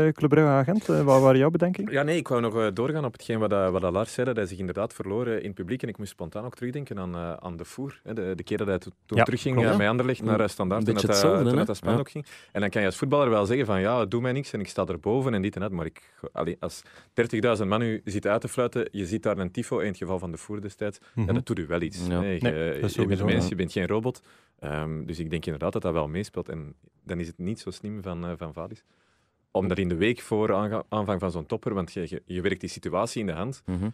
eh 0.05 0.13
Club 0.13 0.29
Brugge 0.29 0.49
agent, 0.49 0.89
eh, 0.89 1.01
wat 1.01 1.21
waren 1.21 1.37
jouw 1.37 1.49
bedenkingen? 1.49 1.91
Ja, 1.91 2.03
nee, 2.03 2.17
ik 2.17 2.27
wou 2.27 2.41
nog 2.41 2.55
eh, 2.57 2.67
doorgaan 2.73 3.05
op 3.05 3.11
hetgeen 3.13 3.39
wat, 3.39 3.49
dat- 3.49 3.71
wat 3.71 3.81
Lars 3.91 4.13
zei, 4.13 4.25
dat 4.27 4.35
hij 4.35 4.45
zich 4.45 4.57
inderdaad 4.59 4.93
verloren 4.93 5.39
in 5.39 5.45
het 5.45 5.55
publiek. 5.55 5.83
En 5.83 5.89
ik 5.89 5.97
moest 5.97 6.06
spontaan 6.07 6.45
ook 6.45 6.55
terugdenken 6.55 6.99
aan, 6.99 7.15
eh, 7.15 7.33
aan 7.33 7.57
de 7.57 7.65
Voer. 7.65 7.99
Hè, 8.03 8.13
de, 8.13 8.33
de 8.35 8.43
keer 8.43 8.57
dat 8.57 8.67
hij 8.67 8.77
to- 8.77 8.89
toen 9.05 9.17
Ja, 9.17 9.23
terugging 9.23 9.55
klopt. 9.61 9.79
eh, 9.79 9.89
Anderlecht 9.89 10.21
naar 10.23 10.39
uh, 10.41 10.47
Standaard, 10.47 10.85
toen, 10.85 10.93
dat, 10.93 11.03
hetzelfde, 11.03 11.43
toen 11.49 11.65
dat 11.65 11.79
Ja. 11.83 11.97
ook 11.97 12.09
ging. 12.09 12.25
En 12.51 12.61
dan 12.61 12.69
kan 12.69 12.81
je 12.81 12.87
als 12.87 12.97
voetballer 12.97 13.29
wel 13.29 13.45
zeggen 13.45 13.65
van 13.65 13.79
ja, 13.81 14.05
doe 14.05 14.21
mij 14.21 14.31
niks 14.31 14.53
en 14.53 14.59
ik 14.59 14.67
sta 14.67 14.85
erboven 14.85 15.33
en 15.33 15.41
dit 15.41 15.55
en 15.55 15.61
dat. 15.61 15.71
Maar 15.71 15.85
ik, 15.85 16.13
allee, 16.31 16.57
als 16.59 16.81
30.000 17.61 17.67
man 17.67 17.81
u 17.81 18.01
zit 18.05 18.27
uit 18.27 18.41
te 18.41 18.47
fluiten, 18.47 18.87
je 18.91 19.05
ziet 19.05 19.23
daar 19.23 19.37
een 19.37 19.51
tifo, 19.51 19.79
in 19.79 19.87
het 19.87 19.97
geval 19.97 20.19
van 20.19 20.31
de 20.31 20.37
Voer 20.37 20.61
destijds, 20.61 20.99
Mhm. 21.15 21.27
ja, 21.27 21.33
dat 21.33 21.45
doet 21.45 21.59
u 21.59 21.67
wel 21.67 21.81
iets. 21.81 21.97
Je, 21.97 22.13
Nee, 22.13 22.39
je 22.41 22.79
is 22.81 22.95
bent 22.95 23.23
mens, 23.23 23.47
je 23.47 23.55
bent 23.55 23.71
geen 23.71 23.87
robot. 23.87 24.21
Ehm, 24.59 25.05
dus 25.05 25.19
ik 25.19 25.29
denk 25.29 25.45
inderdaad 25.45 25.73
dat 25.73 25.81
dat 25.81 25.93
wel 25.93 26.07
meespeelt. 26.07 26.49
En 26.49 26.75
dan 27.03 27.19
is 27.19 27.27
het 27.27 27.37
niet 27.37 27.59
zo 27.59 27.69
slim 27.71 28.01
van, 28.03 28.25
eh, 28.25 28.31
van 28.37 28.53
Vadis. 28.53 28.83
Om 29.51 29.67
dat 29.67 29.77
in 29.77 29.87
de 29.89 29.95
week 29.95 30.19
voor 30.21 30.53
aanvang 30.89 31.19
van 31.19 31.31
zo'n 31.31 31.45
topper, 31.45 31.73
want 31.73 31.93
je, 31.93 32.01
je, 32.09 32.21
je 32.25 32.41
werkt 32.41 32.59
die 32.59 32.69
situatie 32.69 33.19
in 33.19 33.25
de 33.27 33.31
hand. 33.33 33.61
Mhm. 33.65 33.89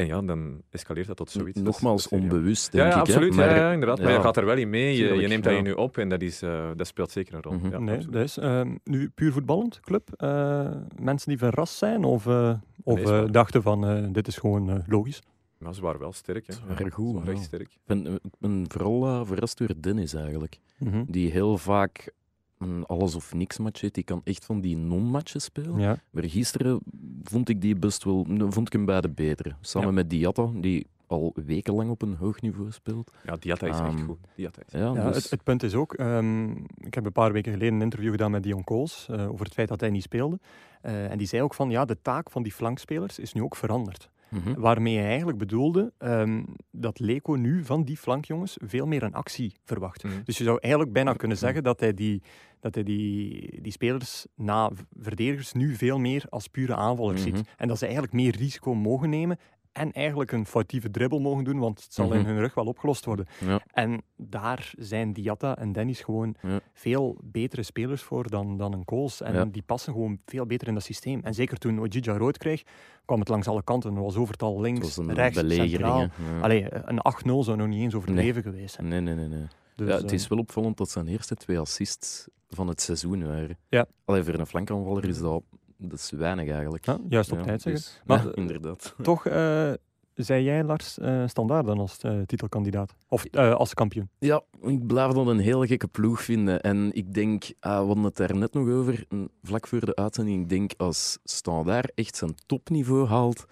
En 0.00 0.06
ja, 0.06 0.22
dan 0.22 0.62
escaleert 0.70 1.06
dat 1.06 1.16
tot 1.16 1.30
zoiets. 1.30 1.58
Dat 1.58 1.66
is- 1.66 1.72
Nogmaals, 1.72 2.02
dat 2.02 2.12
is 2.12 2.18
serieus. 2.18 2.32
onbewust, 2.34 2.72
Ja, 2.72 2.82
denk 2.82 2.92
ja, 2.94 3.00
ik. 3.00 3.06
hè. 3.06 3.12
absoluut. 3.12 3.34
Maar, 3.34 3.48
ja, 3.48 3.56
ja, 3.56 3.72
inderdaad. 3.72 3.98
Maar 3.98 4.08
ja. 4.10 4.14
je 4.16 4.22
gaat 4.22 4.36
er 4.36 4.44
wel 4.44 4.56
in 4.56 4.70
mee. 4.70 4.96
Je, 4.96 5.14
je 5.14 5.28
neemt 5.28 5.44
dat 5.44 5.52
ja. 5.52 5.58
in 5.58 5.64
nu 5.64 5.72
op 5.72 5.98
en 5.98 6.08
dat, 6.08 6.22
is, 6.22 6.42
eh, 6.42 6.68
dat 6.76 6.86
speelt 6.86 7.10
zeker 7.10 7.34
een 7.34 7.42
rol. 7.42 7.52
Mhm. 7.52 7.70
ja, 7.70 7.78
nee, 7.78 7.98
dat 7.98 8.22
is 8.22 8.38
ehm, 8.38 8.76
nu 8.84 9.10
puur 9.10 9.32
voetballend, 9.32 9.80
club. 9.80 10.12
Eh, 10.16 10.70
mensen 11.02 11.28
die 11.28 11.38
verrast 11.38 11.74
zijn 11.74 12.04
of, 12.04 12.26
eh, 12.26 12.52
of 12.82 12.94
Nee, 13.02 13.04
eh, 13.22 13.30
dachten 13.30 13.62
van 13.62 13.86
eh, 13.86 14.04
dit 14.12 14.26
is 14.26 14.36
gewoon 14.36 14.70
eh, 14.70 14.76
logisch. 14.86 15.20
Maar 15.58 15.74
ze 15.74 15.80
waren 15.80 16.00
wel 16.00 16.12
sterk. 16.12 16.46
Hè. 16.46 16.52
Ze 16.52 16.60
waren 16.68 16.90
goed, 16.90 17.08
Ze 17.08 17.14
waren 17.14 17.28
echt 17.32 17.38
ja. 17.40 17.44
sterk. 17.46 17.68
Ik 17.72 17.78
ben, 17.86 18.06
ik 18.06 18.20
ben 18.38 18.64
vooral 18.68 19.06
eh, 19.06 19.20
verrast 19.26 19.58
door 19.58 19.70
Dennis 19.80 20.14
eigenlijk. 20.14 20.58
Mhm. 20.78 21.02
Die 21.06 21.30
heel 21.30 21.58
vaak 21.58 22.12
een 22.60 22.86
alles 22.86 23.14
of 23.14 23.34
niks 23.34 23.58
match 23.58 23.80
heeft. 23.80 23.94
Die 23.94 24.04
kan 24.04 24.20
echt 24.24 24.44
van 24.44 24.60
die 24.60 24.76
non-matches 24.76 25.44
spelen. 25.44 25.78
Ja. 25.78 25.96
Maar 26.10 26.24
gisteren 26.24 26.80
vond 27.22 27.48
ik 27.48 27.60
die 27.60 27.76
best 27.76 28.04
wel, 28.04 28.26
vond 28.48 28.66
ik 28.66 28.72
hem 28.72 28.84
bij 28.84 29.00
de 29.00 29.10
betere. 29.10 29.54
Samen 29.60 29.88
Ja. 29.88 29.94
met 29.94 30.10
Diatta, 30.10 30.50
die 30.54 30.86
al 31.06 31.32
wekenlang 31.46 31.90
op 31.90 32.02
een 32.02 32.14
hoog 32.14 32.40
niveau 32.40 32.70
speelt. 32.70 33.10
Ja, 33.24 33.36
Diatta 33.36 33.66
is 33.66 33.78
echt 33.78 33.88
Ehm, 33.88 34.04
goed. 34.04 34.18
Diatta 34.34 34.62
is 34.66 34.72
Ja, 34.72 34.92
Ja, 34.94 35.06
dus, 35.06 35.22
het, 35.22 35.30
het 35.30 35.42
punt 35.42 35.62
is 35.62 35.74
ook, 35.74 35.94
ehm, 35.94 36.50
ik 36.76 36.94
heb 36.94 37.04
een 37.04 37.12
paar 37.12 37.32
weken 37.32 37.52
geleden 37.52 37.74
een 37.74 37.82
interview 37.82 38.10
gedaan 38.10 38.30
met 38.30 38.42
Dion 38.42 38.64
Kools 38.64 39.06
eh, 39.10 39.30
over 39.30 39.44
het 39.44 39.54
feit 39.54 39.68
dat 39.68 39.80
hij 39.80 39.90
niet 39.90 40.02
speelde. 40.02 40.38
Eh, 40.80 41.10
en 41.10 41.18
die 41.18 41.26
zei 41.26 41.42
ook 41.42 41.54
van, 41.54 41.70
ja, 41.70 41.84
de 41.84 41.96
taak 42.02 42.30
van 42.30 42.42
die 42.42 42.52
flankspelers 42.52 43.18
is 43.18 43.32
nu 43.32 43.42
ook 43.42 43.56
veranderd. 43.56 44.10
Mhm. 44.30 44.60
Waarmee 44.60 44.96
hij 44.98 45.06
eigenlijk 45.06 45.38
bedoelde 45.38 45.92
ehm, 45.98 46.42
dat 46.70 46.98
Leco 46.98 47.32
nu 47.34 47.64
van 47.64 47.82
die 47.82 47.96
flankjongens 47.96 48.56
veel 48.64 48.86
meer 48.86 49.02
een 49.02 49.14
actie 49.14 49.54
verwacht. 49.64 50.04
Mhm. 50.04 50.12
Dus 50.24 50.38
je 50.38 50.44
zou 50.44 50.58
eigenlijk 50.60 50.92
bijna 50.92 51.12
kunnen 51.12 51.36
zeggen 51.36 51.62
dat 51.62 51.80
hij 51.80 51.94
die, 51.94 52.22
dat 52.60 52.74
hij 52.74 52.84
die, 52.84 53.60
die 53.62 53.72
spelers 53.72 54.26
na 54.36 54.70
verdedigers 55.00 55.52
nu 55.52 55.74
veel 55.74 55.98
meer 55.98 56.24
als 56.28 56.48
pure 56.48 56.74
aanvallers 56.74 57.24
Mhm. 57.24 57.36
ziet. 57.36 57.48
En 57.56 57.68
dat 57.68 57.78
ze 57.78 57.84
eigenlijk 57.84 58.14
meer 58.14 58.36
risico 58.36 58.74
mogen 58.74 59.10
nemen 59.10 59.38
en 59.72 59.92
eigenlijk 59.92 60.32
een 60.32 60.46
foutieve 60.46 60.90
dribbel 60.90 61.20
mogen 61.20 61.44
doen, 61.44 61.58
want 61.58 61.82
het 61.82 61.94
zal 61.94 62.12
in 62.12 62.18
Mhm. 62.20 62.28
hun 62.28 62.38
rug 62.38 62.54
wel 62.54 62.64
opgelost 62.64 63.04
worden. 63.04 63.26
Ja. 63.40 63.60
En 63.72 64.02
daar 64.16 64.72
zijn 64.78 65.12
Diatta 65.12 65.56
en 65.56 65.72
Dennis 65.72 66.00
gewoon 66.00 66.34
Ja. 66.42 66.60
veel 66.72 67.16
betere 67.22 67.62
spelers 67.62 68.02
voor 68.02 68.30
dan, 68.30 68.56
dan 68.56 68.72
een 68.72 68.84
Kools. 68.84 69.20
En 69.22 69.34
Ja. 69.34 69.44
die 69.44 69.62
passen 69.62 69.92
gewoon 69.92 70.18
veel 70.26 70.46
beter 70.46 70.68
in 70.68 70.74
dat 70.74 70.82
systeem. 70.82 71.20
En 71.22 71.34
zeker 71.34 71.58
toen 71.58 71.80
Ojija 71.80 72.16
rood 72.16 72.38
kreeg, 72.38 72.62
kwam 73.04 73.18
het 73.20 73.28
langs 73.28 73.48
alle 73.48 73.62
kanten. 73.62 73.94
Er 73.96 74.02
was 74.02 74.16
overtal 74.16 74.60
links, 74.60 74.96
rechts, 74.96 75.38
centraal. 75.54 76.08
Allee, 76.40 76.66
een 76.70 77.00
8-0 77.00 77.44
zou 77.44 77.56
nog 77.56 77.68
niet 77.68 77.80
eens 77.82 77.94
overdreven 77.94 78.42
geweest 78.42 78.74
zijn. 78.74 78.88
Nee, 78.88 79.00
nee, 79.00 79.14
nee. 79.14 79.28
nee. 79.28 79.46
Dus, 79.76 79.88
ja, 79.88 79.94
het 79.94 80.04
eh, 80.06 80.12
is 80.12 80.28
wel 80.28 80.38
opvallend 80.38 80.76
dat 80.76 80.90
zijn 80.90 81.08
eerste 81.08 81.34
twee 81.34 81.58
assists 81.58 82.28
van 82.48 82.68
het 82.68 82.80
seizoen 82.80 83.26
waren. 83.26 83.58
Ja. 83.68 83.86
Allee, 84.04 84.22
voor 84.22 84.34
een 84.34 84.46
flankaanvaller 84.46 85.04
is 85.08 85.18
dat, 85.18 85.42
dat 85.80 85.98
is 85.98 86.10
weinig 86.10 86.48
eigenlijk. 86.50 86.86
ja, 86.86 86.98
juist 87.08 87.32
op 87.32 87.38
Ja, 87.38 87.44
tijd 87.44 87.62
zeggen. 87.62 87.82
dus- 87.82 88.00
Maar- 88.06 88.24
ja, 88.26 88.32
inderdaad. 88.42 88.94
Toch 89.02 89.26
eh 89.26 89.72
zei 90.14 90.44
jij, 90.44 90.64
Lars, 90.64 90.98
eh, 90.98 91.26
standaard 91.26 91.66
dan 91.66 91.78
als 91.78 91.98
eh, 91.98 92.20
titelkandidaat? 92.26 92.94
Of 93.08 93.24
eh, 93.24 93.54
als 93.54 93.74
kampioen? 93.74 94.08
Ja, 94.18 94.42
ik 94.62 94.86
blijf 94.86 95.12
dat 95.12 95.26
een 95.26 95.38
heel 95.38 95.64
gekke 95.66 95.86
ploeg 95.88 96.22
vinden. 96.22 96.60
En 96.60 96.90
ik 96.92 97.14
denk, 97.14 97.44
ah, 97.60 97.80
we 97.80 97.86
hadden 97.86 98.04
het 98.04 98.16
daar 98.16 98.36
net 98.36 98.52
nog 98.52 98.68
over, 98.68 99.04
vlak 99.42 99.66
voor 99.66 99.80
de 99.84 99.94
uitzending, 99.96 100.42
ik 100.42 100.48
denk 100.48 100.72
als 100.76 101.18
Standaard 101.24 101.92
echt 101.94 102.16
zijn 102.16 102.34
topniveau 102.46 103.06
haalt, 103.06 103.44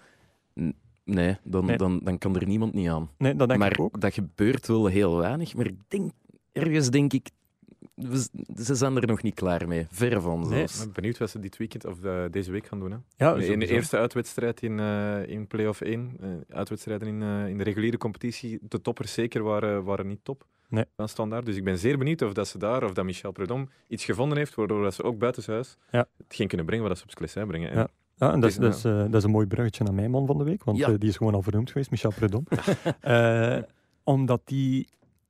nee, 1.03 1.37
dan, 1.43 1.65
Nee. 1.65 1.77
Dan, 1.77 1.99
dan 2.03 2.17
kan 2.17 2.35
er 2.35 2.47
niemand 2.47 2.73
niet 2.73 2.89
aan. 2.89 3.09
Nee, 3.17 3.35
dat 3.35 3.47
denk 3.47 3.59
maar 3.59 3.71
ik 3.71 3.79
ook. 3.79 4.01
dat 4.01 4.13
gebeurt 4.13 4.67
wel 4.67 4.85
heel 4.85 5.17
weinig. 5.17 5.55
Maar 5.55 5.65
ik 5.65 5.77
denk, 5.87 6.11
ergens 6.51 6.89
denk 6.89 7.13
ik, 7.13 7.29
we- 8.07 8.63
ze 8.63 8.75
zijn 8.75 8.95
er 8.95 9.07
nog 9.07 9.21
niet 9.21 9.33
klaar 9.35 9.67
mee. 9.67 9.85
Ver 9.89 10.21
van 10.21 10.49
Nee. 10.49 10.63
Ik 10.63 10.69
ben 10.79 10.91
benieuwd 10.93 11.17
wat 11.17 11.29
ze 11.29 11.39
dit 11.39 11.57
weekend 11.57 11.85
of 11.85 12.03
eh, 12.03 12.23
deze 12.31 12.51
week 12.51 12.65
gaan 12.67 12.79
doen. 12.79 12.91
Hè. 12.91 12.97
Ja, 13.25 13.35
in 13.35 13.59
de 13.59 13.67
eerste 13.67 13.97
uitwedstrijd 13.97 14.61
in, 14.61 14.79
eh 14.79 15.27
in 15.27 15.47
play-off 15.47 15.81
1, 15.81 16.17
eh, 16.21 16.29
uitwedstrijden 16.55 17.07
in, 17.07 17.21
in 17.49 17.57
de 17.57 17.63
reguliere 17.63 17.97
competitie, 17.97 18.59
de 18.61 18.81
toppers 18.81 19.13
zeker 19.13 19.43
waren, 19.43 19.83
waren 19.83 20.07
niet 20.07 20.19
top 20.23 20.45
Nee. 20.69 20.85
van 20.95 21.09
standaard. 21.09 21.45
Dus 21.45 21.55
ik 21.55 21.63
ben 21.63 21.77
zeer 21.77 21.97
benieuwd 21.97 22.21
of 22.21 22.33
dat 22.33 22.47
ze 22.47 22.57
daar, 22.57 22.83
of 22.83 22.93
dat 22.93 23.05
Michel 23.05 23.31
Prudhomme 23.31 23.67
iets 23.87 24.05
gevonden 24.05 24.37
heeft, 24.37 24.55
waardoor 24.55 24.83
dat 24.83 24.93
ze 24.93 25.03
ook 25.03 25.17
buitenshuis 25.17 25.77
Ja. 25.91 26.05
hetgeen 26.17 26.47
kunnen 26.47 26.65
brengen 26.65 26.83
wat 26.87 26.93
dat 26.93 27.01
ze 27.03 27.09
op 27.09 27.17
Sclessin 27.17 27.47
brengen. 27.47 27.69
En 27.71 27.77
Ja. 27.77 27.87
Ja, 28.15 28.31
en 28.31 28.39
dat 28.39 28.49
is, 28.49 28.55
dat, 28.55 28.75
is, 28.75 28.81
dat 28.81 29.13
is 29.15 29.23
een 29.23 29.31
mooi 29.31 29.47
bruggetje 29.47 29.83
naar 29.83 29.93
mijn 29.93 30.11
man 30.11 30.25
van 30.25 30.37
de 30.37 30.43
week, 30.43 30.63
want 30.63 30.77
Ja. 30.77 30.91
die 30.97 31.09
is 31.09 31.17
gewoon 31.17 31.33
al 31.33 31.41
vernoemd 31.41 31.71
geweest, 31.71 31.91
Michel. 31.91 32.11
Eh, 33.01 33.57
omdat 34.03 34.41
die, 34.45 34.87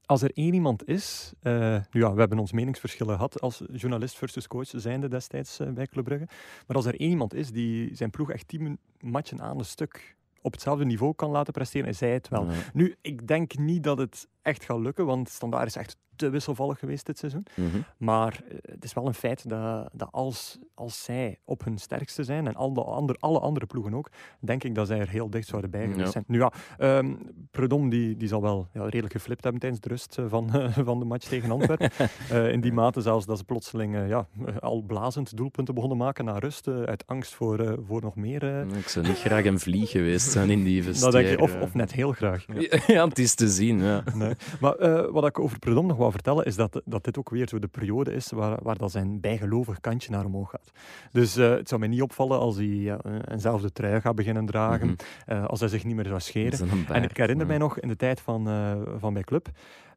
als 0.10 0.22
er 0.22 0.32
één 0.34 0.54
iemand 0.54 0.88
is, 0.88 1.34
eh, 1.40 1.78
nu 1.92 2.02
ja, 2.02 2.14
we 2.14 2.20
hebben 2.20 2.40
ons 2.40 2.52
meningsverschillen 2.52 3.14
gehad 3.14 3.42
als 3.42 3.64
journalist 3.72 4.18
versus 4.18 4.48
coach 4.48 4.68
zijnde 4.76 5.08
destijds 5.08 5.60
eh, 5.60 5.70
bij 5.70 5.88
Club 5.88 6.04
Brugge, 6.04 6.28
maar 6.68 6.76
als 6.76 6.86
er 6.86 7.00
één 7.00 7.10
iemand 7.10 7.34
is 7.34 7.52
die 7.52 7.96
zijn 7.96 8.10
ploeg 8.10 8.32
echt 8.32 8.48
tien 8.48 8.80
matchen 9.00 9.42
aan 9.42 9.58
een 9.58 9.66
stuk 9.66 10.16
op 10.42 10.52
hetzelfde 10.52 10.86
niveau 10.86 11.14
kan 11.16 11.30
laten 11.30 11.54
presteren, 11.54 11.90
is 11.90 12.00
hij 12.00 12.14
het 12.14 12.28
wel. 12.28 12.48
Nu, 12.74 12.96
ik 13.02 13.28
denk 13.28 13.58
niet 13.58 13.84
dat 13.84 13.98
het 13.98 14.28
echt 14.42 14.64
gaat 14.66 14.80
lukken, 14.80 15.06
want 15.06 15.30
Standaard 15.30 15.68
is 15.68 15.76
echt 15.76 15.98
te 16.16 16.30
wisselvallig 16.30 16.80
geweest 16.80 17.06
dit 17.06 17.18
seizoen. 17.18 17.46
Mhm. 17.56 17.68
Maar 17.98 18.42
eh, 18.50 18.56
het 18.62 18.84
is 18.84 18.94
wel 18.94 19.08
een 19.08 19.14
feit 19.14 19.50
dat, 19.50 19.90
dat 19.94 20.08
als, 20.12 20.60
als 20.74 21.04
zij 21.04 21.40
op 21.46 21.64
hun 21.64 21.78
sterkste 21.78 22.24
zijn, 22.24 22.48
en 22.48 22.56
alle, 22.56 22.84
ander, 22.84 23.16
alle 23.20 23.40
andere 23.40 23.66
ploegen 23.66 23.94
ook, 23.94 24.10
denk 24.40 24.64
ik 24.64 24.76
dat 24.76 24.88
zij 24.88 25.00
er 25.00 25.10
heel 25.10 25.30
dicht 25.30 25.48
zouden 25.48 25.72
bij 25.72 25.82
geweest 25.82 26.00
Ja. 26.06 26.12
zijn. 26.12 26.24
Nu 26.28 26.40
ja, 26.40 26.52
ehm 26.78 27.14
Predom 27.52 27.90
die, 27.90 28.18
die 28.18 28.28
zal 28.28 28.42
wel 28.42 28.68
ja, 28.74 28.84
redelijk 28.84 29.12
geflipt 29.14 29.44
hebben 29.44 29.62
tijdens 29.62 29.82
de 29.82 29.90
rust 29.90 30.18
eh, 30.18 30.26
van, 30.28 30.50
van 30.90 31.00
de 31.00 31.06
match 31.06 31.28
tegen 31.28 31.52
Antwerpen. 31.52 31.92
Eh, 32.30 32.52
in 32.52 32.62
die 32.62 32.74
mate 32.74 33.02
zelfs 33.02 33.26
dat 33.26 33.38
ze 33.38 33.44
plotseling 33.44 33.96
eh, 33.96 34.08
ja, 34.08 34.28
eh, 34.46 34.58
al 34.58 34.82
blazend 34.82 35.38
doelpunten 35.38 35.74
begonnen 35.74 35.98
maken 35.98 36.26
na 36.26 36.38
rust, 36.38 36.68
eh, 36.68 36.82
uit 36.84 37.08
angst 37.08 37.34
voor, 37.36 37.60
eh, 37.60 37.74
voor 37.88 38.02
nog 38.02 38.16
meer. 38.16 38.44
eh, 38.72 38.78
Ik 38.78 38.88
zou 38.88 39.08
niet 39.08 39.18
graag 39.18 39.46
een 39.46 39.60
vlieg 39.60 39.90
geweest 39.90 40.32
zijn 40.32 40.50
in 40.50 40.64
die 40.64 40.84
dat 40.84 40.96
vestiaire. 40.96 41.38
denk 41.38 41.42
of, 41.42 41.62
of 41.62 41.74
net 41.74 41.92
heel 41.92 42.12
graag. 42.12 42.46
Ja, 42.88 43.08
het 43.08 43.20
is 43.20 43.36
te 43.36 43.48
zien. 43.50 43.80
Ja. 43.82 44.04
Nee. 44.14 44.29
Maar 44.62 44.76
eh, 44.76 45.12
wat 45.12 45.26
ik 45.26 45.40
over 45.40 45.60
Predom 45.60 45.86
nog 45.88 45.98
wou 45.98 46.12
vertellen, 46.12 46.46
is 46.46 46.56
dat, 46.56 46.82
dat 46.86 47.04
dit 47.04 47.18
ook 47.18 47.30
weer 47.30 47.48
zo 47.48 47.60
de 47.60 47.68
periode 47.68 48.14
is 48.14 48.32
waar, 48.32 48.60
waar 48.64 48.78
dat 48.78 48.92
zijn 48.92 49.20
bijgelovig 49.20 49.80
kantje 49.80 50.12
naar 50.12 50.26
omhoog 50.26 50.50
gaat. 50.50 50.72
Dus 51.12 51.36
eh, 51.36 51.50
het 51.50 51.68
zou 51.68 51.80
mij 51.80 51.90
niet 51.90 52.02
opvallen 52.02 52.40
als 52.40 52.56
hij 52.56 52.66
een- 52.66 53.24
eenzelfde 53.32 53.72
trui 53.72 54.02
gaat 54.02 54.16
beginnen 54.16 54.46
dragen, 54.46 54.88
Mhm. 54.88 54.96
eh, 55.26 55.46
als 55.46 55.60
hij 55.60 55.70
zich 55.70 55.84
niet 55.84 55.96
meer 55.96 56.06
zou 56.06 56.20
scheren. 56.20 56.70
En 56.88 57.04
ik 57.04 57.18
herinner 57.18 57.46
mij 57.46 57.58
nog 57.58 57.80
in 57.80 57.88
de 57.88 57.96
tijd 57.96 58.22
van, 58.22 58.48
eh, 58.48 58.76
van 58.98 59.14
bij 59.14 59.24
Club, 59.24 59.48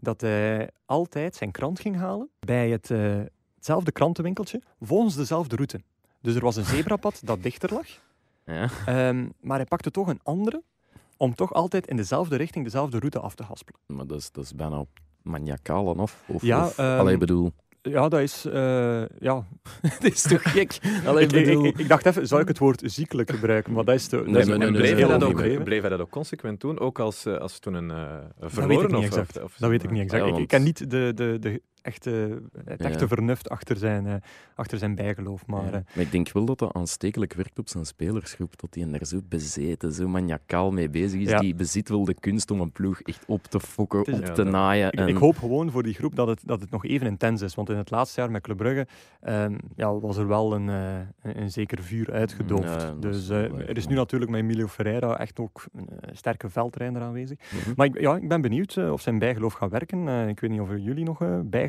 dat 0.01 0.21
hij 0.21 0.71
altijd 0.87 1.37
zijn 1.37 1.51
krant 1.51 1.81
ging 1.81 1.97
halen 1.97 2.29
bij 2.41 2.71
het, 2.71 2.91
eh, 2.91 3.21
hetzelfde 3.55 3.93
krantenwinkeltje, 3.93 4.61
volgens 4.81 5.15
dezelfde 5.17 5.57
route. 5.57 5.81
Dus 6.21 6.35
er 6.35 6.41
was 6.43 6.57
een 6.57 6.65
zebrapad 6.65 7.21
dat 7.25 7.43
dichter 7.43 7.73
lag, 7.73 7.87
Ja. 8.45 8.69
ehm, 8.87 9.29
maar 9.41 9.57
hij 9.57 9.67
pakte 9.67 9.91
toch 9.91 10.09
een 10.09 10.21
andere, 10.23 10.63
om 11.23 11.35
toch 11.35 11.53
altijd 11.53 11.87
in 11.87 11.97
dezelfde 11.97 12.37
richting, 12.37 12.65
dezelfde 12.65 12.99
route 12.99 13.19
af 13.21 13.35
te 13.35 13.43
haspelen. 13.43 13.81
Maar 13.87 14.07
dat 14.07 14.19
is, 14.19 14.31
dat 14.33 14.45
is 14.45 14.55
bijna 14.55 14.85
maniacaal 15.23 15.85
dan, 15.85 15.99
of? 16.01 16.23
of 16.27 16.43
Ja, 16.43 16.65
of- 16.65 16.79
ehm, 16.79 16.99
Allee, 16.99 17.19
bedoel... 17.19 17.53
Ja, 17.83 18.09
dat 18.09 18.21
is, 18.21 18.45
eh, 18.45 19.03
ja, 19.19 19.47
Het 19.99 20.05
is 20.05 20.23
toch 20.23 20.43
gek? 20.53 20.79
Allee, 21.07 21.25
ik, 21.27 21.31
bedoel... 21.33 21.65
ik, 21.65 21.79
ik 21.79 21.89
dacht 21.89 22.07
even, 22.07 22.27
zou 22.27 22.41
ik 22.41 22.49
het 22.49 22.59
woord 22.59 22.83
ziekelijk 22.85 23.31
gebruiken? 23.31 23.73
Maar 23.73 23.85
dat 23.85 23.95
is 23.95 24.07
te. 24.07 24.17
dat 24.17 24.27
Nee, 24.27 24.43
is 24.43 24.49
ook 24.51 24.59
nee, 24.59 24.69
bleef, 24.71 24.81
nee, 24.81 24.91
hij 24.91 25.09
nee, 25.09 25.19
dat 25.19 25.29
ook, 25.29 25.65
bleef 25.65 25.81
hij 25.81 25.91
dat 25.91 26.01
ook 26.01 26.11
consequent 26.11 26.61
doen, 26.61 26.79
ook 26.81 26.99
als, 26.99 27.25
eh, 27.27 27.37
als 27.39 27.55
ze 27.55 27.61
toen 27.61 27.75
een 27.75 27.91
eh, 27.91 27.97
Dat 27.99 28.25
weet 28.39 28.51
verloren 28.51 28.85
ik 28.85 28.91
niet 28.91 28.99
of- 28.99 29.05
exact. 29.05 29.37
of, 29.37 29.43
of 29.43 29.57
Dat 29.59 29.71
weet 29.71 29.83
ik 29.83 29.91
niet 29.91 30.03
exact. 30.03 30.27
Ja, 30.29 30.37
Ik, 30.37 30.49
ken 30.49 30.63
niet 30.63 30.91
de, 30.91 31.13
de, 31.15 31.37
de 31.41 31.63
echt, 31.83 32.07
eh, 32.07 32.13
het 32.65 32.79
Ja. 32.81 32.89
echte 32.89 33.09
vernuft 33.09 33.49
achter 33.49 33.77
zijn, 33.77 34.07
eh, 34.07 34.15
achter 34.55 34.79
zijn 34.79 34.95
bijgeloof. 34.95 35.47
Maar 35.47 35.63
Ja. 35.65 35.67
eh, 35.73 35.73
Maar 35.95 36.05
ik 36.05 36.11
denk 36.13 36.33
wel 36.33 36.45
dat 36.45 36.59
dat 36.59 36.73
aanstekelijk 36.75 37.33
werkt 37.35 37.59
op 37.59 37.69
zijn 37.69 37.85
spelersgroep. 37.87 38.61
Dat 38.61 38.75
hij 38.75 38.93
er 39.01 39.07
zo 39.07 39.21
bezeten, 39.29 39.93
zo 39.93 40.09
maniacaal 40.09 40.71
mee 40.71 40.89
bezig 40.89 41.21
is. 41.21 41.41
Die 41.41 41.55
bezit 41.55 41.89
wel 41.89 42.05
de 42.05 42.15
kunst 42.15 42.51
om 42.51 42.61
een 42.61 42.73
ploeg 42.73 43.01
echt 43.01 43.25
op 43.27 43.43
te 43.43 43.61
fokken, 43.61 44.05
is- 44.05 44.19
op 44.29 44.35
te 44.35 44.45
naaien. 44.45 44.87
ik, 44.93 44.99
en... 44.99 45.09
ik 45.09 45.17
hoop 45.17 45.37
gewoon 45.39 45.71
voor 45.71 45.83
die 45.83 45.95
groep 45.95 46.15
dat 46.17 46.27
het, 46.29 46.43
dat 46.47 46.61
het 46.61 46.71
nog 46.71 46.85
even 46.85 47.07
intens 47.07 47.41
is. 47.43 47.55
Want 47.55 47.71
in 47.71 47.77
het 47.77 47.91
laatste 47.91 48.21
jaar 48.21 48.31
met 48.31 48.43
Club 48.43 48.57
Brugge 48.57 48.87
ehm, 49.21 49.55
ja, 49.77 49.99
was 49.99 50.17
er 50.17 50.29
wel 50.29 50.55
een, 50.55 50.69
eh, 50.69 50.95
een, 51.23 51.41
een 51.41 51.51
zeker 51.51 51.83
vuur 51.83 52.13
uitgedoofd. 52.13 53.03
Dus 53.03 53.29
er 53.29 53.77
is 53.77 53.87
nu 53.87 53.95
natuurlijk 53.95 54.31
met 54.31 54.41
Emilio 54.41 54.67
Ferreira 54.67 55.19
echt 55.19 55.41
ook 55.41 55.65
een 55.75 55.89
sterke 56.13 56.49
veldtrainer 56.49 57.03
aanwezig. 57.03 57.39
Mhm. 57.53 57.73
Maar 57.77 57.87
ik, 57.87 58.01
ja, 58.01 58.17
ik 58.17 58.29
ben 58.29 58.41
benieuwd 58.41 58.77
of 58.91 59.01
zijn 59.01 59.19
bijgeloof 59.19 59.53
gaat 59.53 59.71
werken. 59.71 60.29
Ik 60.29 60.41
weet 60.41 60.51
niet 60.51 60.61
of 60.61 60.69
jullie 60.77 61.05
nog 61.05 61.19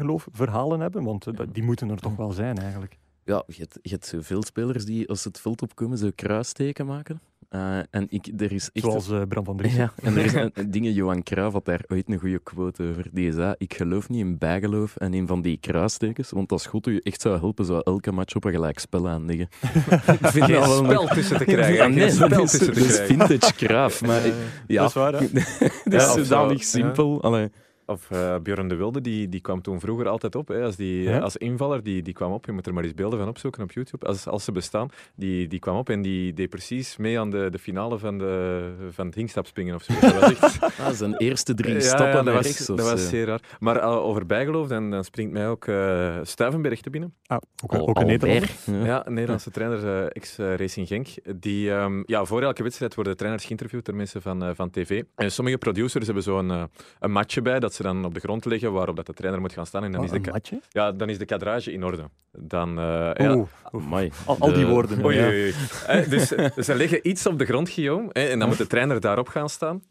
bijgeloofverhalen 0.07 0.79
hebben, 0.79 1.03
want 1.03 1.27
eh, 1.27 1.33
die 1.51 1.63
moeten 1.63 1.89
er 1.89 1.99
toch 1.99 2.15
wel 2.15 2.31
zijn 2.31 2.57
eigenlijk. 2.57 2.97
Ja, 3.25 3.43
je 3.47 3.55
hebt, 3.57 3.79
je 3.81 3.89
hebt 3.89 4.05
zoveel 4.05 4.43
spelers 4.43 4.85
die 4.85 5.09
als 5.09 5.21
ze 5.21 5.27
het 5.27 5.39
veld 5.39 5.61
opkomen 5.61 5.97
zo 5.97 6.09
kruisteken 6.15 6.85
maken. 6.85 7.21
Eh, 7.49 7.77
en 7.89 8.05
ik, 8.09 8.27
er 8.37 8.51
is 8.51 8.69
echt... 8.73 8.85
Zoals 8.85 9.09
eh, 9.09 9.21
Bram 9.27 9.43
van 9.45 9.57
Dries. 9.57 9.75
Ja, 9.75 9.93
en 10.03 10.17
er 10.17 10.25
is 10.25 10.33
een, 10.43 10.51
een 10.53 10.71
dingen, 10.71 10.93
Johan 10.93 11.23
Cruijff 11.23 11.53
had 11.53 11.65
daar 11.65 11.83
ooit 11.87 12.09
een 12.09 12.19
goede 12.19 12.39
quote 12.39 12.83
over. 12.83 13.07
Die 13.11 13.31
zei, 13.31 13.53
ik 13.57 13.73
geloof 13.73 14.09
niet 14.09 14.19
in 14.19 14.37
bijgeloof 14.37 14.95
en 14.95 15.13
in 15.13 15.27
van 15.27 15.41
die 15.41 15.57
kruistekens, 15.57 16.29
want 16.29 16.51
als 16.51 16.65
God 16.65 16.87
u 16.87 16.97
echt 17.03 17.21
zou 17.21 17.39
helpen, 17.39 17.65
zou 17.65 17.81
elke 17.83 18.11
match 18.11 18.35
op 18.35 18.43
een 18.43 18.51
gelijk 18.51 18.79
spel 18.79 19.09
aanleggen. 19.09 19.47
ik 20.19 20.27
vind 20.27 20.45
Geen 20.45 20.47
wel 20.51 20.77
een- 20.79 20.85
spel 20.85 21.07
tussen 21.07 21.37
te 21.37 21.43
krijgen. 21.45 21.73
Ja, 21.73 21.87
nee, 21.87 22.09
spel 22.11 22.41
is, 22.43 22.51
tussen 22.51 22.65
dat 22.67 22.75
te 22.75 22.81
is 22.81 22.93
krijgen. 22.95 23.07
vintage 23.27 23.53
Cruijff, 23.53 24.01
maar 24.05 24.21
ja, 24.67 24.81
Dat 24.81 24.89
is 24.89 24.93
waar, 24.95 25.13
hè? 25.13 25.27
dat 25.83 26.17
is 26.17 26.27
zodanig 26.27 26.57
ja. 26.57 26.63
simpel. 26.65 27.21
Allee. 27.23 27.49
Of 27.93 28.11
eh, 28.11 28.35
Björn 28.43 28.67
de 28.67 28.75
Wilde, 28.75 29.01
die, 29.01 29.29
die 29.29 29.39
kwam 29.41 29.61
toen 29.61 29.79
vroeger 29.79 30.07
altijd 30.07 30.35
op. 30.35 30.47
Hè, 30.47 30.63
als, 30.63 30.75
die, 30.75 31.01
Ja? 31.03 31.19
als 31.19 31.37
invaller, 31.37 31.83
die, 31.83 32.01
die 32.01 32.13
kwam 32.13 32.31
op. 32.31 32.45
Je 32.45 32.51
moet 32.51 32.67
er 32.67 32.73
maar 32.73 32.83
eens 32.83 32.93
beelden 32.93 33.19
van 33.19 33.27
opzoeken 33.27 33.63
op 33.63 33.71
YouTube. 33.71 34.05
Als, 34.05 34.27
als 34.27 34.43
ze 34.43 34.51
bestaan. 34.51 34.89
Die, 35.15 35.47
die 35.47 35.59
kwam 35.59 35.75
op 35.77 35.89
en 35.89 36.01
die 36.01 36.33
deed 36.33 36.49
precies 36.49 36.97
mee 36.97 37.19
aan 37.19 37.29
de, 37.29 37.47
de 37.51 37.59
finale 37.59 37.97
van, 37.97 38.17
de, 38.17 38.71
van 38.89 39.05
het 39.05 39.15
hingstapspringen 39.15 39.75
of 39.75 39.83
zo. 39.83 39.93
Dat 40.01 40.13
was 40.19 40.31
echt... 40.31 40.59
Ah, 40.83 40.89
zijn 40.91 41.15
eerste 41.17 41.53
drie 41.53 41.73
Ja, 41.73 41.79
stappen 41.79 42.05
ja, 42.07 42.13
dat 42.13 42.23
naar 42.23 42.33
was, 42.33 42.45
rechts. 42.45 42.65
dat 42.65 42.81
was 42.81 43.09
zeer 43.09 43.25
raar. 43.25 43.41
Maar 43.59 43.75
eh, 43.77 43.95
over 44.05 44.25
bijgeloof, 44.25 44.67
dan, 44.67 44.89
dan 44.91 45.03
springt 45.03 45.31
mij 45.33 45.47
ook 45.47 45.67
eh 45.67 46.17
Stuivenberg 46.23 46.81
te 46.81 46.89
binnen. 46.89 47.13
Ah, 47.25 47.37
ook, 47.63 47.73
Al- 47.73 47.87
ook 47.87 47.99
een 47.99 48.05
Nederlander. 48.05 48.49
Ja. 48.65 48.85
Ja, 48.85 49.07
een 49.07 49.13
Nederlandse 49.13 49.51
trainer, 49.51 50.07
ex-Racing 50.11 50.87
Genk. 50.87 51.07
Die, 51.35 51.71
ehm, 51.71 52.03
ja, 52.05 52.25
voor 52.25 52.41
elke 52.41 52.63
wedstrijd 52.63 52.95
worden 52.95 53.17
trainers 53.17 53.45
geïnterviewd 53.45 53.85
door 53.85 53.95
mensen 53.95 54.21
van, 54.21 54.55
van 54.55 54.69
tv. 54.69 55.03
En 55.15 55.31
sommige 55.31 55.57
producers 55.57 56.05
hebben 56.05 56.23
zo 56.23 56.39
een, 56.39 56.51
eh, 56.51 56.63
een 56.99 57.11
matje 57.11 57.41
bij 57.41 57.59
dat 57.59 57.73
ze 57.73 57.82
dan 57.83 58.05
op 58.05 58.13
de 58.13 58.19
grond 58.19 58.45
leggen 58.45 58.71
waarop 58.73 58.95
dat 58.95 59.05
de 59.05 59.13
trainer 59.13 59.41
moet 59.41 59.53
gaan 59.53 59.65
staan. 59.65 59.83
En 59.83 59.91
dan, 59.91 59.99
Oh, 59.99 60.05
is, 60.13 60.21
de, 60.21 60.31
matje? 60.31 60.59
ja, 60.69 60.91
dan 60.91 61.09
is 61.09 61.17
de 61.17 61.25
kadrage 61.25 61.71
in 61.71 61.83
orde. 61.83 62.09
Dan, 62.31 62.69
eh, 62.79 63.11
ja. 63.13 63.35
Oeh, 63.35 63.47
Amai. 63.71 64.11
al, 64.25 64.35
al 64.39 64.53
die 64.53 64.65
De- 64.65 64.71
woorden. 64.71 65.05
Oei, 65.05 65.17
ja. 65.17 65.25
oei, 65.27 65.41
oei. 65.43 65.53
Eh, 65.87 66.09
dus, 66.09 66.27
dus 66.55 66.65
ze 66.65 66.75
leggen 66.75 67.07
iets 67.09 67.25
op 67.25 67.39
de 67.39 67.45
grond, 67.45 67.69
Guillaume, 67.69 68.11
en 68.13 68.39
dan 68.39 68.47
moet 68.47 68.57
de 68.57 68.67
trainer 68.67 68.99
daarop 68.99 69.27
gaan 69.27 69.49
staan. 69.49 69.81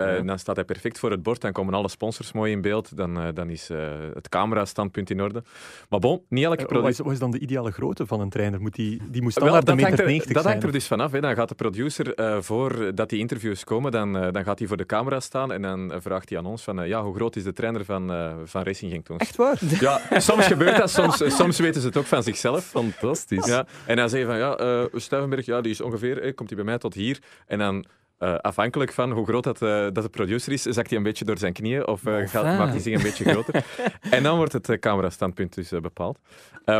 Eh, 0.00 0.16
Ja. 0.16 0.22
Dan 0.22 0.38
staat 0.38 0.56
hij 0.56 0.64
perfect 0.64 0.98
voor 0.98 1.10
het 1.10 1.22
bord, 1.22 1.40
dan 1.40 1.52
komen 1.52 1.74
alle 1.74 1.88
sponsors 1.88 2.32
mooi 2.32 2.52
in 2.52 2.60
beeld, 2.60 2.96
dan, 2.96 3.20
eh, 3.20 3.28
dan 3.34 3.50
is 3.50 3.70
eh, 3.70 3.78
het 4.14 4.28
camera-standpunt 4.28 5.10
in 5.10 5.20
orde. 5.22 5.42
Maar 5.88 6.00
bon, 6.00 6.22
niet 6.28 6.44
elke 6.44 6.56
Wat 6.56 6.66
producer... 6.66 6.90
is, 6.90 6.98
wat 6.98 7.12
is 7.12 7.18
dan 7.18 7.30
de 7.30 7.38
ideale 7.38 7.70
grootte 7.70 8.06
van 8.06 8.20
een 8.20 8.28
trainer? 8.30 8.60
Moet 8.60 8.74
die, 8.74 8.88
die 9.10 9.22
moet 9.22 9.34
Wel, 9.34 9.46
standaard 9.48 9.68
een 9.68 9.76
dat, 9.76 9.84
hangt 9.84 9.90
meter 9.90 10.04
er, 10.04 10.10
90 10.10 10.32
dat 10.32 10.42
zijn? 10.42 10.54
hangt 10.54 10.66
er 10.68 10.78
dus 10.78 10.86
vanaf. 10.86 11.12
Hè. 11.12 11.20
Dan 11.20 11.34
gaat 11.34 11.48
de 11.48 11.54
producer, 11.54 12.14
eh 12.14 12.36
voordat 12.40 13.08
die 13.08 13.18
interviews 13.18 13.64
komen, 13.64 13.90
dan, 13.92 14.16
eh, 14.18 14.32
dan 14.32 14.44
gaat 14.44 14.58
hij 14.58 14.68
voor 14.68 14.76
de 14.76 14.86
camera 14.86 15.20
staan 15.20 15.52
en 15.52 15.62
dan 15.62 15.92
vraagt 15.98 16.28
hij 16.28 16.38
aan 16.38 16.46
ons 16.46 16.62
van, 16.62 16.88
ja, 16.88 17.02
hoe 17.02 17.14
groot 17.14 17.36
is 17.36 17.44
de 17.44 17.52
trainer 17.52 17.84
van, 17.84 18.12
eh, 18.12 18.32
van 18.44 18.62
Racing 18.62 18.92
Genk 18.92 19.04
toen? 19.04 19.18
Echt 19.18 19.36
waar? 19.36 19.58
Ja, 19.80 20.00
soms 20.20 20.46
gebeurt 20.46 20.76
dat, 20.76 20.90
soms, 20.90 21.36
soms 21.36 21.58
weten 21.58 21.80
ze 21.80 21.86
het 21.86 21.96
ook 21.96 22.06
van 22.06 22.22
zichzelf. 22.22 22.64
Fantastisch. 22.64 23.46
Ja, 23.46 23.66
en 23.86 23.96
dan 23.96 24.08
zeg 24.08 24.20
je 24.20 24.26
van, 24.26 24.38
ja, 24.38 24.56
eh 24.56 24.84
Stuivenberg, 24.94 25.46
ja, 25.46 25.60
die 25.60 25.70
is 25.72 25.80
ongeveer, 25.80 26.20
eh, 26.22 26.34
komt 26.34 26.48
hij 26.48 26.58
bij 26.58 26.66
mij 26.66 26.78
tot 26.78 26.94
hier. 26.94 27.18
En 27.46 27.58
dan, 27.58 27.84
eh, 28.20 28.34
afhankelijk 28.34 28.92
van 28.92 29.10
hoe 29.10 29.26
groot 29.26 29.44
dat, 29.44 29.62
eh, 29.62 29.68
dat 29.68 30.02
de 30.02 30.08
producer 30.08 30.52
is, 30.52 30.62
zakt 30.62 30.88
hij 30.88 30.98
een 30.98 31.04
beetje 31.04 31.24
door 31.24 31.38
zijn 31.38 31.52
knieën 31.52 31.86
of 31.86 32.06
eh, 32.06 32.28
gaat, 32.28 32.58
maakt 32.58 32.70
hij 32.70 32.80
zich 32.80 32.94
een 32.94 33.02
beetje 33.02 33.24
groter. 33.24 33.64
en 34.10 34.22
dan 34.22 34.36
wordt 34.36 34.52
het 34.52 34.78
camerastandpunt 34.78 35.54
dus 35.54 35.68
bepaald. 35.68 36.18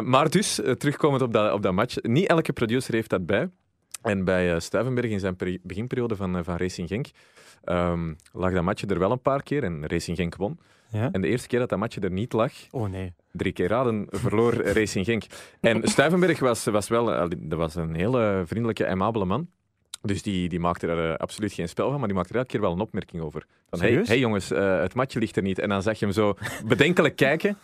Maar 0.04 0.30
dus, 0.30 0.54
terugkomend 0.54 1.22
op 1.22 1.32
dat, 1.32 1.52
op 1.52 1.62
dat 1.62 1.72
match, 1.72 2.02
niet 2.02 2.26
elke 2.26 2.52
producer 2.52 2.94
heeft 2.94 3.10
dat 3.10 3.26
bij. 3.26 3.50
En 4.02 4.24
bij 4.24 4.60
Stuivenberg 4.60 5.10
in 5.10 5.20
zijn 5.20 5.36
peri- 5.36 5.58
beginperiode 5.62 6.16
van, 6.16 6.44
van 6.44 6.56
Racing 6.56 6.88
Genk 6.88 7.06
ehm, 7.64 8.12
lag 8.32 8.52
dat 8.52 8.62
matje 8.62 8.86
er 8.86 8.98
wel 8.98 9.10
een 9.10 9.22
paar 9.22 9.42
keer 9.42 9.64
en 9.64 9.86
Racing 9.86 10.16
Genk 10.16 10.36
won. 10.36 10.58
Ja? 10.90 11.08
En 11.12 11.20
de 11.20 11.28
eerste 11.28 11.48
keer 11.48 11.58
dat 11.58 11.68
dat 11.68 11.78
matje 11.78 12.00
er 12.00 12.10
niet 12.10 12.32
lag, 12.32 12.52
Oh 12.70 12.90
nee. 12.90 13.12
drie 13.32 13.52
keer 13.52 13.68
raden, 13.68 14.06
verloor 14.10 14.54
Racing 14.78 15.04
Genk. 15.04 15.24
En 15.60 15.88
Stuivenberg 15.88 16.38
was, 16.38 16.64
was 16.64 16.88
wel 16.88 17.04
dat 17.38 17.58
was 17.58 17.74
een 17.74 17.94
hele 17.94 18.42
vriendelijke, 18.46 18.86
aimabele 18.86 19.24
man. 19.24 19.48
Dus 20.02 20.22
die, 20.22 20.48
die 20.48 20.60
maakte 20.60 20.86
er 20.86 21.10
eh, 21.12 21.16
absoluut 21.16 21.52
geen 21.52 21.68
spel 21.68 21.90
van, 21.90 21.98
maar 21.98 22.08
die 22.08 22.16
maakte 22.16 22.32
er 22.32 22.38
elke 22.38 22.50
keer 22.50 22.60
wel 22.60 22.72
een 22.72 22.80
opmerking 22.80 23.22
over. 23.22 23.46
Van, 23.70 23.78
hey, 23.78 23.88
Serieus? 23.88 24.08
hey 24.08 24.18
jongens, 24.18 24.50
eh, 24.50 24.80
het 24.80 24.94
matje 24.94 25.18
ligt 25.18 25.36
er 25.36 25.42
niet. 25.42 25.58
En 25.58 25.68
dan 25.68 25.82
zag 25.82 25.98
je 25.98 26.04
hem 26.04 26.14
zo 26.14 26.34
bedenkelijk 26.68 27.16
kijken. 27.16 27.56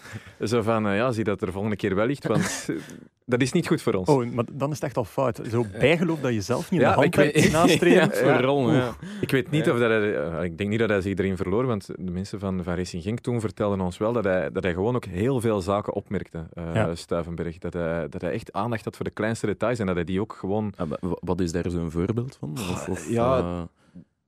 Zo 0.45 0.63
van, 0.63 0.87
eh, 0.89 0.97
ja, 0.97 1.13
zie 1.13 1.25
dat 1.25 1.43
er 1.43 1.53
volgende 1.53 1.77
keer 1.77 1.95
wel 1.95 2.07
ligt, 2.07 2.27
want 2.27 2.69
dat 3.25 3.41
is 3.41 3.53
niet 3.53 3.67
goed 3.67 3.83
voor 3.83 3.93
ons. 3.95 4.09
Oh, 4.09 4.27
maar 4.31 4.45
dan 4.53 4.69
is 4.71 4.75
het 4.75 4.85
echt 4.85 4.97
al 4.97 5.05
fout. 5.05 5.41
Zo 5.51 5.65
bijgeloof 5.79 6.21
dat 6.21 6.33
je 6.35 6.41
zelf 6.41 6.71
niet 6.71 6.81
in 6.81 6.87
Ja, 6.87 6.95
de 6.95 7.01
hand 7.01 7.15
hebt. 7.17 7.81
Ja, 7.85 8.09
vooral, 8.11 8.73
ja. 8.73 8.97
Ik 9.21 9.31
weet 9.31 9.51
niet 9.51 9.65
Ja. 9.65 9.73
of 9.73 9.79
dat 9.79 9.91
hij, 9.91 10.45
ik 10.45 10.59
denk 10.59 10.71
niet 10.71 10.79
dat 10.79 10.89
hij 10.89 11.01
zich 11.01 11.15
erin 11.19 11.37
verloor, 11.37 11.67
want 11.67 11.87
de 11.99 12.11
mensen 12.11 12.39
van, 12.41 12.63
van 12.65 12.75
Racing 12.75 13.03
Genk 13.03 13.19
toen 13.21 13.41
vertelden 13.41 13.81
ons 13.81 13.99
wel 13.99 14.13
dat 14.13 14.25
hij, 14.25 14.51
dat 14.53 14.63
hij 14.63 14.73
gewoon 14.73 14.95
ook 14.95 15.05
heel 15.05 15.41
veel 15.41 15.61
zaken 15.61 15.93
opmerkte, 15.93 16.47
eh 16.53 16.65
Ja. 16.75 16.95
Stuivenberg. 16.95 17.59
Dat 17.59 17.73
hij, 17.73 18.09
dat 18.09 18.21
hij 18.21 18.31
echt 18.33 18.53
aandacht 18.53 18.85
had 18.85 18.97
voor 18.97 19.05
de 19.05 19.11
kleinste 19.11 19.47
details 19.47 19.79
en 19.79 19.87
dat 19.87 19.95
hij 19.95 20.05
die 20.05 20.21
ook 20.21 20.37
gewoon 20.39 20.73
wa- 20.77 20.87
wa- 21.01 21.17
Wat 21.21 21.41
is 21.41 21.53
daar 21.53 21.71
zo'n 21.71 21.91
voorbeeld 21.91 22.26
van? 22.35 22.53
Of, 22.53 22.89
of, 22.89 23.09
Ja, 23.09 23.39
eh, 23.39 23.63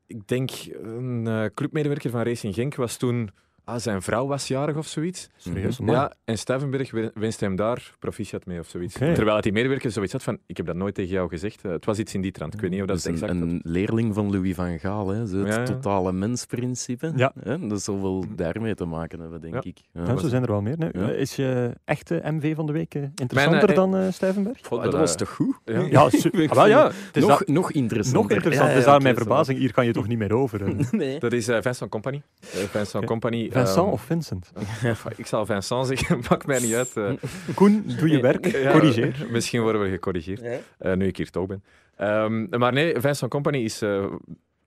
Ik 0.06 0.28
denk, 0.28 0.50
een 0.82 1.26
eh, 1.26 1.44
clubmedewerker 1.54 2.10
van 2.10 2.22
Racing 2.22 2.54
Genk 2.54 2.74
was 2.74 2.96
toen... 2.96 3.30
Ah, 3.68 3.78
zijn 3.78 4.02
vrouw 4.02 4.26
was 4.26 4.48
jarig 4.48 4.76
of 4.76 4.86
zoiets. 4.86 5.28
Serieus? 5.36 5.78
Mhm. 5.78 5.84
man. 5.90 5.94
Ja, 5.94 6.12
en 6.24 6.38
Stuivenberg 6.38 6.90
wen- 6.90 7.10
wenste 7.14 7.44
hem 7.44 7.56
daar 7.56 7.94
proficiat 7.98 8.46
mee 8.46 8.58
of 8.58 8.68
zoiets. 8.68 8.94
Terwijl 8.94 9.40
die 9.40 9.52
medewerker 9.52 9.90
zoiets 9.90 10.12
had 10.12 10.22
van, 10.22 10.38
ik 10.46 10.56
heb 10.56 10.66
dat 10.66 10.76
nooit 10.76 10.94
tegen 10.94 11.10
jou 11.10 11.28
gezegd. 11.28 11.64
Eh, 11.64 11.70
het 11.72 11.84
was 11.84 11.98
iets 11.98 12.14
in 12.14 12.20
die 12.20 12.30
trant. 12.32 12.54
Ik 12.54 12.60
weet 12.60 12.70
niet 12.70 12.80
of 12.80 12.86
dat, 12.86 12.96
dat 13.02 13.12
is 13.14 13.20
een, 13.20 13.28
exact 13.28 13.40
een 13.50 13.60
leerling 13.62 14.14
van 14.14 14.30
Louis 14.30 14.54
van 14.54 14.78
Gaal, 14.78 15.08
hè? 15.08 15.26
Zo 15.26 15.38
het 15.38 15.48
Ja, 15.48 15.54
ja. 15.58 15.62
totale 15.64 16.12
mensprincipe. 16.12 17.12
Ja. 17.16 17.32
Hè? 17.42 17.66
Dat 17.66 17.82
zal 17.82 18.02
wel 18.02 18.24
daarmee 18.36 18.74
te 18.74 18.84
maken 18.84 19.20
hebben, 19.20 19.40
denk 19.40 19.54
Ja. 19.54 19.60
ik. 19.62 19.78
Ja. 19.92 20.04
Ja, 20.06 20.16
zo 20.16 20.28
zijn 20.28 20.42
er 20.42 20.48
wel 20.50 20.62
meer. 20.62 20.78
Nee. 20.78 20.90
Ja. 20.92 21.10
Is 21.10 21.36
je 21.36 21.72
echte 21.84 22.20
MV 22.24 22.54
van 22.54 22.66
de 22.66 22.72
week 22.72 22.94
eh, 22.94 23.02
interessanter 23.14 23.68
eh, 23.70 23.74
dan 23.76 23.96
eh 23.96 24.06
Stuyvenberg? 24.12 24.70
Ah, 24.70 24.82
dat 24.82 24.92
eh, 24.94 25.00
was 25.00 25.16
toch 25.16 25.30
goed? 25.30 25.56
Ja. 25.64 25.80
Ah, 26.48 26.54
wel, 26.54 26.66
ja. 26.66 26.86
Het 26.86 27.16
is 27.16 27.22
nog, 27.26 27.38
dat- 27.38 27.48
nog 27.48 27.72
interessanter. 27.72 28.22
nog 28.22 28.30
interessanter. 28.30 28.72
Ja, 28.72 28.78
is 28.78 28.84
ja, 28.84 28.90
daar 28.90 29.02
mijn 29.02 29.14
verbazing. 29.16 29.58
Hier 29.58 29.72
kan 29.72 29.86
je 29.86 29.92
toch 29.92 30.08
niet 30.08 30.18
meer 30.18 30.32
over. 30.34 30.62
eh. 30.66 30.74
Nee. 30.90 31.18
Dat 31.18 31.32
is 31.32 31.48
eh, 31.48 31.58
Vincent 31.62 31.90
Company. 31.90 32.22
Eh, 32.40 32.48
Vincent. 32.48 33.04
Company. 33.04 33.48
Vincent 33.58 33.84
ehm, 33.86 33.92
of 33.92 34.02
Vincent? 34.02 34.52
Ik 35.16 35.26
zal 35.26 35.46
Vincent 35.46 35.86
zeggen, 35.86 36.18
maakt 36.30 36.46
mij 36.46 36.60
niet 36.60 36.74
uit. 36.74 36.96
eh. 36.96 37.10
Koen, 37.54 37.84
doe 37.98 38.08
je 38.08 38.20
werk. 38.20 38.46
Ja, 38.46 38.72
Corrigeer. 38.72 39.26
Misschien 39.30 39.62
worden 39.62 39.82
we 39.82 39.88
gecorrigeerd. 39.88 40.42
Eh, 40.78 40.92
nu 40.94 41.06
ik 41.06 41.16
hier 41.16 41.30
toch 41.30 41.46
ben. 41.46 41.64
Ehm, 41.96 42.58
maar 42.58 42.72
nee, 42.72 43.00
Vincent 43.00 43.30
Company 43.30 43.58
is, 43.58 43.82
eh, 43.82 44.04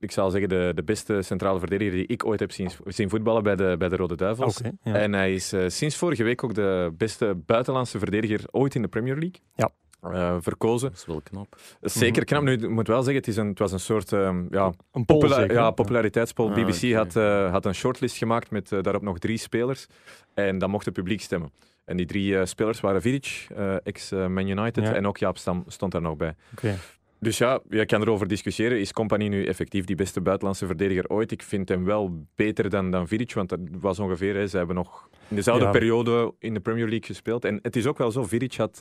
ik 0.00 0.10
zal 0.10 0.30
zeggen, 0.30 0.48
de, 0.48 0.72
de 0.74 0.82
beste 0.82 1.22
centrale 1.22 1.58
verdediger 1.58 1.92
die 1.92 2.06
ik 2.06 2.26
ooit 2.26 2.40
heb 2.40 2.52
zien, 2.52 2.70
zien 2.86 3.08
voetballen 3.08 3.42
bij 3.42 3.56
de, 3.56 3.74
bij 3.78 3.88
de 3.88 3.96
Rode 3.96 4.16
Duivels. 4.16 4.58
Oké, 4.58 4.70
ja. 4.82 4.94
En 4.94 5.12
hij 5.12 5.34
is 5.34 5.54
sinds 5.66 5.96
vorige 5.96 6.22
week 6.22 6.44
ook 6.44 6.54
de 6.54 6.92
beste 6.96 7.34
buitenlandse 7.46 7.98
verdediger 7.98 8.40
ooit 8.50 8.74
in 8.74 8.82
de 8.82 8.88
Premier 8.88 9.14
League. 9.16 9.40
Ja. 9.54 9.70
Eh, 10.02 10.36
verkozen. 10.40 10.88
Dat 10.90 10.98
is 10.98 11.06
wel 11.06 11.20
knap. 11.20 11.56
Zeker 11.80 12.24
knap. 12.24 12.42
Nu, 12.42 12.52
ik 12.52 12.68
moet 12.68 12.86
wel 12.86 13.02
zeggen, 13.02 13.16
het, 13.16 13.28
is 13.28 13.36
een, 13.36 13.46
het 13.48 13.58
was 13.58 13.72
een 13.72 13.80
soort 13.80 14.12
ehm, 14.12 14.44
ja, 14.50 14.64
Een 14.92 15.04
poll 15.04 15.18
popula- 15.18 15.34
zeker, 15.34 15.54
ja, 15.54 15.70
populariteitspol. 15.70 16.48
Ah, 16.50 16.54
BBC 16.54 16.92
had, 16.94 17.16
eh, 17.16 17.50
had 17.50 17.64
een 17.66 17.74
shortlist 17.74 18.16
gemaakt 18.16 18.50
met 18.50 18.72
eh, 18.72 18.80
daarop 18.82 19.02
nog 19.02 19.18
drie 19.18 19.36
spelers. 19.38 19.86
En 20.34 20.58
dan 20.58 20.70
mocht 20.70 20.84
het 20.84 20.94
publiek 20.94 21.20
stemmen. 21.20 21.50
En 21.84 21.96
die 21.96 22.06
drie 22.06 22.38
eh, 22.38 22.44
spelers 22.44 22.80
waren 22.80 23.02
Vidic, 23.02 23.46
eh, 23.56 23.74
ex-Man 23.82 24.46
United, 24.48 24.84
Ja. 24.84 24.94
en 24.94 25.06
ook 25.06 25.16
Jaap 25.18 25.38
Stam 25.38 25.64
stond 25.66 25.92
daar 25.92 26.02
nog 26.02 26.16
bij. 26.16 26.34
Oké. 26.52 26.78
Dus 27.20 27.38
ja, 27.38 27.60
je 27.68 27.86
kan 27.86 28.00
erover 28.00 28.26
discussiëren. 28.28 28.80
Is 28.80 28.92
Company 28.92 29.28
nu 29.28 29.44
effectief 29.44 29.84
die 29.84 29.96
beste 29.96 30.20
buitenlandse 30.20 30.66
verdediger 30.66 31.08
ooit? 31.08 31.30
Ik 31.30 31.42
vind 31.42 31.68
hem 31.68 31.84
wel 31.84 32.26
beter 32.34 32.70
dan, 32.70 32.90
dan 32.90 33.08
Vidic, 33.08 33.34
want 33.34 33.48
dat 33.48 33.58
was 33.80 33.98
ongeveer... 33.98 34.34
Hè, 34.34 34.46
ze 34.46 34.56
hebben 34.56 34.76
nog 34.76 35.08
in 35.28 35.36
dezelfde 35.36 35.64
Ja. 35.64 35.70
periode 35.70 36.34
in 36.38 36.54
de 36.54 36.60
Premier 36.60 36.88
League 36.88 37.06
gespeeld. 37.06 37.44
En 37.44 37.58
het 37.62 37.76
is 37.76 37.86
ook 37.86 37.98
wel 37.98 38.10
zo, 38.10 38.22
Vidic 38.22 38.54
had... 38.54 38.80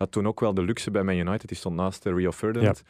had 0.00 0.12
toen 0.12 0.26
ook 0.26 0.40
wel 0.40 0.54
de 0.54 0.62
luxe 0.62 0.90
bij 0.90 1.02
Man 1.02 1.16
United. 1.16 1.48
Die 1.48 1.56
stond 1.56 1.76
naast 1.76 2.06
eh, 2.06 2.12
Rio 2.14 2.32
Ferdinand. 2.32 2.82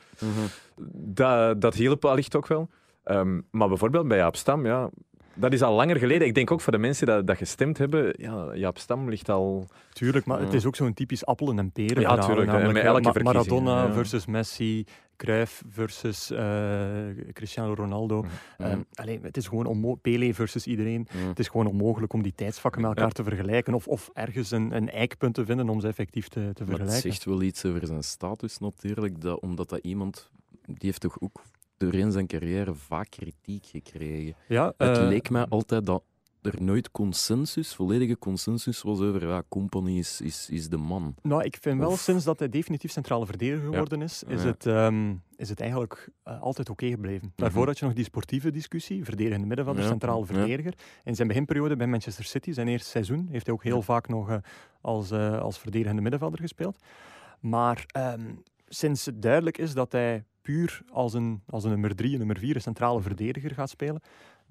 Dat, 0.93 1.61
dat 1.61 1.75
hielp 1.75 2.05
allicht 2.05 2.37
ook 2.37 2.47
wel. 2.47 2.69
Ehm, 3.05 3.41
maar 3.51 3.69
bijvoorbeeld 3.69 4.09
bij 4.09 4.17
Jaap 4.17 4.37
Stam, 4.37 4.67
ja, 4.67 4.91
dat 5.35 5.53
is 5.53 5.63
al 5.63 5.75
langer 5.75 5.97
geleden. 5.97 6.27
Ik 6.27 6.35
denk 6.35 6.51
ook 6.51 6.61
voor 6.61 6.73
de 6.73 6.79
mensen 6.79 7.07
dat, 7.07 7.27
dat 7.27 7.37
gestemd 7.37 7.79
hebben, 7.79 8.15
ja, 8.17 8.55
Jaap 8.55 8.79
Stam 8.79 9.09
ligt 9.09 9.29
al... 9.29 9.69
Tuurlijk, 9.93 10.27
maar 10.27 10.41
het 10.41 10.55
is 10.55 10.67
ook 10.67 10.77
zo'n 10.77 10.95
typisch 10.95 11.27
appelen 11.27 11.59
en 11.59 11.73
peren 11.73 12.03
Ja, 12.03 12.09
verhaal, 12.09 12.27
tuurlijk, 12.27 12.51
namelijk, 12.51 12.73
Met 12.73 13.05
elke 13.05 13.23
Maradona 13.23 13.85
ja. 13.85 13.93
versus 13.93 14.27
Messi, 14.27 14.85
Cruyff 15.21 15.63
versus 15.69 16.31
eh, 16.31 17.07
Cristiano 17.33 17.75
Ronaldo. 17.75 18.25
Allee, 18.95 19.19
het 19.23 19.37
is 19.37 19.47
gewoon 19.49 19.67
onmogelijk. 19.67 20.03
Pele 20.03 20.35
versus 20.35 20.67
iedereen. 20.67 21.07
Mhm. 21.15 21.29
Het 21.29 21.39
is 21.39 21.49
gewoon 21.49 21.67
onmogelijk 21.67 22.13
om 22.13 22.23
die 22.23 22.35
tijdsvakken 22.35 22.81
met 22.81 22.91
elkaar 22.91 23.07
Ja. 23.07 23.13
te 23.13 23.25
vergelijken 23.25 23.75
of, 23.75 23.89
of 23.89 24.11
ergens 24.13 24.51
een, 24.51 24.77
een 24.77 24.91
eikpunt 24.91 25.35
te 25.35 25.45
vinden 25.45 25.69
om 25.69 25.81
ze 25.81 25.87
effectief 25.87 26.29
te, 26.29 26.33
te 26.41 26.41
Maar 26.41 26.55
het 26.57 26.67
vergelijken. 26.67 27.01
zegt 27.11 27.25
wel 27.25 27.43
iets 27.43 27.65
over 27.65 27.87
zijn 27.87 28.03
status 28.05 28.59
natuurlijk, 28.59 29.21
dat, 29.21 29.41
omdat 29.41 29.69
dat 29.69 29.79
iemand, 29.83 30.31
die 30.67 30.77
heeft 30.81 31.01
toch 31.01 31.21
ook 31.21 31.43
doorheen 31.77 32.13
zijn 32.13 32.27
carrière 32.27 32.75
vaak 32.75 33.11
kritiek 33.11 33.67
gekregen. 33.67 34.35
Ja, 34.49 34.73
Het 34.77 34.99
eh, 34.99 35.09
leek 35.09 35.31
mij 35.31 35.47
altijd 35.49 35.87
dat 35.87 36.03
er 36.43 36.63
nooit 36.63 36.91
consensus, 36.91 37.75
volledige 37.75 38.19
consensus 38.19 38.83
was 38.83 39.01
over 39.01 39.27
ja, 39.29 39.43
Company 39.49 39.99
is, 39.99 40.21
is, 40.21 40.49
is 40.51 40.69
de 40.69 40.77
man. 40.77 41.15
Nou, 41.23 41.43
ik 41.45 41.59
vind 41.61 41.79
wel, 41.79 41.97
sinds 41.97 42.25
dat 42.25 42.39
hij 42.39 42.49
definitief 42.49 42.91
centrale 42.91 43.27
verdediger 43.27 43.65
Ja. 43.65 43.71
geworden 43.71 44.03
is, 44.03 44.23
is, 44.23 44.43
Ja. 44.43 44.49
het, 44.49 44.67
ehm, 44.67 45.15
is 45.37 45.49
het 45.49 45.61
eigenlijk 45.61 46.09
eh, 46.23 46.41
altijd 46.41 46.71
oké 46.71 46.87
gebleven. 46.89 47.33
Daarvoor 47.37 47.59
Mhm. 47.61 47.69
had 47.69 47.79
je 47.79 47.85
nog 47.85 47.95
die 47.95 48.05
sportieve 48.05 48.51
discussie, 48.51 49.05
verdedigende 49.05 49.47
middenvelder, 49.47 49.85
centrale 49.85 50.27
verdediger. 50.27 50.75
In 51.05 51.15
zijn 51.15 51.29
beginperiode 51.29 51.77
bij 51.77 51.87
Manchester 51.87 52.25
City, 52.25 52.53
zijn 52.53 52.69
eerste 52.69 52.89
seizoen, 52.89 53.29
heeft 53.31 53.47
hij 53.47 53.55
ook 53.55 53.63
heel 53.65 53.83
vaak 53.83 54.09
nog 54.09 54.29
eh, 54.31 54.37
als, 54.81 55.11
eh, 55.11 55.39
als 55.41 55.59
verdedigende 55.59 56.03
middenvelder 56.03 56.41
gespeeld. 56.41 56.79
Maar 57.41 57.85
ehm, 57.87 58.35
sinds 58.69 59.07
het 59.07 59.23
duidelijk 59.23 59.59
is 59.59 59.75
dat 59.75 59.93
hij 59.93 60.25
puur 60.43 60.83
als 60.93 61.13
een, 61.15 61.43
als 61.47 61.65
een 61.65 61.71
nummer 61.71 61.95
drie, 61.97 62.13
een 62.13 62.19
nummer 62.19 62.39
vier, 62.39 62.55
een 62.55 62.61
centrale 62.61 63.01
verdediger 63.01 63.51
gaat 63.55 63.71
spelen, 63.71 64.01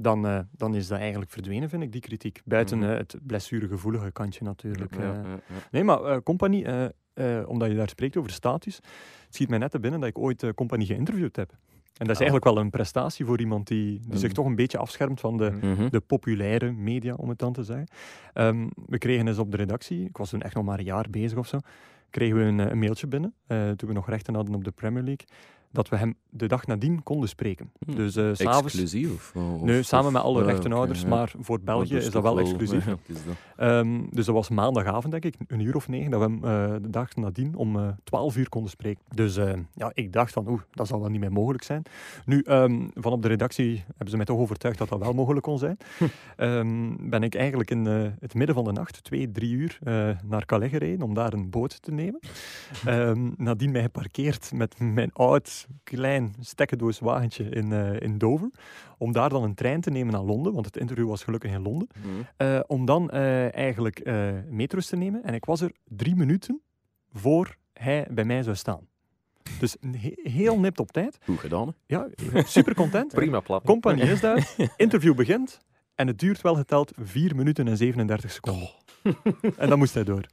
dan, 0.01 0.27
eh, 0.27 0.39
dan 0.51 0.75
is 0.75 0.87
dat 0.87 0.99
eigenlijk 0.99 1.31
verdwenen, 1.31 1.69
vind 1.69 1.83
ik, 1.83 1.91
die 1.91 2.01
kritiek. 2.01 2.41
Buiten 2.45 2.77
Mhm. 2.77 2.89
eh, 2.89 2.97
het 2.97 3.15
blessuregevoelige 3.23 4.11
kantje 4.11 4.43
natuurlijk. 4.43 4.95
Ja, 4.95 4.99
eh. 5.01 5.05
ja, 5.23 5.29
ja. 5.29 5.39
Nee, 5.71 5.83
maar 5.83 6.03
eh 6.03 6.17
Compagnie, 6.23 6.65
eh, 6.65 6.85
eh, 7.39 7.49
omdat 7.49 7.69
je 7.69 7.75
daar 7.75 7.89
spreekt 7.89 8.17
over 8.17 8.31
status, 8.31 8.75
het 9.25 9.35
schiet 9.35 9.49
mij 9.49 9.57
net 9.57 9.71
te 9.71 9.79
binnen 9.79 9.99
dat 9.99 10.09
ik 10.09 10.17
ooit 10.17 10.43
eh 10.43 10.49
Compagnie 10.55 10.87
geïnterviewd 10.87 11.35
heb. 11.35 11.51
En 11.51 12.05
dat 12.05 12.15
is 12.15 12.21
Ah. 12.23 12.29
eigenlijk 12.29 12.43
wel 12.55 12.57
een 12.63 12.69
prestatie 12.69 13.25
voor 13.25 13.39
iemand 13.39 13.67
die, 13.67 13.99
die 14.07 14.17
zich 14.19 14.27
Mm. 14.29 14.33
toch 14.35 14.45
een 14.45 14.55
beetje 14.55 14.77
afschermt 14.77 15.19
van 15.19 15.37
de, 15.37 15.51
Mhm. 15.61 15.89
de 15.89 15.99
populaire 15.99 16.71
media, 16.71 17.13
om 17.13 17.29
het 17.29 17.39
dan 17.39 17.53
te 17.53 17.63
zeggen. 17.63 17.87
Ehm, 18.33 18.67
we 18.85 18.97
kregen 18.97 19.27
eens 19.27 19.37
op 19.37 19.51
de 19.51 19.57
redactie, 19.57 20.05
ik 20.05 20.17
was 20.17 20.29
toen 20.29 20.41
echt 20.41 20.55
nog 20.55 20.63
maar 20.63 20.79
een 20.79 20.85
jaar 20.85 21.05
bezig 21.09 21.37
of 21.37 21.47
zo, 21.47 21.57
kregen 22.09 22.37
we 22.37 22.43
een, 22.43 22.59
een 22.59 22.79
mailtje 22.79 23.07
binnen, 23.07 23.33
eh, 23.47 23.69
toen 23.69 23.89
we 23.89 23.95
nog 23.95 24.09
rechten 24.09 24.35
hadden 24.35 24.55
op 24.55 24.63
de 24.63 24.71
Premier 24.71 25.03
League, 25.03 25.27
dat 25.71 25.89
we 25.89 25.95
hem 25.95 26.15
de 26.29 26.47
dag 26.47 26.65
nadien 26.67 27.03
konden 27.03 27.29
spreken. 27.29 27.71
Hm. 27.85 27.95
Dus 27.95 28.15
eh, 28.15 28.29
s'avonds... 28.33 28.63
Exclusief? 28.73 29.11
Of, 29.13 29.35
of- 29.35 29.61
Nee, 29.61 29.83
samen 29.83 30.05
of- 30.07 30.11
met 30.13 30.21
alle 30.21 30.39
ja, 30.39 30.45
rechtenhouders, 30.45 31.05
maar 31.05 31.33
voor 31.39 31.59
België 31.61 31.95
is, 31.95 32.11
dat 32.11 32.23
wel 32.23 32.39
exclusief. 32.39 32.85
ja, 32.85 32.91
het 32.91 33.17
is 33.17 33.23
dat. 33.25 33.35
Ehm, 33.57 34.01
dus 34.11 34.25
dat 34.25 34.35
was 34.35 34.49
maandagavond, 34.49 35.11
denk 35.11 35.25
ik, 35.25 35.35
een 35.47 35.59
uur 35.59 35.75
of 35.75 35.87
negen, 35.87 36.11
dat 36.11 36.19
we 36.19 36.25
hem 36.25 36.43
eh, 36.43 36.81
de 36.81 36.89
dag 36.89 37.15
nadien 37.15 37.55
om 37.55 37.75
eh 37.79 37.87
12 38.03 38.37
uur 38.37 38.49
konden 38.49 38.71
spreken. 38.71 39.03
Dus 39.15 39.37
eh, 39.37 39.53
ja, 39.73 39.91
ik 39.93 40.13
dacht 40.13 40.33
van, 40.33 40.47
oeh, 40.49 40.61
dat 40.71 40.87
zal 40.87 40.99
wel 40.99 41.09
niet 41.09 41.19
meer 41.19 41.31
mogelijk 41.31 41.63
zijn. 41.63 41.83
Nu, 42.25 42.41
ehm, 42.41 42.87
van 42.93 43.11
op 43.11 43.21
de 43.21 43.27
redactie 43.27 43.83
hebben 43.87 44.09
ze 44.09 44.15
mij 44.15 44.25
toch 44.25 44.39
overtuigd 44.39 44.77
dat 44.77 44.89
dat 44.89 44.99
wel 44.99 45.13
mogelijk 45.13 45.45
kon 45.45 45.57
zijn. 45.57 45.77
Ehm, 46.35 46.95
ben 47.09 47.23
ik 47.23 47.35
eigenlijk 47.35 47.71
in 47.71 47.87
eh, 47.87 48.07
het 48.19 48.33
midden 48.33 48.55
van 48.55 48.63
de 48.63 48.71
nacht, 48.71 49.03
twee, 49.03 49.31
drie 49.31 49.51
uur, 49.53 49.77
eh, 49.83 50.09
naar 50.25 50.45
Calais 50.45 50.69
gereden 50.71 51.01
om 51.01 51.13
daar 51.13 51.33
een 51.33 51.49
boot 51.49 51.81
te 51.81 51.91
nemen. 51.91 52.19
Ehm, 52.85 53.29
nadien 53.37 53.71
mij 53.71 53.81
geparkeerd 53.81 54.51
met 54.53 54.79
mijn 54.79 55.13
oud, 55.13 55.58
klein, 55.83 56.35
stekkendoos 56.39 56.99
wagentje 56.99 57.43
in, 57.43 57.73
eh, 57.73 57.99
in 57.99 58.17
Dover. 58.17 58.49
Om 58.97 59.11
daar 59.11 59.29
dan 59.29 59.43
een 59.43 59.53
trein 59.53 59.81
te 59.81 59.89
nemen 59.89 60.13
naar 60.13 60.21
Londen, 60.21 60.53
want 60.53 60.65
het 60.65 60.77
interview 60.77 61.07
was 61.07 61.23
gelukkig 61.23 61.51
in 61.51 61.61
Londen. 61.61 61.87
Mhm. 61.97 62.07
Eh, 62.37 62.59
om 62.67 62.85
dan 62.85 63.09
eh, 63.09 63.55
eigenlijk 63.55 64.11
metro's 64.49 64.87
te 64.87 64.95
nemen. 64.95 65.23
En 65.23 65.33
ik 65.33 65.45
was 65.45 65.61
er 65.61 65.71
drie 65.87 66.15
minuten 66.15 66.61
voor 67.13 67.55
hij 67.73 68.07
bij 68.11 68.25
mij 68.25 68.43
zou 68.43 68.55
staan. 68.55 68.87
Dus 69.59 69.75
heel 70.23 70.59
nipt 70.59 70.79
op 70.79 70.91
tijd. 70.91 71.17
Goed 71.23 71.39
gedaan. 71.39 71.67
hè? 71.67 71.73
Ja, 71.95 72.07
super 72.43 72.75
content. 72.75 73.13
Prima 73.23 73.39
plan. 73.39 73.61
Compagnie 73.61 74.11
is 74.11 74.19
daar. 74.19 74.53
Interview 74.77 75.15
begint. 75.15 75.59
En 75.95 76.07
het 76.07 76.19
duurt 76.19 76.41
wel 76.41 76.55
geteld 76.55 76.91
4 77.01 77.35
minuten 77.35 77.67
en 77.67 77.77
37 77.77 78.31
seconden. 78.31 78.69
En 79.57 79.69
dan 79.69 79.77
moest 79.77 79.93
hij 79.93 80.03
door. 80.03 80.25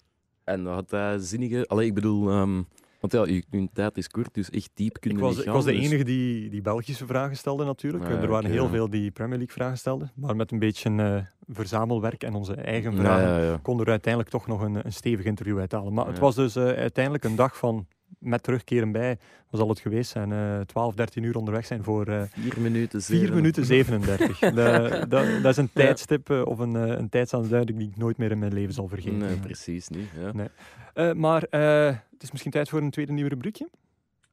En 0.45 0.65
dat 0.65 0.75
had 0.75 0.91
hij 0.91 1.19
zinnige... 1.19 1.67
Allee, 1.67 1.87
ik 1.87 1.95
bedoel... 1.95 2.31
ehm, 2.31 2.63
want 3.11 3.29
ja, 3.29 3.35
je, 3.35 3.59
je 3.59 3.69
tijd 3.73 3.97
is 3.97 4.09
kort, 4.09 4.35
dus 4.35 4.51
echt 4.51 4.71
diep 4.75 4.95
Ik 4.95 5.01
kunnen 5.01 5.23
was, 5.23 5.31
niet 5.31 5.39
ik 5.39 5.45
gaan, 5.45 5.55
was 5.55 5.65
de 5.65 5.73
dus- 5.73 5.85
enige 5.85 6.05
die, 6.05 6.51
die 6.51 6.63
Belgische 6.63 7.07
vragen 7.07 7.37
stelde 7.37 7.65
natuurlijk. 7.65 8.05
Ah, 8.05 8.23
er 8.23 8.29
waren 8.29 8.51
heel 8.51 8.65
ja. 8.65 8.71
veel 8.71 8.91
die 8.91 9.11
Premier 9.11 9.37
League 9.37 9.55
vragen 9.55 9.79
stelden. 9.79 10.11
Maar 10.15 10.37
met 10.37 10.53
een 10.53 10.59
beetje 10.59 10.91
eh, 10.91 11.17
verzamelwerk 11.55 12.23
en 12.23 12.35
onze 12.35 12.55
eigen 12.55 12.97
vragen 12.97 13.29
ja, 13.29 13.39
ja. 13.39 13.59
konden 13.63 13.85
er 13.87 13.91
uiteindelijk 13.91 14.33
toch 14.33 14.47
nog 14.47 14.61
een, 14.61 14.85
een 14.85 14.93
stevig 14.93 15.25
interview 15.25 15.59
uithalen. 15.59 15.93
Maar 15.93 16.07
het 16.07 16.19
was 16.19 16.35
dus 16.35 16.57
eh, 16.57 16.65
uiteindelijk 16.65 17.25
een 17.25 17.37
dag 17.37 17.57
van, 17.57 17.87
met 18.19 18.43
terugkeren 18.43 18.93
bij, 18.93 19.19
wat 19.51 19.61
zal 19.61 19.69
het 19.69 19.81
geweest 19.81 20.11
zijn, 20.11 20.33
eh 20.33 20.61
12, 20.61 20.95
13 20.95 21.23
uur 21.23 21.37
onderweg 21.37 21.67
zijn 21.67 21.83
voor 21.85 22.07
eh 22.07 22.23
4 22.31 22.61
minuten 22.61 23.03
4 23.03 23.19
zeven. 23.19 23.35
minuten 23.35 23.65
37. 23.65 24.39
dat, 24.55 24.55
dat, 25.11 25.27
dat 25.43 25.45
is 25.45 25.57
een 25.57 25.71
tijdstip 25.73 26.31
eh, 26.31 26.43
of 26.45 26.59
een, 26.59 26.77
eh, 26.77 26.99
een 26.99 27.09
tijdsaanduiding 27.09 27.79
die 27.79 27.89
ik 27.89 27.97
nooit 27.97 28.17
meer 28.17 28.31
in 28.31 28.39
mijn 28.39 28.53
leven 28.55 28.75
zal 28.75 28.89
vergeten. 28.89 29.19
Nee, 29.19 29.37
precies 29.37 29.89
niet. 29.89 30.09
Ja. 30.21 30.33
Nee. 30.33 30.49
Eh, 30.95 31.13
maar 31.13 31.43
eh, 31.43 31.87
het 31.87 32.23
is 32.23 32.31
misschien 32.31 32.53
tijd 32.53 32.69
voor 32.69 32.81
een 32.81 32.91
tweede 32.91 33.13
nieuwe 33.13 33.31
rubriekje. 33.31 33.69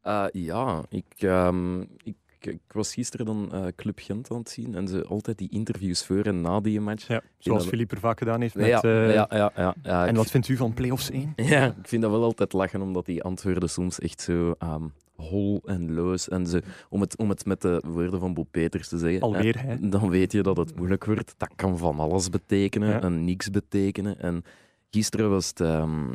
Eh, 0.01 0.25
ja, 0.31 0.83
ik, 0.89 1.05
ehm, 1.17 1.81
ik, 1.81 2.15
ik 2.45 2.59
was 2.73 2.93
gisteren 2.93 3.25
dan 3.25 3.49
eh, 3.53 3.65
Club 3.75 3.99
Gent 3.99 4.31
aan 4.31 4.37
het 4.37 4.49
zien 4.49 4.75
en 4.75 4.87
ze 4.87 5.03
altijd 5.05 5.37
die 5.37 5.49
interviews 5.49 6.05
voor 6.05 6.21
en 6.23 6.41
na 6.41 6.59
die 6.59 6.79
match. 6.81 7.07
Ja, 7.07 7.21
zoals 7.37 7.59
dat- 7.61 7.69
Philippe 7.69 7.95
er 7.95 8.01
vaak 8.01 8.17
gedaan 8.17 8.41
heeft. 8.41 8.55
Met, 8.55 8.65
ja, 8.65 8.81
eh, 8.81 9.13
ja, 9.13 9.27
ja, 9.31 9.51
ja, 9.55 9.75
ja, 9.83 10.07
en 10.07 10.15
wat 10.15 10.31
vindt 10.31 10.47
u 10.47 10.55
van 10.57 10.73
Playoffs 10.73 11.09
1? 11.11 11.33
Ja, 11.53 11.65
ik 11.65 11.87
vind 11.87 12.01
dat 12.01 12.11
wel 12.11 12.23
altijd 12.23 12.53
lachen, 12.53 12.81
omdat 12.81 13.05
die 13.05 13.23
antwoorden 13.23 13.69
soms 13.69 13.99
echt 13.99 14.21
zo 14.21 14.55
ehm, 14.59 14.83
hol 15.15 15.61
en 15.65 15.93
loos. 15.93 16.29
En 16.29 16.47
ze, 16.47 16.63
om, 16.89 17.01
het, 17.01 17.17
om 17.17 17.29
het 17.29 17.45
met 17.45 17.61
de 17.61 17.83
woorden 17.87 18.19
van 18.19 18.33
Bob 18.33 18.47
Peters 18.51 18.87
te 18.87 18.97
zeggen, 18.97 19.21
Alweer, 19.21 19.61
hè? 19.65 19.89
dan 19.89 20.09
weet 20.09 20.31
je 20.31 20.41
dat 20.43 20.57
het 20.57 20.75
moeilijk 20.75 21.05
wordt. 21.05 21.35
Dat 21.37 21.49
kan 21.55 21.77
van 21.77 21.99
alles 21.99 22.29
betekenen 22.29 23.01
en 23.01 23.25
niks 23.25 23.49
betekenen. 23.49 24.19
En 24.19 24.43
gisteren 24.89 25.29
was 25.29 25.47
het 25.47 25.59
ehm, 25.59 26.11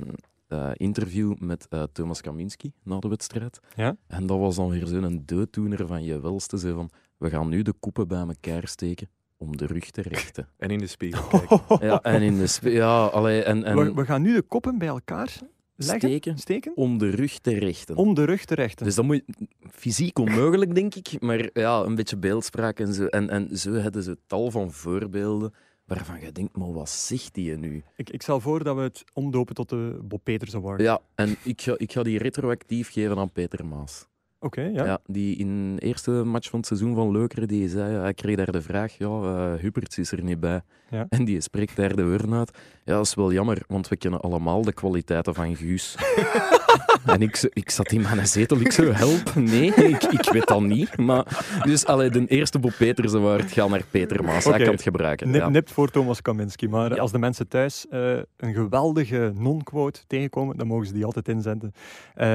eh, 0.49 0.71
interview 0.75 1.35
met 1.39 1.67
eh, 1.69 1.83
Thomas 1.93 2.21
Kaminski 2.21 2.73
na 2.83 2.99
de 2.99 3.09
wedstrijd. 3.09 3.61
Ja? 3.77 3.97
En 4.07 4.27
dat 4.27 4.39
was 4.39 4.57
dan 4.57 4.69
weer 4.71 4.87
zo'n 4.87 5.23
dooddoener 5.25 5.87
van 5.87 6.05
je 6.05 6.21
welste. 6.21 6.59
Zo 6.59 6.75
van, 6.75 6.91
we 7.17 7.31
gaan 7.31 7.49
nu 7.49 7.63
de 7.63 7.73
koppen 7.81 8.09
bij 8.09 8.19
elkaar 8.21 8.67
steken 8.69 9.09
om 9.37 9.57
de 9.57 9.67
rug 9.67 9.91
te 9.91 10.03
rechten. 10.03 10.49
En 10.59 10.71
in 10.71 10.79
de 10.79 10.87
spiegel 10.87 11.29
kijken. 11.49 11.87
ja, 11.87 12.03
en 12.03 12.23
in 12.23 12.39
de... 12.39 12.71
Ja, 12.71 13.05
allee, 13.07 13.43
en, 13.43 13.65
en 13.65 13.77
we, 13.77 13.95
we 13.95 14.05
gaan 14.05 14.23
nu 14.23 14.35
de 14.35 14.43
koppen 14.43 14.79
bij 14.79 14.89
elkaar 14.89 15.39
leggen, 15.77 16.09
steken 16.09 16.39
steken, 16.39 16.73
om 16.77 16.99
de 16.99 17.11
rug 17.11 17.39
te 17.39 17.59
rechten. 17.59 17.97
om 17.97 18.15
de 18.15 18.25
rug 18.25 18.45
te 18.45 18.55
rechten. 18.55 18.85
Dus 18.87 18.95
dat 18.95 19.05
moet 19.05 19.23
je- 19.27 19.47
fysiek 19.71 20.19
onmogelijk, 20.19 20.75
denk 20.75 20.95
ik, 20.95 21.21
maar 21.21 21.51
ja, 21.53 21.81
een 21.81 21.95
beetje 21.95 22.17
beeldspraak 22.17 22.81
en 22.81 22.95
zo. 22.95 23.05
En, 23.07 23.31
en 23.31 23.59
zo 23.59 23.73
hebben 23.73 24.03
ze 24.03 24.19
tal 24.27 24.51
van 24.51 24.73
voorbeelden 24.73 25.53
waarvan 25.89 26.20
je 26.20 26.32
denkt, 26.32 26.57
maar 26.57 26.72
wat 26.72 26.89
zegt 26.89 27.34
die 27.34 27.57
nu? 27.57 27.82
Ik, 27.97 28.11
ik 28.11 28.22
stel 28.22 28.41
voor 28.41 28.64
dat 28.64 28.76
we 28.76 28.82
het 28.82 29.05
omdopen 29.12 29.55
tot 29.55 29.68
de 29.68 29.99
Bob 30.03 30.20
Peters 30.24 30.55
Award. 30.55 30.80
Ja, 30.80 31.01
en 31.14 31.36
ik 31.43 31.61
ga, 31.61 31.74
ik 31.76 31.93
ga 31.93 32.03
die 32.03 32.18
retroactief 32.18 32.93
geven 32.93 33.18
aan 33.18 33.30
Peter 33.30 33.66
Maas. 33.66 34.07
Oké, 34.41 34.61
ja. 34.61 34.84
Ja. 34.84 35.01
die 35.07 35.36
in 35.36 35.76
de 35.76 35.82
eerste 35.82 36.11
match 36.11 36.49
van 36.49 36.59
het 36.59 36.68
seizoen 36.68 36.95
van 36.95 37.12
Lokeren, 37.12 37.49
die 37.49 37.68
zei, 37.68 37.97
hij 37.97 38.14
kreeg 38.14 38.36
daar 38.36 38.53
de 38.53 38.62
vraag, 38.62 38.99
ja, 38.99 39.07
eh 39.07 39.61
Huberts 39.61 39.99
is 39.99 40.12
er 40.12 40.22
niet 40.22 40.41
bij. 40.41 40.62
Ja. 40.91 41.07
En 41.09 41.24
die 41.24 41.41
spreekt 41.41 41.76
daar 41.76 41.97
de 41.97 42.07
woorden 42.09 42.34
uit. 42.34 42.59
Ja, 42.84 42.95
dat 42.95 43.07
is 43.07 43.14
wel 43.14 43.32
jammer, 43.32 43.62
want 43.66 43.89
we 43.89 43.97
kennen 43.97 44.20
allemaal 44.20 44.62
de 44.62 44.72
kwaliteiten 44.72 45.34
van 45.34 45.57
Guus. 45.57 45.97
en 47.07 47.22
ik, 47.22 47.49
ik 47.53 47.70
zat 47.70 47.93
in 47.93 48.01
mijn 48.01 48.26
zetel, 48.26 48.61
ik 48.61 48.72
zo, 48.72 48.93
help, 48.93 49.35
nee, 49.35 49.74
ik, 49.74 50.03
ik 50.03 50.31
weet 50.33 50.47
dat 50.47 50.61
niet. 50.61 50.97
Maar, 50.97 51.45
dus 51.64 51.87
allee, 51.87 52.11
de 52.11 52.26
eerste 52.26 52.59
Bob 52.59 52.72
Peters 52.79 53.14
Award 53.14 53.53
gaat 53.53 53.68
naar 53.68 53.83
Peter 53.91 54.24
Maas, 54.24 54.45
hij 54.45 54.53
Oké. 54.55 54.62
kan 54.62 54.72
het 54.72 54.83
gebruiken. 54.83 55.31
Nip, 55.31 55.41
ja. 55.41 55.49
Nipt 55.49 55.70
voor 55.72 55.91
Thomas 55.91 56.22
Kaminski. 56.22 56.68
Maar 56.68 56.95
Ja. 56.95 57.01
als 57.01 57.12
de 57.12 57.18
mensen 57.18 57.49
thuis 57.49 57.87
eh, 57.91 58.16
een 58.37 58.55
geweldige 58.55 59.33
non-quote 59.35 60.01
tegenkomen, 60.07 60.57
dan 60.57 60.66
mogen 60.66 60.87
ze 60.87 60.93
die 60.93 61.05
altijd 61.05 61.29
inzenden 61.29 61.72
eh, 62.14 62.26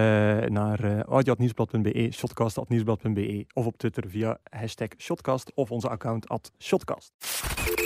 naar 0.47 0.83
uh, 0.85 0.99
audio.nieuwsblad.be, 0.99 2.09
shotcast.nieuwsblad.be 2.13 3.45
of 3.53 3.65
op 3.65 3.77
Twitter 3.77 4.03
via 4.07 4.37
hashtag 4.49 4.87
shotcast 4.97 5.51
of 5.55 5.71
onze 5.71 5.89
account 5.89 6.29
at 6.29 6.51
shotcast. 6.59 7.11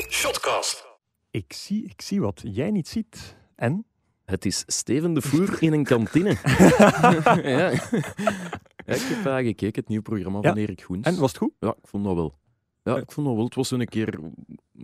Shotcast. 0.09 0.85
Ik 1.31 1.53
zie, 1.53 1.83
ik 1.85 2.01
zie 2.01 2.21
wat 2.21 2.41
jij 2.43 2.71
niet 2.71 2.87
ziet. 2.87 3.35
En? 3.55 3.85
Het 4.27 4.45
is 4.45 4.63
Steven 4.67 5.13
de 5.13 5.21
Voer 5.21 5.57
in 5.63 5.73
een 5.73 5.83
kantine. 5.83 6.29
ja. 7.43 7.71
Ja, 8.85 8.93
ik 8.93 9.01
heb 9.01 9.25
uh, 9.25 9.35
gekeken, 9.35 9.79
het 9.81 9.87
nieuwe 9.87 10.03
programma 10.03 10.41
van 10.41 10.55
Ja. 10.55 10.61
Erik 10.61 10.81
Goens. 10.81 11.07
En, 11.07 11.15
was 11.19 11.29
het 11.31 11.37
goed? 11.39 11.51
Ja, 11.59 11.69
ik 11.69 11.87
vond 11.87 12.03
dat 12.03 12.15
wel. 12.15 12.37
Ja, 12.83 12.93
Ja. 12.93 12.97
ik 13.01 13.11
vond 13.11 13.27
dat 13.27 13.35
wel. 13.35 13.45
Het 13.45 13.55
was 13.55 13.71
een 13.71 13.85
keer 13.87 14.19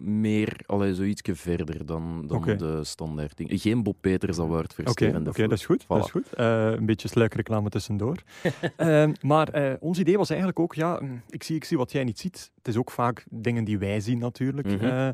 meer, 0.03 0.59
allee, 0.65 0.95
zoiets 0.95 1.21
verder 1.33 1.85
dan, 1.85 2.27
dan 2.27 2.41
de 2.57 2.83
standaard 2.83 3.37
ding. 3.37 3.61
Geen 3.61 3.83
Bob 3.83 3.97
Peters 4.01 4.39
Award 4.39 4.73
voor 4.73 4.85
Oké, 4.85 5.11
Voer. 5.11 5.23
dat 5.23 5.51
is 5.57 5.65
goed. 5.65 5.85
Dat 5.87 6.05
is 6.05 6.11
goed. 6.11 6.33
Eh, 6.33 6.71
een 6.71 6.85
beetje 6.85 7.07
sluikreclame 7.07 7.69
tussendoor. 7.69 8.17
Ehm, 8.77 9.13
maar 9.21 9.47
eh, 9.49 9.73
ons 9.79 9.99
idee 9.99 10.17
was 10.17 10.29
eigenlijk 10.29 10.59
ook, 10.59 10.73
ja, 10.75 10.99
mm, 11.01 11.21
ik 11.29 11.43
zie, 11.43 11.55
ik 11.55 11.63
zie 11.63 11.77
wat 11.77 11.91
jij 11.91 12.03
niet 12.03 12.19
ziet. 12.19 12.51
Het 12.57 12.67
is 12.67 12.77
ook 12.77 12.91
vaak 12.91 13.25
dingen 13.29 13.63
die 13.63 13.77
wij 13.77 13.99
zien 13.99 14.17
natuurlijk, 14.19 14.67
Mhm. 14.67 14.85
eh, 14.85 15.09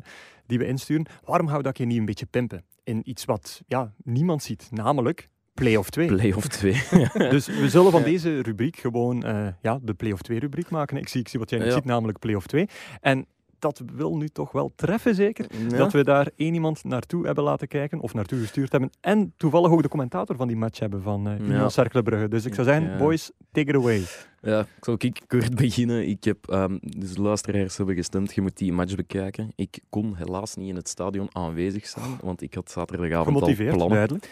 die 0.46 0.58
we 0.58 0.66
insturen. 0.66 1.06
Waarom 1.24 1.46
gaan 1.48 1.56
we 1.56 1.62
dat 1.62 1.72
keer 1.72 1.86
niet 1.86 1.98
een 1.98 2.04
beetje 2.04 2.26
pimpen? 2.26 2.64
In 2.84 3.00
iets 3.10 3.24
wat 3.24 3.62
ja, 3.66 3.92
niemand 4.04 4.42
ziet, 4.42 4.68
namelijk 4.70 5.28
play-off 5.54 5.90
2. 5.90 6.06
Play-off 6.06 6.48
2. 6.48 6.72
Dus 7.30 7.46
we 7.46 7.68
zullen 7.68 7.90
van 7.90 8.02
deze 8.02 8.40
rubriek 8.42 8.76
gewoon 8.76 9.24
eh, 9.24 9.46
ja, 9.62 9.78
de 9.82 9.94
play-off 9.94 10.22
2 10.22 10.38
rubriek 10.38 10.70
maken. 10.70 10.96
Ik 10.96 11.08
zie, 11.08 11.20
ik 11.20 11.28
zie 11.28 11.38
wat 11.38 11.50
jij 11.50 11.64
Ja. 11.64 11.70
ziet, 11.70 11.84
namelijk 11.84 12.18
play-off 12.18 12.46
2. 12.46 12.68
En 13.00 13.26
dat 13.60 13.82
wil 13.94 14.16
nu 14.16 14.28
toch 14.28 14.52
wel 14.52 14.72
treffen, 14.76 15.14
zeker? 15.14 15.46
Ja. 15.70 15.76
Dat 15.76 15.92
we 15.92 16.04
daar 16.04 16.28
één 16.36 16.54
iemand 16.54 16.84
naartoe 16.84 17.26
hebben 17.26 17.44
laten 17.44 17.68
kijken, 17.68 18.00
of 18.00 18.14
naartoe 18.14 18.38
gestuurd 18.40 18.72
hebben. 18.72 18.90
En 19.00 19.32
toevallig 19.36 19.70
ook 19.70 19.82
de 19.82 19.88
commentator 19.88 20.36
van 20.36 20.46
die 20.48 20.56
match 20.56 20.78
hebben 20.78 21.02
van 21.02 21.28
eh 21.28 21.38
Union 21.38 21.70
Ja. 21.70 22.26
Dus 22.28 22.44
ik 22.44 22.54
zou 22.54 22.66
zeggen, 22.66 22.90
Ja. 22.90 22.96
boys, 22.98 23.30
take 23.52 23.68
it 23.68 23.74
away. 23.76 24.02
Ja, 24.42 24.60
ik 24.60 24.84
zal 24.84 24.94
ik 24.98 25.20
kort 25.26 25.54
beginnen. 25.54 26.08
Ik 26.08 26.24
heb, 26.24 26.48
ehm, 26.48 26.78
dus 26.80 27.14
de 27.14 27.22
luisteraars 27.22 27.76
hebben 27.76 27.94
gestemd, 27.94 28.34
je 28.34 28.40
moet 28.40 28.56
die 28.56 28.72
match 28.72 28.94
bekijken. 28.94 29.52
Ik 29.54 29.78
kon 29.88 30.14
helaas 30.16 30.56
niet 30.56 30.68
in 30.68 30.76
het 30.76 30.88
stadion 30.88 31.28
aanwezig 31.32 31.86
zijn, 31.86 32.18
want 32.22 32.42
ik 32.42 32.54
had 32.54 32.70
zaterdagavond 32.70 33.26
al 33.26 33.32
Gemotiveerd, 33.34 33.74
plannen. 33.76 33.96
duidelijk. 33.96 34.28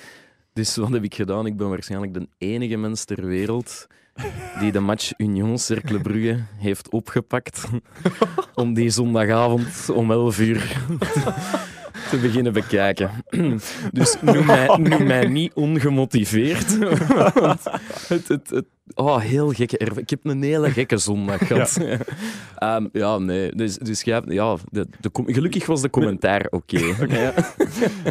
Dus 0.59 0.77
wat 0.77 0.89
heb 0.89 1.05
ik 1.05 1.15
gedaan? 1.15 1.47
Ik 1.47 1.57
ben 1.57 1.69
waarschijnlijk 1.69 2.15
de 2.15 2.29
enige 2.39 2.77
mens 2.77 3.05
ter 3.05 3.27
wereld 3.27 3.87
die 4.61 4.73
de 4.73 4.81
match 4.81 5.13
Union 5.17 5.59
Cercle 5.59 6.01
Brugge 6.01 6.45
heeft 6.57 6.91
opgepakt 6.91 7.65
om 8.55 8.75
die 8.75 8.91
zondagavond 8.91 9.91
om 9.91 10.11
11 10.11 10.39
uur 10.39 10.87
te 12.09 12.17
beginnen 12.17 12.53
bekijken. 12.53 13.11
Dus 13.93 14.17
noem 14.21 14.47
mij, 14.47 14.67
noem 14.77 15.07
mij 15.07 15.27
niet 15.27 15.53
ongemotiveerd. 15.55 16.79
Want 17.35 17.65
het, 18.09 18.29
het, 18.29 18.51
het, 18.51 18.65
oh, 18.95 19.21
heel 19.21 19.53
gekke. 19.53 19.79
Ik 19.97 20.11
heb 20.11 20.25
een 20.25 20.43
hele 20.43 20.71
gekke 20.71 20.97
zondag 20.97 21.47
gehad. 21.47 21.79
Ja, 22.59 22.81
ja 22.93 23.19
nee. 23.19 23.53
Dus, 23.53 23.77
dus 23.77 24.05
hebt- 24.05 24.33
ja, 24.33 24.57
de, 24.71 24.87
gelukkig 25.13 25.67
was 25.67 25.81
de 25.83 25.91
commentaar 25.91 26.47
oké. 26.51 26.79
Ja. 27.09 27.33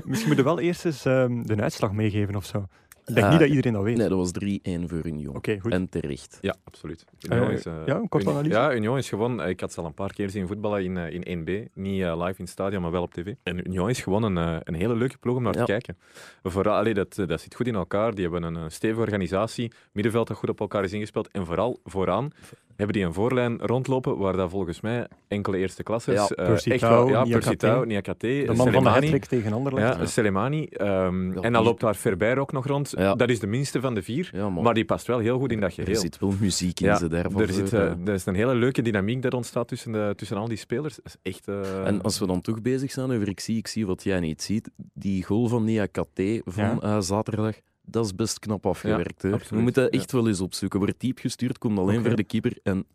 Misschien 0.06 0.28
moeten 0.28 0.36
we 0.36 0.44
wel 0.44 0.60
eerst 0.60 0.86
eens 0.86 1.06
ehm, 1.06 1.42
de 1.44 1.62
uitslag 1.62 1.92
meegeven 1.92 2.36
of 2.36 2.46
zo. 2.46 2.66
Ik 3.08 3.16
denk 3.16 3.30
niet 3.30 3.40
dat 3.40 3.50
iedereen 3.50 3.74
dat 3.74 3.84
weet. 3.84 3.98
Nee, 3.98 4.10
dat 4.10 4.18
was 4.18 4.32
3-1 4.32 4.86
voor 4.86 5.06
Union. 5.06 5.36
Oké, 5.36 5.60
goed. 5.60 5.72
En 5.72 5.90
terecht. 5.90 6.38
Ja, 6.42 6.56
absoluut. 6.64 7.06
Eh, 7.20 7.38
Union 7.38 7.52
is, 7.52 7.66
eh, 7.66 7.74
ja, 7.86 7.96
een 7.96 8.10
korte 8.10 8.30
analyse. 8.30 8.54
Ja, 8.56 8.74
Union 8.76 8.98
is 8.98 9.10
gewonnen. 9.10 9.48
Ik 9.50 9.60
had 9.60 9.74
ze 9.74 9.80
al 9.80 9.86
een 9.86 9.94
paar 9.94 10.14
keer 10.14 10.30
zien 10.30 10.48
voetballen 10.48 10.84
in, 10.84 10.98
eh, 10.98 11.14
in 11.14 11.22
1B. 11.28 11.68
Niet 11.74 12.02
eh, 12.02 12.14
live 12.18 12.30
in 12.38 12.44
het 12.44 12.50
stadion, 12.50 12.82
maar 12.82 12.92
wel 12.92 13.02
op 13.02 13.14
tv. 13.14 13.34
En 13.44 13.68
Union 13.68 13.90
is 13.90 14.02
gewoon 14.02 14.24
een, 14.24 14.38
eh, 14.38 14.58
een 14.64 14.74
hele 14.74 14.96
leuke 14.96 15.18
ploeg 15.18 15.36
om 15.36 15.44
naar 15.44 15.54
Ja. 15.54 15.60
te 15.66 15.72
kijken. 15.72 15.98
Vooral, 16.44 16.76
allee, 16.76 16.94
dat, 16.94 17.16
dat 17.16 17.42
zit 17.42 17.56
goed 17.56 17.68
in 17.68 17.76
elkaar. 17.76 18.14
Die 18.14 18.24
hebben 18.24 18.44
een, 18.44 18.56
eh, 18.58 18.64
stevige 18.68 19.00
organisatie. 19.02 19.72
Middenveld 19.92 20.28
dat 20.28 20.38
goed 20.38 20.50
op 20.50 20.60
elkaar 20.60 20.84
is 20.84 20.94
ingespeeld. 20.94 21.28
En 21.32 21.46
vooral 21.46 21.80
vooraan 21.84 22.30
hebben 22.78 22.96
die 22.96 23.06
een 23.06 23.14
voorlijn 23.14 23.58
rondlopen 23.60 24.18
waar 24.18 24.36
dat 24.36 24.50
volgens 24.50 24.82
mij 24.82 25.08
enkele 25.28 25.58
eerste 25.58 25.84
klassers... 25.84 26.28
Ja, 26.28 26.36
eh, 26.36 26.46
Percy 26.46 26.70
echt 26.70 26.80
Tau, 26.82 26.96
wel- 26.96 27.08
ja, 27.20 27.24
Niakate. 27.24 27.56
Tau, 27.56 27.86
Niakate, 27.86 28.44
De 28.48 28.54
man 28.56 28.72
van 28.72 28.84
de 28.84 28.90
hattrick 28.90 29.26
tegen 29.26 29.54
Anderlecht. 29.54 29.94
Ja, 29.94 30.00
Ja. 30.00 30.06
Soleimani. 30.06 30.66
ehm, 30.66 31.32
en 31.38 31.54
dan 31.54 31.64
loopt 31.64 31.80
daar 31.82 31.96
Verbeer 31.96 32.38
ook 32.38 32.52
nog 32.52 32.68
rond. 32.68 32.94
Ja. 32.98 33.16
Dat 33.16 33.30
is 33.30 33.40
de 33.40 33.48
minste 33.48 33.82
van 33.82 33.94
de 33.94 34.02
vier. 34.02 34.30
Ja, 34.34 34.50
maar, 34.50 34.74
die 34.74 34.86
past 34.86 35.08
wel 35.08 35.20
heel 35.20 35.40
goed 35.40 35.52
in 35.52 35.60
dat 35.60 35.78
er 35.78 35.84
geheel. 35.84 36.00
zit 36.00 36.20
wel 36.20 36.34
muziek 36.40 36.80
in 36.80 36.88
Ja, 36.88 36.96
ze 36.98 37.08
daarvan. 37.08 37.42
Er, 37.42 37.54
zit, 37.54 37.74
eh, 37.74 37.82
er 37.82 38.14
is 38.14 38.26
een 38.26 38.36
hele 38.36 38.56
leuke 38.56 38.82
dynamiek 38.82 39.22
dat 39.22 39.34
ontstaat 39.34 39.68
tussen, 39.68 39.92
de, 39.92 40.14
tussen 40.16 40.38
al 40.38 40.48
die 40.48 40.58
spelers. 40.58 40.96
Dat 40.96 41.06
is 41.06 41.16
echt... 41.22 41.48
eh, 41.48 41.86
En 41.88 42.02
als 42.02 42.20
we 42.20 42.26
dan 42.28 42.42
toch 42.42 42.62
bezig 42.62 42.92
zijn 42.92 43.12
over 43.12 43.28
ik 43.28 43.40
zie, 43.40 43.58
ik 43.58 43.68
zie 43.68 43.86
wat 43.86 44.04
jij 44.04 44.20
niet 44.20 44.42
ziet, 44.42 44.70
die 44.94 45.24
goal 45.24 45.48
van 45.48 45.64
Nia 45.64 45.86
Kate 45.86 46.42
van 46.46 46.64
Ja. 46.64 46.80
eh, 46.82 47.00
zaterdag, 47.00 47.56
dat 47.90 48.06
is 48.06 48.16
best 48.16 48.40
knap 48.40 48.66
afgewerkt. 48.66 49.22
We 49.22 49.60
moeten 49.60 49.90
echt 49.90 50.12
wel 50.12 50.28
eens 50.28 50.42
opzoeken. 50.42 50.80
Wordt 50.80 51.00
diep 51.00 51.20
gestuurd, 51.20 51.58
komt 51.58 51.80
alleen 51.80 52.04
voor 52.04 52.16
de 52.16 52.24
keeper 52.24 52.58
en 52.64 52.86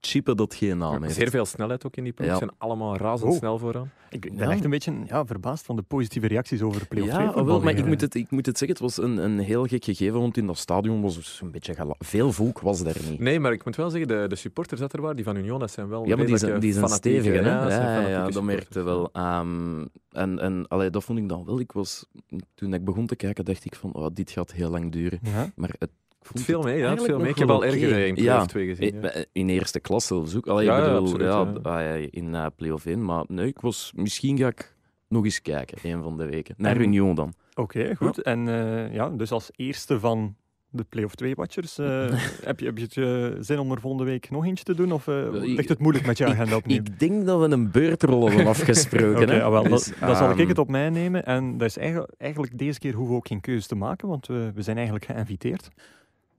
chippen 0.00 0.36
dat 0.36 0.54
geen 0.54 0.78
naam 0.78 1.02
heeft. 1.02 1.14
Zeer 1.14 1.30
veel 1.30 1.44
snelheid 1.46 1.86
ook 1.86 1.96
in 1.96 2.04
die 2.04 2.12
ploeg. 2.12 2.26
Ja. 2.28 2.32
Ze 2.32 2.38
zijn 2.38 2.50
allemaal 2.58 2.96
razendsnel 2.96 3.52
Oh. 3.54 3.60
vooraan. 3.60 3.90
Ik 4.10 4.20
ben 4.20 4.46
Ja. 4.48 4.50
echt 4.52 4.64
een 4.64 4.70
beetje 4.70 4.92
ja, 5.06 5.26
verbaasd 5.26 5.64
van 5.64 5.76
de 5.76 5.82
positieve 5.82 6.26
reacties 6.26 6.62
over 6.62 6.86
play-off 6.86 7.12
2 7.12 7.26
Ja, 7.26 7.44
wel, 7.44 7.60
maar 7.60 7.74
ik 7.74 7.86
moet, 7.86 8.00
het, 8.00 8.14
ik 8.14 8.30
moet 8.30 8.46
het 8.46 8.58
zeggen, 8.58 8.76
het 8.76 8.86
was 8.96 9.04
een, 9.04 9.16
een 9.16 9.38
heel 9.38 9.64
gek 9.66 9.84
gegeven, 9.84 10.20
want 10.20 10.36
in 10.36 10.46
dat 10.46 10.58
stadion 10.58 11.02
was 11.02 11.14
dus 11.14 11.40
een 11.42 11.50
beetje 11.50 11.94
Veel 11.98 12.32
volk 12.32 12.60
was 12.60 12.82
daar 12.82 12.96
niet. 13.10 13.18
Nee, 13.18 13.40
maar 13.40 13.52
ik 13.52 13.64
moet 13.64 13.76
wel 13.76 13.90
zeggen, 13.90 14.08
de, 14.08 14.24
de 14.28 14.36
supporters 14.36 14.80
dat 14.80 14.92
er 14.92 15.00
waren, 15.00 15.16
die 15.16 15.24
van 15.24 15.36
Union, 15.36 15.60
dat 15.60 15.70
zijn 15.70 15.88
wel 15.88 16.06
Ja, 16.06 16.16
maar 16.16 16.26
die 16.26 16.36
zijn, 16.38 16.60
die 16.60 16.86
stevig, 16.88 17.32
hè? 17.32 17.40
Ja, 17.40 18.08
Ja, 18.08 18.28
dat 18.30 18.42
merkte 18.42 18.82
wel. 18.82 19.08
Ehm, 19.12 19.84
en 20.10 20.38
en 20.38 20.68
allee, 20.68 20.90
dat 20.90 21.04
vond 21.04 21.18
ik 21.18 21.28
dan 21.28 21.44
wel. 21.44 21.60
Ik 21.60 21.72
was, 21.72 22.06
toen 22.54 22.74
ik 22.74 22.84
begon 22.84 23.06
te 23.06 23.16
kijken, 23.16 23.44
dacht 23.44 23.64
ik 23.64 23.74
van, 23.74 23.92
oh, 23.92 24.06
dit 24.12 24.30
gaat 24.30 24.52
heel 24.52 24.70
lang 24.70 24.92
duren. 24.92 25.18
Ja. 25.22 25.50
Maar 25.56 25.74
het, 25.78 25.90
vond 26.20 26.44
viel 26.44 26.62
mee, 26.62 26.78
ja, 26.78 26.86
eigenlijk 26.86 27.18
mee. 27.18 27.28
Ik 27.30 27.38
heb 27.38 27.50
al 27.50 27.60
wel 27.60 27.68
erger 27.70 28.06
in 28.06 28.14
Ja, 28.14 28.22
play-off 28.22 28.46
2 28.46 28.66
gezien. 28.66 29.00
ja. 29.02 29.24
in, 29.32 29.48
eerste 29.48 29.80
klas 29.80 30.06
zelfs 30.06 30.36
ook. 30.36 30.46
Allee, 30.46 30.64
Ja, 30.64 30.76
ik 30.78 30.84
ja, 30.84 30.88
bedoel, 30.92 31.02
absoluut, 31.28 31.62
ja, 31.64 31.70
ah, 31.70 32.06
in 32.10 32.34
eh 32.34 32.46
play-off 32.56 32.86
1. 32.86 33.04
Maar 33.04 33.24
nee, 33.28 33.46
ik 33.46 33.60
was, 33.60 33.92
misschien 33.96 34.38
ga 34.38 34.46
ik 34.46 34.76
nog 35.08 35.24
eens 35.24 35.42
kijken, 35.42 35.78
een 35.82 36.02
van 36.02 36.16
de 36.16 36.26
weken. 36.26 36.54
Naar 36.58 36.76
En- 36.76 36.82
Union 36.82 37.14
dan. 37.14 37.32
Oké, 37.54 37.94
goed. 37.96 38.22
En 38.22 38.48
eh, 38.48 38.94
ja, 38.94 39.08
dus 39.10 39.30
als 39.32 39.50
eerste 39.56 40.00
van 40.00 40.36
de 40.70 40.84
play-off 40.88 41.14
2-watchers, 41.24 41.76
heb, 42.44 42.60
je, 42.60 42.66
heb 42.66 42.78
je 42.78 42.84
het 42.84 42.96
eh, 42.96 43.40
zin 43.44 43.58
om 43.58 43.70
er 43.72 43.80
volgende 43.80 44.04
week 44.04 44.30
nog 44.30 44.44
eentje 44.46 44.64
te 44.64 44.74
doen? 44.74 44.92
Of 44.92 45.08
eh, 45.08 45.14
ligt 45.30 45.68
het 45.68 45.78
moeilijk 45.78 46.06
met 46.06 46.18
je 46.18 46.26
agenda 46.26 46.56
opnieuw? 46.56 46.76
Ik 46.78 46.98
denk 46.98 47.26
dat 47.26 47.40
we 47.40 47.48
een 47.54 47.70
beurtrol 47.70 48.28
hebben 48.28 48.46
afgesproken. 48.56 49.28
Hè. 49.28 49.42
ah, 49.42 49.50
wel, 49.50 49.62
Dus, 49.62 49.84
dat, 49.84 49.94
dan 50.00 50.16
zal 50.16 50.30
ik 50.30 50.38
ehm, 50.38 50.48
het 50.48 50.58
op 50.58 50.68
mij 50.68 50.90
nemen. 50.90 51.24
En 51.24 51.58
dat 51.58 51.68
is 51.68 51.76
eigenlijk, 51.76 52.12
eigenlijk 52.18 52.58
deze 52.58 52.78
keer 52.78 52.92
hoeven 52.94 53.12
we 53.12 53.18
ook 53.20 53.26
geen 53.28 53.40
keuze 53.40 53.66
te 53.68 53.74
maken, 53.74 54.08
want 54.08 54.26
we, 54.26 54.50
we 54.54 54.62
zijn 54.62 54.76
eigenlijk 54.76 55.06
geïnviteerd. 55.06 55.68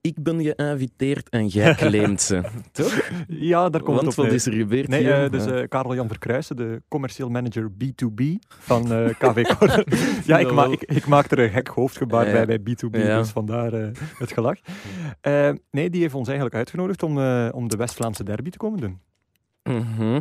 Ik 0.02 0.24
ben 0.24 0.42
geïnviteerd 0.44 1.30
en 1.30 1.48
jij 1.48 1.76
claimt 1.76 2.22
ze. 2.30 2.42
Toch? 2.72 3.10
Ja, 3.28 3.70
daar 3.70 3.82
komt 3.82 3.96
Want 4.02 4.08
het 4.10 4.18
op 4.18 4.24
wat 4.26 4.34
is 4.34 4.46
er 4.46 4.54
gebeurd 4.54 4.88
Nee, 4.88 5.00
hier? 5.00 5.24
eh, 5.24 5.32
dus 5.32 5.46
eh, 5.46 5.68
Karel-Jan 5.68 6.08
Verkruijsen, 6.08 6.56
de 6.56 6.82
commercieel 6.88 7.30
manager 7.30 7.70
B2B 7.84 8.24
van 8.48 8.92
eh, 8.94 9.10
KV 9.20 9.44
Corner. 9.58 9.84
ja, 10.26 10.38
ik, 10.40 10.52
ma 10.52 10.66
ik, 10.66 10.82
ik 10.84 11.08
maak 11.08 11.32
er 11.32 11.40
een 11.40 11.50
gek 11.50 11.68
hoofdgebaar 11.68 12.26
bij 12.26 12.46
bij 12.46 12.60
B2B, 12.60 12.98
Ja. 12.98 13.18
dus 13.18 13.30
vandaar 13.30 13.72
het 14.18 14.32
gelach. 14.34 14.58
Nee, 15.72 15.90
die 15.90 16.02
heeft 16.02 16.14
ons 16.14 16.28
eigenlijk 16.28 16.58
uitgenodigd 16.58 17.04
om, 17.04 17.20
eh, 17.20 17.50
om 17.52 17.68
de 17.70 17.78
West-Vlaamse 17.78 18.24
derby 18.24 18.50
te 18.50 18.58
komen 18.58 18.80
doen. 18.80 19.00
Mhm. 19.64 20.20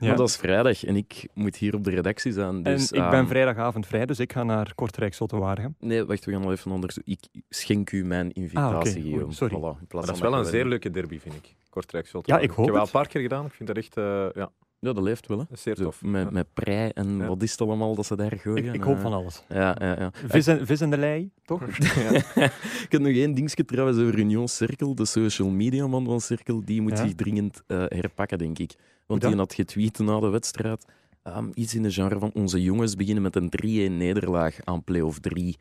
Ja. 0.00 0.06
Maar 0.08 0.16
dat 0.16 0.28
is 0.28 0.36
vrijdag 0.36 0.84
en 0.84 0.96
ik 0.96 1.28
moet 1.34 1.56
hier 1.56 1.74
op 1.74 1.84
de 1.84 1.90
redactie 1.90 2.32
zijn. 2.32 2.62
Dus, 2.62 2.90
en 2.92 3.02
ik 3.04 3.10
ben 3.10 3.18
ehm, 3.18 3.28
vrijdagavond 3.28 3.86
vrij, 3.86 4.06
dus 4.06 4.18
ik 4.18 4.32
ga 4.32 4.42
naar 4.42 4.74
Kortrijk 4.74 5.14
Zottewaardigem. 5.14 5.74
Nee, 5.78 6.04
wacht, 6.04 6.24
we 6.24 6.32
gaan 6.32 6.40
nog 6.40 6.50
even 6.50 6.70
anders. 6.72 6.98
Ik 7.04 7.18
schenk 7.48 7.90
u 7.92 8.04
mijn 8.04 8.32
invitatie, 8.32 8.96
Ah. 8.96 9.00
Guillaume. 9.02 9.24
Oei, 9.24 9.34
sorry. 9.34 9.54
Voilà, 9.56 9.80
in 9.80 9.86
plaats 9.86 10.06
Maar 10.06 10.06
dat 10.06 10.06
van 10.06 10.26
is 10.26 10.32
wel 10.34 10.38
een 10.38 10.44
zeer 10.44 10.66
leuke 10.66 10.90
derby, 10.90 11.18
vind 11.18 11.34
ik. 11.34 11.54
Kortrijk 11.70 12.06
Zult. 12.06 12.26
Ja, 12.26 12.38
ik 12.38 12.50
hoop 12.50 12.58
Ik 12.58 12.64
heb 12.64 12.74
wel 12.74 12.82
een 12.84 12.90
paar 12.90 13.08
keer 13.08 13.20
gedaan. 13.20 13.44
Ik 13.46 13.52
vind 13.52 13.68
dat 13.68 13.76
echt 13.78 13.96
eh, 13.96 14.04
ja, 14.34 14.50
Ja, 14.78 14.92
dat 14.92 15.02
leeft 15.02 15.26
wel, 15.26 15.38
hè. 15.38 15.44
dat 15.48 15.56
is 15.56 15.62
zeer 15.62 15.76
Zo, 15.76 15.82
tof. 15.82 16.02
met, 16.02 16.30
met 16.30 16.46
prei 16.54 16.90
en 16.94 17.16
Ja. 17.16 17.26
wat 17.26 17.42
is 17.42 17.50
het 17.50 17.60
allemaal 17.60 17.94
dat 17.94 18.06
ze 18.06 18.16
daar 18.16 18.36
gooien. 18.38 18.64
Ik, 18.64 18.74
ik 18.74 18.82
hoop 18.82 18.96
eh. 18.96 19.02
van 19.02 19.12
alles. 19.12 19.42
Ja, 19.48 19.76
ja, 19.80 19.96
ja. 19.98 20.10
Vis 20.26 20.46
en, 20.46 20.66
vis 20.66 20.80
en 20.80 20.90
de 20.90 20.98
lei, 20.98 21.30
toch? 21.44 21.62
ik 22.86 22.86
heb 22.88 23.00
nog 23.00 23.12
één 23.12 23.34
dingetje 23.34 23.64
trouwens 23.64 23.98
over 23.98 24.18
Union 24.18 24.48
Circle, 24.48 24.94
de 24.94 25.04
social 25.04 25.48
media 25.48 25.86
man 25.86 26.04
van 26.04 26.20
Circle. 26.20 26.64
Die 26.64 26.80
moet 26.82 26.98
Ja. 26.98 27.04
zich 27.04 27.14
dringend 27.14 27.62
eh, 27.66 27.84
herpakken, 27.88 28.38
denk 28.38 28.58
ik. 28.58 28.74
Want 29.10 29.22
die 29.22 29.36
had 29.36 29.54
getweet 29.54 29.98
na 29.98 30.20
de 30.20 30.28
wedstrijd. 30.28 30.84
ehm, 31.22 31.48
iets 31.54 31.74
in 31.74 31.82
de 31.82 31.90
genre 31.90 32.18
van 32.18 32.30
onze 32.34 32.62
jongens 32.62 32.94
beginnen 32.96 33.22
met 33.22 33.36
een 33.36 33.48
3-1 33.50 33.96
nederlaag 33.96 34.56
aan 34.64 34.84
play-off 34.84 35.18
3. 35.18 35.56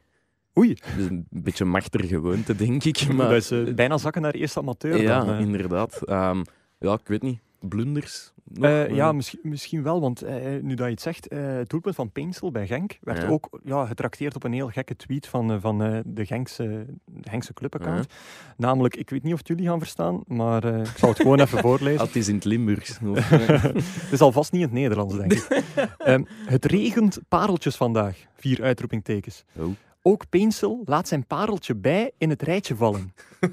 Oei, 0.57 0.77
Dus 0.97 1.05
een 1.09 1.25
beetje 1.29 1.65
machtige 1.65 2.07
gewoonte, 2.07 2.55
denk 2.55 2.83
ik. 2.83 3.07
Maar, 3.13 3.29
dat 3.29 3.37
is 3.37 3.51
eh, 3.51 3.73
bijna 3.73 3.97
zakken 3.97 4.21
naar 4.21 4.33
eerste 4.33 4.59
amateur. 4.59 5.01
ja, 5.01 5.23
dan, 5.25 5.33
eh. 5.35 5.39
inderdaad. 5.39 6.01
Ehm, 6.05 6.43
ja, 6.79 6.93
ik 6.93 7.07
weet 7.07 7.21
niet. 7.21 7.39
Blunders? 7.59 8.33
Nog? 8.53 8.65
Eh, 8.71 8.89
ja, 8.95 9.07
Eh, 9.07 9.13
misschien, 9.15 9.39
misschien 9.43 9.83
wel, 9.83 10.01
want 10.01 10.21
eh, 10.21 10.35
nu 10.61 10.73
dat 10.73 10.85
je 10.85 10.91
het 10.91 11.01
zegt, 11.01 11.27
het 11.29 11.69
doelpunt 11.69 11.95
van 11.95 12.11
Peensel 12.11 12.51
bij 12.51 12.67
Genk 12.67 12.97
werd 13.01 13.21
Ja. 13.21 13.27
ook 13.27 13.59
ja, 13.63 13.85
getrakteerd 13.85 14.35
op 14.35 14.43
een 14.43 14.53
heel 14.53 14.67
gekke 14.69 14.95
tweet 14.95 15.27
van, 15.27 15.61
van 15.61 15.77
de 16.05 16.25
Genkse, 16.25 16.85
Genkse 17.21 17.53
clubaccount. 17.53 18.07
Namelijk, 18.57 18.95
ik 18.95 19.09
weet 19.09 19.23
niet 19.23 19.33
of 19.33 19.39
het 19.39 19.47
jullie 19.47 19.65
gaan 19.67 19.79
verstaan, 19.79 20.21
maar 20.27 20.63
ik 20.65 20.97
zal 20.97 21.09
het 21.09 21.17
gewoon 21.21 21.39
even 21.39 21.59
voorlezen. 21.67 22.05
het 22.05 22.15
is 22.15 22.27
in 22.27 22.35
het 22.35 22.45
Limburgs. 22.45 22.99
Het 23.03 24.11
is 24.11 24.21
alvast 24.21 24.51
niet 24.51 24.61
in 24.61 24.67
het 24.67 24.75
Nederlands, 24.77 25.15
denk 25.17 25.33
ik. 25.33 25.47
Ehm, 25.97 26.23
het 26.45 26.65
regent 26.65 27.19
pareltjes 27.27 27.75
vandaag. 27.75 28.17
Vier 28.35 28.63
uitroepingtekens. 28.63 29.43
Oh. 29.55 29.65
Ook 30.09 30.29
Peensel 30.29 30.81
laat 30.85 31.07
zijn 31.07 31.25
pareltje 31.25 31.75
bij 31.75 32.11
in 32.17 32.29
het 32.29 32.41
rijtje 32.41 32.75
vallen. 32.75 33.13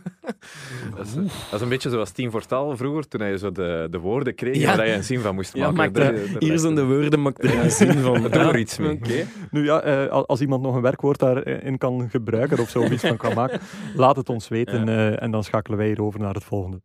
Dat, 0.96 1.06
is, 1.06 1.14
dat 1.14 1.52
is 1.52 1.60
een 1.60 1.68
beetje 1.68 1.90
zoals 1.90 2.10
Tien 2.10 2.30
voor 2.30 2.46
Taal 2.46 2.76
vroeger, 2.76 3.08
toen 3.08 3.26
je 3.26 3.38
zo 3.38 3.52
de, 3.52 3.88
de 3.90 3.98
woorden 3.98 4.34
kreeg 4.34 4.56
Ja. 4.56 4.76
waar 4.76 4.86
je 4.86 4.92
een 4.92 5.04
zin 5.04 5.20
van 5.20 5.34
moest 5.34 5.54
ja, 5.54 5.60
maken. 5.60 5.76
maak 5.76 5.94
Daar- 5.94 6.14
er- 6.14 6.32
daar 6.32 6.36
hier 6.42 6.58
zijn 6.58 6.74
de 6.74 6.84
woorden, 6.84 7.22
maak 7.22 7.42
er 7.42 7.58
een 7.58 7.70
zin 7.70 7.92
van. 7.98 8.22
Doe 8.22 8.30
er 8.30 8.58
iets 8.58 8.78
mee. 8.78 8.92
Oké. 8.92 9.26
Nu 9.50 9.64
ja, 9.64 9.80
eh, 9.80 10.06
al- 10.10 10.26
als 10.26 10.40
iemand 10.40 10.62
nog 10.62 10.74
een 10.74 10.82
werkwoord 10.82 11.18
daarin 11.18 11.78
kan 11.78 12.10
gebruiken 12.10 12.58
of 12.58 12.68
zoiets 12.68 13.02
van 13.02 13.16
kan 13.16 13.34
maken, 13.34 13.60
laat 13.94 14.16
het 14.16 14.28
ons 14.28 14.48
weten 14.48 14.88
eh, 14.88 15.22
en 15.22 15.30
dan 15.30 15.44
schakelen 15.44 15.78
wij 15.78 15.86
hier 15.86 16.02
over 16.02 16.20
naar 16.20 16.34
het 16.34 16.44
volgende. 16.44 16.80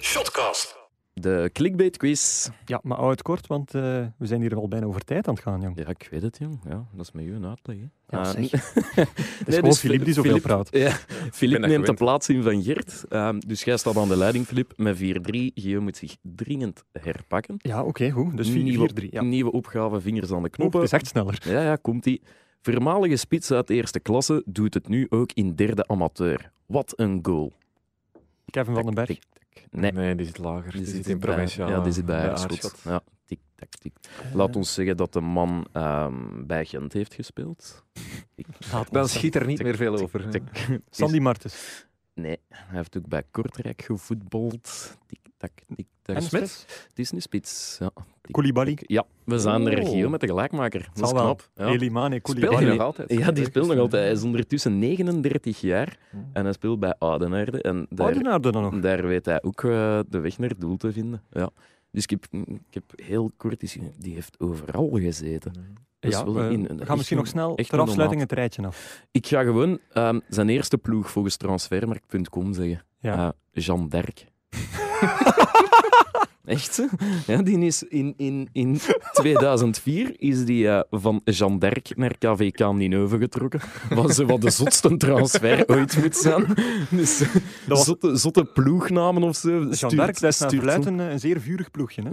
Shotcast. 0.00 0.73
De 1.20 1.50
clickbait 1.52 1.96
quiz. 1.96 2.48
Ja, 2.66 2.80
maar 2.82 2.98
hou 2.98 3.10
het 3.10 3.22
kort, 3.22 3.46
want 3.46 3.74
eh, 3.74 3.82
we 4.18 4.26
zijn 4.26 4.40
hier 4.40 4.56
al 4.56 4.68
bijna 4.68 4.86
over 4.86 5.04
tijd 5.04 5.28
aan 5.28 5.34
het 5.34 5.42
gaan, 5.42 5.60
jong. 5.60 5.78
Ja, 5.78 5.88
ik 5.88 6.08
weet 6.10 6.22
het, 6.22 6.38
jong. 6.38 6.60
Ja, 6.68 6.84
dat 6.92 7.06
is 7.06 7.12
met 7.12 7.24
u 7.24 7.34
een 7.34 7.46
uitleg. 7.46 7.76
hè. 7.76 7.82
Ja, 8.08 8.18
Ah, 8.18 8.24
zeg. 8.24 8.36
nee, 8.36 8.48
Het 9.06 9.48
is 9.48 9.54
gewoon 9.54 9.70
dus 9.70 9.78
Filip 9.78 10.04
die 10.04 10.14
zoveel 10.14 10.40
praat. 10.40 10.68
Ja, 10.70 10.90
Filip 11.32 11.66
neemt 11.66 11.86
de 11.86 11.94
plaats 11.94 12.28
in 12.28 12.42
van 12.42 12.62
Gert. 12.62 13.04
Ehm, 13.08 13.38
dus 13.46 13.64
jij 13.64 13.76
staat 13.76 13.96
aan 13.96 14.08
de 14.08 14.16
leiding, 14.16 14.46
Filip, 14.46 14.72
met 14.76 14.96
4-3. 14.96 15.00
Guillaume 15.54 15.80
moet 15.84 15.96
zich 15.96 16.16
dringend 16.22 16.84
herpakken. 16.92 17.54
Ja, 17.58 17.82
oké, 17.84 18.10
goed. 18.10 18.36
Dus 18.36 18.50
4-3. 18.50 18.52
nieuwe, 18.62 19.08
Ja. 19.10 19.22
nieuwe 19.22 19.52
opgave, 19.52 20.00
vingers 20.00 20.32
aan 20.32 20.42
de 20.42 20.48
knoppen. 20.50 20.80
het 20.80 20.92
is 20.92 20.98
echt 20.98 21.06
sneller. 21.06 21.38
Ja, 21.48 21.62
ja, 21.62 21.76
komt-ie. 21.76 22.22
Voormalige 22.62 23.16
spits 23.16 23.50
uit 23.50 23.66
de 23.66 23.74
eerste 23.74 24.00
klasse 24.00 24.42
doet 24.46 24.74
het 24.74 24.88
nu 24.88 25.06
ook 25.10 25.32
in 25.32 25.54
derde 25.54 25.86
amateur. 25.88 26.50
Wat 26.66 26.92
een 26.96 27.18
goal. 27.22 27.52
Kevin 28.50 28.74
van 28.74 28.84
den 28.84 28.94
Berg. 28.94 29.18
Nee, 29.70 29.92
Nee, 29.92 30.14
die 30.14 30.26
zit 30.26 30.38
lager. 30.38 30.72
Die, 30.72 30.86
zit 30.86 31.08
in 31.08 31.18
provinciaal. 31.18 31.70
Ja, 31.70 31.80
die 31.80 31.92
zit 31.92 32.06
bij 32.06 32.30
Aarschot. 32.30 32.80
Ja, 32.84 33.02
tik, 33.24 33.38
tak, 33.54 33.68
tik. 33.68 33.92
Laat 34.32 34.56
ons 34.56 34.74
zeggen 34.74 34.96
dat 34.96 35.12
de 35.12 35.20
man 35.20 35.66
ehm, 35.72 36.46
bij 36.46 36.64
Gent 36.64 36.92
heeft 36.92 37.14
gespeeld. 37.14 37.84
Dan 38.90 39.08
schiet 39.08 39.34
er 39.34 39.46
niet 39.46 39.56
tik, 39.56 39.66
meer 39.66 39.76
veel 39.76 39.98
over. 39.98 40.28
Sandy 40.90 41.18
Martens. 41.18 41.86
Nee, 42.14 42.38
hij 42.48 42.76
heeft 42.76 42.96
ook 42.96 43.08
bij 43.08 43.22
Kortrijk 43.30 43.82
gevoetbald. 43.82 44.98
Tik, 45.06 45.18
tak, 45.46 45.76
tik, 45.76 45.86
tak. 46.02 46.16
En 46.16 46.22
Smits? 46.22 46.64
Het 46.88 46.98
is 46.98 47.12
een 47.12 47.22
spits. 47.22 47.76
Ja. 47.80 47.90
Koulibaly. 48.30 48.78
Ja, 48.80 49.04
we 49.24 49.38
zijn 49.38 49.66
er 49.66 49.78
Oh. 49.78 49.84
regio 49.84 50.08
met 50.08 50.20
de 50.20 50.26
gelijkmaker. 50.26 50.88
Dat 50.94 51.04
is 51.04 51.10
knap. 51.12 51.48
Ja. 51.54 51.66
Elimane 51.66 52.14
Speelt 52.14 52.38
Koulibaly. 52.38 52.64
hij 52.64 52.72
nog 52.76 52.82
altijd? 52.84 53.12
Ja, 53.12 53.30
die 53.30 53.44
speelt 53.44 53.66
nog 53.68 53.78
altijd. 53.78 54.02
Hij 54.02 54.12
is 54.12 54.22
ondertussen 54.22 54.78
39 54.78 55.60
jaar 55.60 55.98
Hmm. 56.10 56.30
en 56.32 56.44
hij 56.44 56.52
speelt 56.52 56.80
bij 56.80 56.94
Oudenaarde. 56.98 57.62
En 57.62 57.86
daar, 57.90 58.06
Oudenaarde 58.06 58.52
dan 58.52 58.62
nog. 58.62 58.80
daar 58.80 59.06
weet 59.06 59.24
hij 59.26 59.42
ook 59.42 59.64
eh, 59.64 60.00
de 60.08 60.18
weg 60.20 60.38
naar 60.38 60.48
het 60.48 60.60
doel 60.60 60.76
te 60.76 60.92
vinden. 60.92 61.22
Ja. 61.30 61.50
Dus 61.90 62.02
ik 62.02 62.10
heb, 62.10 62.24
ik 62.46 62.60
heb 62.74 62.84
heel 62.96 63.30
kort 63.36 63.62
eens 63.62 63.72
gezien, 63.72 63.92
die 63.98 64.14
heeft 64.14 64.40
overal 64.40 64.90
gezeten. 64.92 65.52
Dat 66.00 66.12
is 66.12 66.18
Ja, 66.18 66.24
we 66.24 66.76
gaan 66.84 66.96
misschien 66.96 67.16
nog 67.18 67.26
snel 67.26 67.54
ter 67.54 67.78
afsluiting 67.80 68.20
het 68.20 68.32
rijtje 68.32 68.66
af. 68.66 69.02
Ik 69.10 69.26
ga 69.26 69.42
gewoon 69.42 69.78
ehm, 69.92 70.20
zijn 70.28 70.48
eerste 70.48 70.78
ploeg 70.78 71.10
volgens 71.10 71.36
transfermarkt.com 71.36 72.52
zeggen. 72.52 72.82
Ja. 72.98 73.34
Eh, 73.52 73.62
Jean 73.64 73.88
Derk. 73.88 74.24
Echt? 76.44 76.86
Ja, 77.26 77.42
die 77.42 77.58
is 77.58 77.82
in, 77.82 78.14
in, 78.16 78.48
in 78.52 78.78
2004 79.12 80.14
is 80.18 80.44
die 80.44 80.68
eh, 80.68 80.80
van 80.90 81.20
Jean 81.24 81.58
Derk 81.58 81.96
naar 81.96 82.18
KVK 82.18 82.72
Nineuve 82.72 83.18
getrokken. 83.18 83.60
Wat, 83.90 84.14
zo 84.14 84.26
wat 84.26 84.40
de 84.40 84.50
zotste 84.50 84.96
transfer 84.96 85.64
ooit 85.68 85.96
moet 86.02 86.16
zijn. 86.16 86.46
Dus, 86.90 87.18
Dat 87.18 87.28
was- 87.66 87.84
zotte, 87.84 88.16
zotte 88.16 88.44
ploegnamen 88.44 89.22
of 89.22 89.36
zo. 89.36 89.50
Jean 89.50 89.74
Stuurt- 89.74 89.96
dat 89.96 90.08
is 90.14 90.20
naar 90.20 90.32
stuurt 90.32 90.52
verluidt 90.54 90.84
zo- 90.84 90.90
een, 90.90 90.98
een 90.98 91.20
zeer 91.20 91.40
vurig 91.40 91.70
ploegje. 91.70 92.02
Hè? 92.02 92.10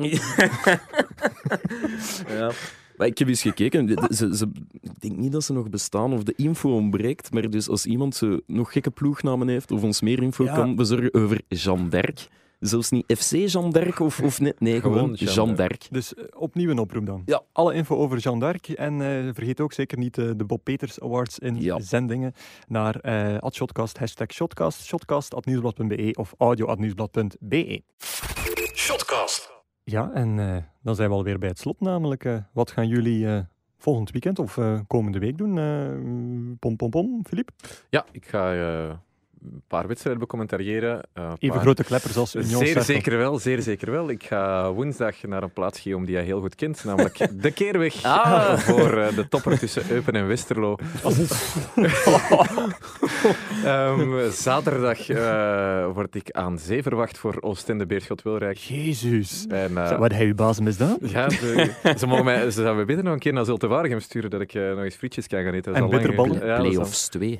ja. 2.37 2.51
Maar 2.97 3.07
ik 3.07 3.17
heb 3.17 3.27
eens 3.27 3.41
gekeken. 3.41 3.97
Ze, 4.09 4.35
ze, 4.37 4.49
ik 4.81 4.91
denk 4.99 5.17
niet 5.17 5.31
dat 5.31 5.43
ze 5.43 5.53
nog 5.53 5.69
bestaan 5.69 6.13
of 6.13 6.23
de 6.23 6.33
info 6.37 6.75
ontbreekt. 6.75 7.33
Maar 7.33 7.49
dus 7.49 7.69
als 7.69 7.85
iemand 7.85 8.15
zo 8.15 8.39
nog 8.47 8.71
gekke 8.71 8.89
ploegnamen 8.91 9.47
heeft 9.47 9.71
of 9.71 9.83
ons 9.83 10.01
meer 10.01 10.21
info 10.23 10.43
Ja. 10.43 10.53
kan 10.55 10.75
bezorgen 10.75 11.13
over 11.13 11.41
Jean 11.47 11.89
Derk. 11.89 12.27
Zelfs 12.61 12.89
niet 12.89 13.13
FC 13.17 13.31
Jean 13.35 13.71
Derk 13.71 13.99
of, 13.99 14.19
of 14.21 14.39
net. 14.39 14.59
Nee, 14.59 14.81
gewoon, 14.81 14.97
Gewoon 14.97 15.13
Jean. 15.33 15.55
Derk. 15.55 15.87
Dus 15.91 16.13
eh, 16.13 16.23
opnieuw 16.37 16.69
een 16.69 16.79
oproep 16.79 17.05
dan. 17.05 17.21
Ja. 17.25 17.41
Alle 17.51 17.73
info 17.73 17.95
over 17.95 18.17
Jean 18.17 18.39
d'Arc. 18.39 18.67
En 18.67 18.93
eh, 19.01 19.33
vergeet 19.33 19.59
ook 19.61 19.73
zeker 19.73 19.97
niet 19.97 20.17
eh, 20.17 20.29
de 20.35 20.45
Bob 20.45 20.63
Peters 20.63 20.99
Awards 21.01 21.39
in 21.39 21.61
Ja. 21.61 21.79
zendingen 21.79 22.33
naar 22.67 22.95
eh 22.95 23.37
@shotcast, 23.51 23.97
hashtag 23.97 24.31
shotcast, 24.33 24.85
shotcast.nieuwsblad.be 24.85 26.13
of 26.17 26.33
audio.nieuwsblad.be. 26.37 27.81
Shotcast. 28.75 29.51
Ja, 29.83 30.11
en 30.13 30.39
eh, 30.39 30.57
dan 30.83 30.95
zijn 30.95 31.09
we 31.09 31.15
alweer 31.15 31.37
bij 31.39 31.49
het 31.49 31.59
slot 31.59 31.79
namelijk. 31.79 32.25
eh, 32.25 32.37
wat 32.53 32.71
gaan 32.71 32.87
jullie 32.87 33.27
eh, 33.27 33.39
volgend 33.77 34.11
weekend 34.11 34.39
of 34.39 34.57
eh, 34.57 34.79
komende 34.87 35.19
week 35.19 35.37
doen? 35.37 35.57
Eh, 35.57 36.55
pom 36.59 36.75
pom 36.75 36.89
pom, 36.89 37.21
Filip? 37.27 37.49
Ja, 37.89 38.05
ik 38.11 38.25
ga 38.27 38.53
eh, 38.53 38.93
een 39.43 39.61
paar 39.67 39.87
wedstrijden 39.87 40.21
becommentariëren. 40.21 41.01
eh, 41.13 41.23
een 41.23 41.29
Even 41.39 41.49
paar- 41.55 41.59
grote 41.59 41.83
kleppers 41.83 42.17
als 42.17 42.35
Union 42.35 42.49
Zeer 42.49 42.65
Cercle. 42.67 42.83
zeker 42.83 43.17
wel, 43.17 43.39
zeer 43.39 43.61
zeker 43.61 43.91
wel. 43.91 44.09
Ik 44.09 44.23
ga 44.23 44.71
woensdag 44.71 45.23
naar 45.23 45.43
een 45.43 45.53
plaats 45.53 45.79
geven 45.79 46.03
die 46.05 46.13
jij 46.15 46.23
heel 46.23 46.39
goed 46.41 46.55
kent, 46.55 46.83
namelijk 46.83 47.27
de 47.43 47.51
Keerweg 47.51 48.03
Ah. 48.03 48.57
voor 48.57 48.97
eh, 48.97 49.15
de 49.15 49.27
topper 49.27 49.59
tussen 49.59 49.83
Eupen 49.89 50.13
en 50.13 50.27
Westerlo. 50.27 50.75
Ehm, 53.65 54.29
zaterdag 54.31 55.09
eh, 55.09 55.85
word 55.93 56.15
ik 56.15 56.31
aan 56.31 56.59
zee 56.59 56.81
verwacht 56.83 57.17
voor 57.17 57.37
Oostende 57.41 57.85
Beerschot 57.85 58.21
Wilrijk. 58.21 58.57
Jezus. 58.57 59.45
En, 59.49 59.73
Wat 59.73 60.11
heeft 60.11 60.27
uw 60.29 60.35
baas 60.35 60.59
misdaan? 60.59 60.97
ja, 61.01 61.29
ze, 61.29 61.71
ze, 61.97 62.07
mogen 62.07 62.25
mij, 62.25 62.43
ze 62.43 62.51
zouden 62.51 62.75
me 62.75 62.85
beter 62.85 63.03
nog 63.03 63.13
een 63.13 63.19
keer 63.19 63.33
naar 63.33 63.45
Zulte-Waregem 63.45 63.99
sturen, 63.99 64.29
dat 64.29 64.41
ik 64.41 64.53
nog 64.53 64.83
eens 64.83 64.95
frietjes 64.95 65.27
kan 65.27 65.43
gaan 65.43 65.53
eten. 65.53 65.73
Dat 65.73 65.75
is 65.83 65.89
En 65.89 65.89
bitterballen? 65.97 66.31
geleden. 66.35 66.55
Ja, 66.55 66.61
Playoffs 66.61 67.07
2. 67.07 67.39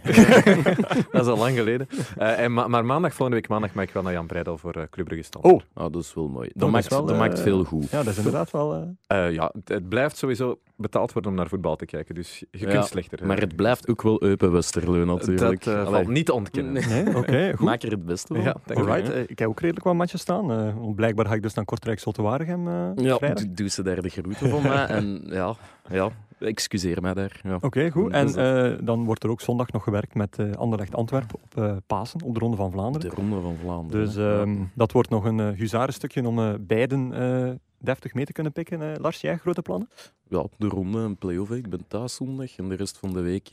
dat 1.12 1.22
is 1.22 1.28
al 1.28 1.38
lang 1.38 1.56
geleden. 1.58 1.88
Eh, 2.18 2.40
en 2.40 2.54
ma- 2.54 2.68
maar 2.68 2.86
maandag, 2.86 3.14
volgende 3.14 3.36
week 3.42 3.50
maandag, 3.50 3.74
mag 3.74 3.84
ik 3.84 3.94
wel 3.94 4.04
naar 4.04 4.14
Jan 4.14 4.28
Breidel 4.28 4.58
voor 4.58 4.74
eh 4.74 4.84
Club 4.90 5.06
Brugge. 5.08 5.30
Oh, 5.42 5.62
Ah, 5.74 5.92
dat 5.92 6.02
is 6.04 6.14
wel 6.14 6.28
mooi. 6.28 6.50
Dat, 6.54 6.70
maakt, 6.70 6.88
wel, 6.88 7.02
dat 7.06 7.12
eh, 7.16 7.20
maakt 7.22 7.40
veel 7.40 7.64
goed. 7.64 7.90
ja, 7.90 7.98
dat 8.04 8.08
is 8.08 8.18
inderdaad 8.18 8.52
wel... 8.52 8.74
eh, 9.08 9.26
Eh, 9.28 9.34
ja, 9.34 9.52
het, 9.54 9.70
het 9.70 9.90
blijft 9.90 10.18
sowieso 10.18 10.60
betaald 10.76 11.14
worden 11.14 11.32
om 11.32 11.38
naar 11.38 11.48
voetbal 11.48 11.76
te 11.76 11.86
kijken, 11.86 12.16
dus 12.16 12.44
je 12.52 12.60
Ja, 12.60 12.70
kunt 12.72 12.86
slechter. 12.86 13.20
eh. 13.22 13.28
Maar 13.28 13.40
het 13.40 13.56
blijft 13.56 13.90
ook 13.90 14.02
wel 14.02 14.24
Eupen 14.24 14.52
Westerlo 14.52 15.06
natuurlijk. 15.06 15.64
Dat 15.64 15.76
eh, 15.88 15.92
valt 15.92 16.08
niet 16.08 16.26
te 16.26 16.34
ontkennen. 16.34 16.90
Nee. 16.90 17.16
Oké, 17.20 17.50
goed. 17.56 17.66
Maak 17.66 17.82
er 17.84 17.92
het 17.92 18.06
beste 18.06 18.34
van. 18.34 18.44
Ja. 18.44 18.56
Alright, 18.74 19.10
eh, 19.10 19.22
ik 19.28 19.40
heb 19.40 19.48
ook 19.48 19.60
redelijk 19.60 19.86
wat 19.86 19.94
matches 19.96 20.22
staan. 20.22 20.52
eh, 20.52 20.76
want 20.78 20.96
blijkbaar 20.96 21.26
ga 21.26 21.34
ik 21.34 21.42
dus 21.42 21.54
naar 21.54 21.66
Kortrijk 21.66 22.00
Zotte 22.00 22.22
Waregem 22.22 22.68
eh 22.68 22.90
Ja, 22.96 23.18
doe 23.50 23.68
ze 23.68 23.84
daar 23.84 24.02
de 24.02 24.10
groeten 24.10 24.50
van 24.50 24.62
mij. 24.62 24.86
En 24.86 25.22
ja, 25.26 25.56
ja, 25.90 26.10
excuseer 26.42 27.02
mij 27.02 27.14
daar. 27.14 27.40
Ja. 27.44 27.58
Oké, 27.62 27.92
goed. 27.92 28.12
En 28.12 28.36
eh, 28.36 28.78
dan 28.86 29.06
wordt 29.06 29.24
er 29.24 29.30
ook 29.30 29.42
zondag 29.42 29.72
nog 29.72 29.84
gewerkt 29.84 30.16
met 30.16 30.40
eh 30.40 30.52
Anderlecht 30.52 30.96
Antwerpen 30.96 31.40
op 31.42 31.58
eh, 31.58 31.76
Pasen, 31.88 32.22
op 32.24 32.34
de 32.34 32.40
Ronde 32.40 32.58
van 32.58 32.72
Vlaanderen. 32.72 33.10
De 33.10 33.16
Ronde 33.16 33.42
van 33.42 33.56
Vlaanderen. 33.62 34.06
Dus 34.06 34.16
ehm, 34.16 34.56
dat 34.74 34.92
wordt 34.92 35.10
nog 35.10 35.26
een 35.26 35.38
uh, 35.38 35.50
huzarenstukje 35.50 36.28
om 36.28 36.66
beiden 36.68 37.60
deftig 37.78 38.14
mee 38.14 38.26
te 38.26 38.32
kunnen 38.32 38.52
pikken. 38.52 39.02
Lars, 39.02 39.22
jij 39.22 39.38
grote 39.38 39.62
plannen? 39.62 39.90
ja, 40.28 40.46
de 40.58 40.68
ronde 40.68 41.04
en 41.04 41.18
play-off. 41.18 41.52
Ik 41.52 41.70
ben 41.70 41.88
thuis 41.88 42.16
zondag 42.16 42.58
en 42.58 42.70
de 42.70 42.76
rest 42.76 42.98
van 42.98 43.14
de 43.14 43.22
week 43.22 43.50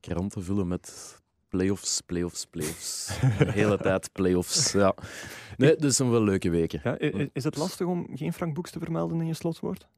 kranten 0.00 0.42
vullen 0.42 0.68
met 0.68 1.16
play-offs, 1.48 2.00
play-offs, 2.00 2.44
play-offs. 2.46 3.18
De 3.38 3.52
hele 3.52 3.78
tijd 3.78 4.12
play-offs. 4.12 4.72
Ja. 4.72 4.94
Nee, 5.56 5.76
dus 5.76 5.98
een 5.98 6.10
wel 6.10 6.22
leuke 6.22 6.50
weken. 6.50 6.80
Ja, 6.84 6.98
is 7.32 7.44
het 7.44 7.56
lastig 7.56 7.86
om 7.86 8.06
geen 8.14 8.32
Frank 8.32 8.54
Boeks 8.54 8.70
te 8.70 8.78
vermelden 8.78 9.20
in 9.20 9.26
je 9.26 9.34
slotwoord? 9.34 9.86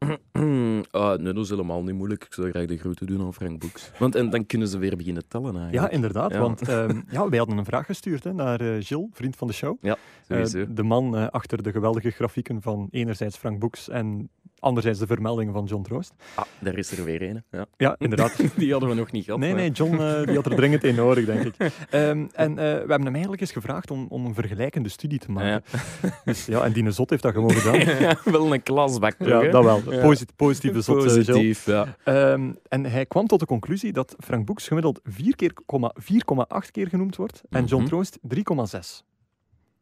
ah, 0.90 1.18
nee, 1.18 1.32
dat 1.32 1.36
is 1.44 1.48
helemaal 1.50 1.82
niet 1.82 1.94
moeilijk. 1.94 2.24
Ik 2.24 2.32
zou 2.34 2.50
graag 2.50 2.66
de 2.66 2.78
groeten 2.78 3.06
doen 3.06 3.20
aan 3.20 3.34
Frank 3.34 3.60
Boeks. 3.60 3.90
Want 3.98 4.14
en 4.14 4.30
dan 4.30 4.46
kunnen 4.46 4.68
ze 4.68 4.78
weer 4.78 4.96
beginnen 4.96 5.28
tellen 5.28 5.54
Ja, 5.54 5.60
eigenlijk. 5.60 5.92
inderdaad. 5.92 6.32
Ja. 6.32 6.38
Want 6.40 6.68
ehm, 6.68 7.00
ja, 7.10 7.28
wij 7.28 7.38
hadden 7.38 7.58
een 7.58 7.64
vraag 7.64 7.86
gestuurd 7.86 8.24
hè, 8.24 8.32
naar 8.32 8.60
eh 8.60 8.76
Gilles, 8.84 9.08
vriend 9.12 9.36
van 9.36 9.46
de 9.46 9.52
show. 9.54 9.76
Eh, 9.80 9.92
Sowieso. 10.28 10.72
de 10.72 10.82
man 10.82 11.16
eh, 11.16 11.26
achter 11.26 11.62
de 11.62 11.72
geweldige 11.72 12.10
grafieken 12.10 12.62
van 12.62 12.88
enerzijds 12.90 13.36
Frank 13.36 13.58
Boeks 13.58 13.88
en 13.88 14.30
anderzijds 14.60 14.98
de 14.98 15.06
vermeldingen 15.06 15.52
van 15.52 15.64
John 15.64 15.82
Troost. 15.82 16.12
Ah, 16.34 16.44
daar 16.58 16.78
is 16.78 16.98
er 16.98 17.04
weer 17.04 17.22
een. 17.22 17.42
Ja. 17.50 17.66
Ja, 17.76 17.94
inderdaad. 17.98 18.36
Die 18.56 18.70
hadden 18.70 18.88
we 18.88 18.94
nog 18.94 19.12
niet 19.12 19.24
gehad. 19.24 19.40
Nee, 19.40 19.50
maar- 19.52 19.60
nee, 19.60 19.70
John 19.70 20.00
eh, 20.00 20.26
die 20.26 20.34
had 20.34 20.46
er 20.46 20.56
dringend 20.56 20.84
een 20.84 20.94
nodig, 20.94 21.24
denk 21.24 21.44
ik. 21.44 21.54
Ehm, 21.90 22.26
en 22.32 22.50
eh, 22.50 22.56
we 22.56 22.62
hebben 22.64 23.02
hem 23.02 23.12
eigenlijk 23.12 23.40
eens 23.40 23.52
gevraagd 23.52 23.90
om, 23.90 24.06
om 24.08 24.24
een 24.26 24.34
vergelijkende 24.34 24.88
studie 24.88 25.18
te 25.18 25.30
maken. 25.30 25.62
Dus, 26.24 26.46
ja, 26.46 26.62
en 26.62 26.72
Dine 26.72 26.90
Zot 26.90 27.10
heeft 27.10 27.22
dat 27.22 27.32
gewoon 27.32 27.50
gedaan. 27.52 28.16
wel 28.24 28.52
een 28.54 28.62
klasbak, 28.62 29.14
Ja, 29.18 29.40
dat 29.48 29.64
wel. 29.64 29.92
Ja. 29.92 30.00
Posit- 30.02 30.36
positieve 30.36 30.80
Zot. 30.80 30.96
eh. 30.96 31.02
Positief, 31.02 31.66
ja. 31.66 31.96
Ehm, 32.04 32.52
en 32.68 32.84
hij 32.84 33.06
kwam 33.06 33.26
tot 33.26 33.40
de 33.40 33.46
conclusie 33.46 33.92
dat 33.92 34.14
Frank 34.18 34.44
Boeks 34.46 34.66
gemiddeld 34.68 35.00
4,8 35.04 35.36
keer, 35.36 35.52
4,8 35.94 36.70
keer 36.70 36.88
genoemd 36.88 37.16
wordt 37.16 37.42
en 37.50 37.64
John 37.64 37.82
Mhm. 37.82 37.90
Troost 37.90 38.18
3,6. 38.22 39.04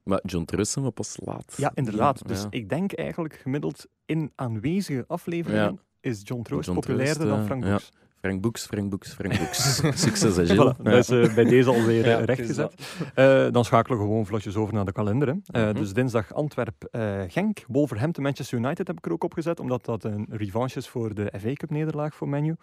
Maar 0.07 0.21
John 0.23 0.45
Trussen 0.45 0.83
was 0.83 0.93
pas 0.95 1.17
laat. 1.25 1.55
Ja, 1.57 1.71
inderdaad. 1.75 2.29
Dus 2.29 2.43
Ja. 2.43 2.47
ik 2.51 2.69
denk 2.69 2.93
eigenlijk 2.93 3.35
gemiddeld 3.35 3.87
in 4.05 4.33
aanwezige 4.35 5.05
afleveringen 5.07 5.81
is 6.01 6.21
John 6.25 6.43
Troost 6.43 6.67
John 6.67 6.79
populairder 6.81 7.27
dan 7.27 7.39
eh, 7.39 7.45
Frank 7.45 7.65
ja. 7.65 7.71
Boeks. 7.71 7.93
Frank 8.21 8.41
Boeks, 8.41 8.67
Frank 8.67 8.91
Boeks, 8.91 9.13
Frank 9.15 9.39
Boeks. 9.41 9.77
Succes, 10.03 10.37
hè. 10.37 10.45
Voilà, 10.55 10.83
dat 10.83 10.95
is 10.95 11.09
eh, 11.09 11.35
bij 11.35 11.45
deze 11.45 11.69
alweer 11.71 12.05
eh, 12.05 12.11
Ja, 12.11 12.19
rechtgezet. 12.25 12.73
het 12.99 13.11
Eh, 13.15 13.53
dan 13.53 13.65
schakelen 13.65 13.99
we 13.99 14.05
gewoon 14.05 14.27
vlotjes 14.27 14.57
over 14.57 14.75
naar 14.75 14.85
de 14.85 14.93
kalender. 14.93 15.29
Hè. 15.29 15.35
Eh, 15.61 15.63
Mhm. 15.71 15.75
Dus 15.75 15.93
dinsdag 15.93 16.35
Antwerp-Genk, 16.35 17.65
Wolverhampton, 17.69 18.23
Manchester 18.23 18.59
United 18.59 18.87
heb 18.87 18.97
ik 18.99 19.07
er 19.07 19.13
ook 19.13 19.25
opgezet, 19.25 19.61
omdat 19.61 19.85
dat 19.85 20.05
een 20.05 20.27
revanche 20.31 20.79
is 20.79 20.89
voor 20.89 21.15
de 21.15 21.33
FA 21.41 21.53
Cup 21.53 21.71
nederlaag 21.71 22.15
voor 22.15 22.29
Menu. 22.29 22.57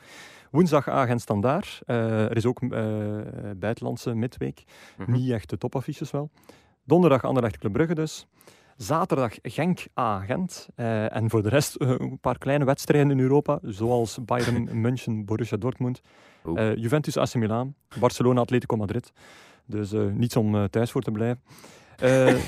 Woensdag 0.52 0.88
Agent 0.90 1.22
Standaard. 1.22 1.82
Eh, 1.86 2.24
er 2.26 2.36
is 2.36 2.46
ook 2.46 2.62
eh, 2.62 2.70
buitenlandse 3.58 4.14
midweek. 4.14 4.64
Mhm. 4.98 5.12
Niet 5.12 5.32
echt 5.32 5.50
de 5.50 5.58
topaffiches 5.58 6.12
wel. 6.12 6.30
Donderdag 6.86 7.24
Anderlecht 7.24 7.58
Club 7.58 7.74
Brugge 7.74 7.96
dus. 7.96 8.28
Zaterdag 8.78 9.34
Genk 9.42 9.86
A 10.00 10.20
Gent. 10.20 10.68
Eh, 10.76 11.16
en 11.16 11.30
voor 11.30 11.44
de 11.44 11.50
rest 11.50 11.76
eh, 11.76 11.90
een 11.98 12.20
paar 12.20 12.38
kleine 12.38 12.66
wedstrijden 12.66 13.12
in 13.12 13.20
Europa, 13.20 13.60
zoals 13.62 14.20
Bayern 14.26 14.68
München, 14.82 15.26
Borussia 15.26 15.58
Dortmund, 15.58 16.02
eh, 16.56 16.76
Juventus 16.76 17.18
AC 17.18 17.34
Milan, 17.36 17.76
Barcelona 18.00 18.42
Atletico 18.42 18.76
Madrid. 18.76 19.12
Dus 19.66 19.92
niets 20.14 20.36
om 20.36 20.70
thuis 20.70 20.92
voor 20.92 21.02
te 21.02 21.12
blijven. 21.12 21.42
Eh, 22.00 22.48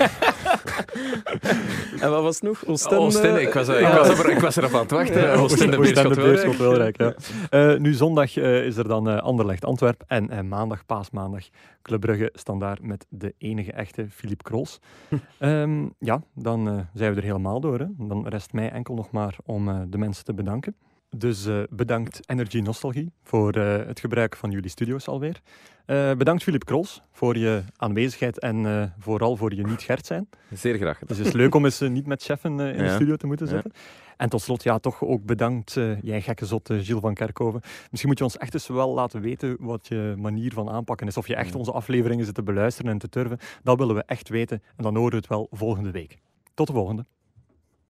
En 2.00 2.10
wat 2.10 2.22
was 2.22 2.34
het 2.34 2.42
nog? 2.44 2.66
Oostende? 2.66 2.96
Oostende, 3.04 3.40
ik 3.42 3.52
was, 3.52 3.68
er- 3.68 3.74
ik, 3.74 3.80
Ja. 3.80 3.96
was 3.96 4.18
er, 4.18 4.30
ik 4.30 4.38
was 4.40 4.56
erop 4.56 4.74
aan 4.74 4.80
het 4.80 4.90
wachten. 4.90 5.20
Ja, 5.20 5.34
Oostende, 5.34 5.78
Oostende, 5.78 6.14
Beerschot, 6.14 6.14
Beerschot, 6.14 6.56
Wilrijk. 6.56 6.96
Wilrijk, 6.96 7.18
ja. 7.50 7.72
Eh, 7.72 7.78
nu 7.78 7.92
zondag 7.92 8.36
eh, 8.36 8.64
is 8.66 8.76
er 8.76 8.88
dan 8.88 9.08
eh, 9.08 9.18
Anderlecht 9.18 9.64
Antwerp 9.64 10.02
en 10.06 10.30
eh, 10.30 10.40
maandag, 10.40 10.86
paasmaandag, 10.86 11.44
Club 11.82 12.00
Brugge 12.00 12.30
standaard 12.34 12.82
met 12.82 13.06
de 13.08 13.34
enige 13.38 13.72
echte 13.72 14.06
Philippe 14.10 14.42
Krols. 14.44 14.78
Ehm, 15.38 15.84
ja, 15.98 16.22
dan 16.34 16.68
eh, 16.68 16.74
zijn 16.94 17.10
we 17.14 17.16
er 17.20 17.26
helemaal 17.26 17.60
door. 17.60 17.78
Hè. 17.78 17.86
Dan 17.98 18.28
rest 18.28 18.52
mij 18.52 18.70
enkel 18.70 18.94
nog 18.94 19.10
maar 19.10 19.36
om 19.44 19.68
eh, 19.68 19.76
de 19.88 19.98
mensen 19.98 20.24
te 20.24 20.34
bedanken. 20.34 20.76
Dus 21.10 21.46
uh, 21.46 21.62
bedankt 21.70 22.20
Energy 22.30 22.58
Nostalgie 22.58 23.12
voor 23.22 23.56
uh, 23.56 23.76
het 23.86 24.00
gebruik 24.00 24.36
van 24.36 24.50
jullie 24.50 24.70
studio's 24.70 25.08
alweer. 25.08 25.40
Uh, 25.86 26.12
bedankt 26.12 26.42
Filip 26.42 26.64
Krols 26.64 27.02
voor 27.12 27.36
je 27.36 27.62
aanwezigheid 27.76 28.38
en 28.38 28.94
vooral 28.98 29.36
voor 29.36 29.54
je 29.54 29.66
niet 29.66 29.82
Gert 29.82 30.06
zijn. 30.06 30.28
Zeer 30.52 30.76
graag 30.76 30.98
gedaan. 30.98 31.08
Dus 31.08 31.18
het 31.18 31.26
is 31.26 31.32
leuk 31.32 31.54
om 31.54 31.64
eens 31.64 31.80
niet 31.80 32.06
met 32.06 32.22
cheffen 32.22 32.60
in 32.60 32.76
ja. 32.76 32.82
de 32.82 32.94
studio 32.94 33.16
te 33.16 33.26
moeten 33.26 33.48
zitten. 33.48 33.70
Ja. 33.74 33.80
En 34.16 34.28
tot 34.28 34.42
slot, 34.42 34.62
ja, 34.62 34.78
toch 34.78 35.02
ook 35.02 35.24
bedankt, 35.24 35.72
jij 36.02 36.22
gekke 36.22 36.46
zot, 36.46 36.68
Gilles 36.68 37.00
van 37.00 37.14
Kerkhoven. 37.14 37.60
Misschien 37.62 38.08
moet 38.08 38.18
je 38.18 38.24
ons 38.24 38.36
echt 38.36 38.54
eens 38.54 38.66
wel 38.66 38.94
laten 38.94 39.20
weten 39.20 39.56
wat 39.60 39.86
je 39.86 40.14
manier 40.18 40.52
van 40.52 40.70
aanpakken 40.70 41.06
is. 41.06 41.16
Of 41.16 41.26
je 41.26 41.36
echt 41.36 41.54
onze 41.54 41.72
afleveringen 41.72 42.24
zit 42.24 42.34
te 42.34 42.42
beluisteren 42.42 42.90
en 42.90 42.98
te 42.98 43.08
turven. 43.08 43.38
Dat 43.62 43.78
willen 43.78 43.94
we 43.94 44.02
echt 44.06 44.28
weten. 44.28 44.62
En 44.76 44.82
dan 44.82 44.94
horen 44.94 45.10
we 45.10 45.16
het 45.16 45.26
wel 45.26 45.48
volgende 45.50 45.90
week. 45.90 46.18
Tot 46.54 46.66
de 46.66 46.72
volgende. 46.72 47.06